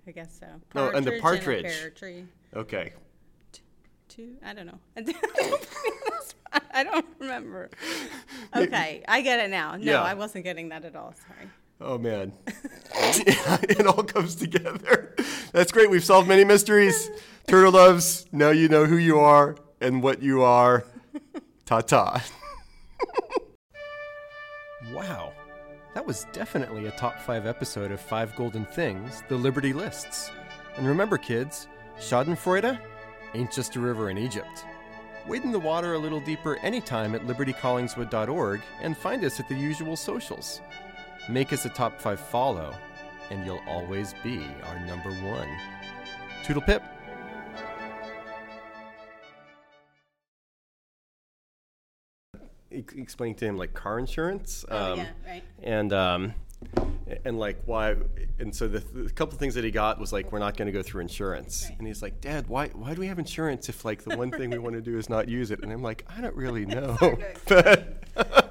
I 0.07 0.11
guess 0.11 0.37
so. 0.39 0.47
No, 0.75 0.89
and 0.89 1.05
the 1.05 1.17
a 1.17 1.21
partridge. 1.21 1.63
pear 1.65 1.89
tree. 1.91 2.25
Okay, 2.55 2.93
Two? 4.09 4.35
I 4.45 4.53
don't 4.53 4.67
know. 4.67 4.79
I 6.71 6.83
don't 6.83 7.05
remember. 7.19 7.69
Okay, 8.55 9.03
I 9.07 9.21
get 9.21 9.39
it 9.39 9.49
now. 9.49 9.71
No, 9.75 9.77
Yeah. 9.93 10.03
I 10.03 10.13
wasn't 10.13 10.43
getting 10.43 10.69
that 10.69 10.85
at 10.85 10.95
all. 10.95 11.13
Sorry. 11.27 11.49
Oh 11.81 11.97
man, 11.97 12.31
it 12.95 13.87
all 13.87 14.03
comes 14.03 14.35
together. 14.35 15.15
That's 15.51 15.71
great. 15.71 15.89
We've 15.89 16.03
solved 16.03 16.27
many 16.27 16.43
mysteries. 16.43 17.09
Turtle 17.47 17.71
loves. 17.71 18.27
Now 18.31 18.49
you 18.51 18.69
know 18.69 18.85
who 18.85 18.97
you 18.97 19.19
are 19.19 19.55
and 19.81 20.03
what 20.03 20.21
you 20.21 20.43
are. 20.43 20.85
Ta 21.65 21.81
ta. 21.81 22.23
wow, 24.93 25.33
that 25.93 26.05
was 26.05 26.25
definitely 26.31 26.87
a 26.87 26.91
top 26.91 27.19
five 27.19 27.45
episode 27.45 27.91
of 27.91 28.01
Five 28.01 28.35
Golden 28.35 28.65
Things: 28.65 29.23
The 29.27 29.35
Liberty 29.35 29.73
Lists. 29.73 30.31
And 30.75 30.87
remember, 30.87 31.17
kids, 31.17 31.67
Schadenfreude 31.99 32.79
ain't 33.33 33.51
just 33.51 33.75
a 33.75 33.79
river 33.79 34.09
in 34.09 34.17
Egypt. 34.17 34.65
Wade 35.27 35.43
in 35.43 35.51
the 35.51 35.59
water 35.59 35.93
a 35.93 35.99
little 35.99 36.19
deeper 36.19 36.57
anytime 36.57 37.15
at 37.15 37.25
libertycollingswood.org 37.25 38.61
and 38.81 38.97
find 38.97 39.23
us 39.23 39.39
at 39.39 39.47
the 39.47 39.55
usual 39.55 39.95
socials. 39.95 40.61
Make 41.29 41.53
us 41.53 41.65
a 41.65 41.69
top 41.69 42.01
five 42.01 42.19
follow, 42.19 42.75
and 43.29 43.45
you'll 43.45 43.61
always 43.67 44.13
be 44.23 44.45
our 44.65 44.79
number 44.85 45.11
one. 45.11 45.47
Toodle 46.43 46.61
pip. 46.61 46.83
Ex- 52.73 52.93
Explaining 52.95 53.35
to 53.35 53.45
him 53.45 53.57
like 53.57 53.73
car 53.73 53.99
insurance, 53.99 54.65
Oh, 54.69 54.93
um, 54.93 54.97
yeah, 54.99 55.07
right. 55.27 55.43
and 55.61 55.93
um, 55.93 56.33
and 57.25 57.37
like 57.37 57.61
why, 57.65 57.95
and 58.39 58.55
so 58.55 58.67
the, 58.67 58.79
the 58.79 59.09
couple 59.11 59.37
things 59.37 59.53
that 59.55 59.63
he 59.63 59.71
got 59.71 59.99
was 59.99 60.13
like 60.13 60.31
we're 60.31 60.39
not 60.39 60.55
going 60.57 60.65
to 60.67 60.71
go 60.71 60.81
through 60.81 61.01
insurance, 61.01 61.65
Right. 61.69 61.77
and 61.77 61.87
he's 61.87 62.01
like, 62.01 62.21
Dad, 62.21 62.47
why 62.47 62.67
why 62.69 62.93
do 62.93 63.01
we 63.01 63.07
have 63.07 63.19
insurance 63.19 63.69
if 63.69 63.83
like 63.85 64.03
the 64.03 64.17
one 64.17 64.31
thing 64.31 64.49
we 64.49 64.57
want 64.65 64.75
to 64.75 64.81
do 64.81 64.97
is 64.97 65.09
not 65.09 65.27
use 65.27 65.51
it? 65.51 65.61
And 65.61 65.71
I'm 65.71 65.81
like, 65.81 66.05
I 66.15 66.21
don't 66.21 66.35
really 66.35 66.65
know, 66.77 66.97
but 67.47 68.42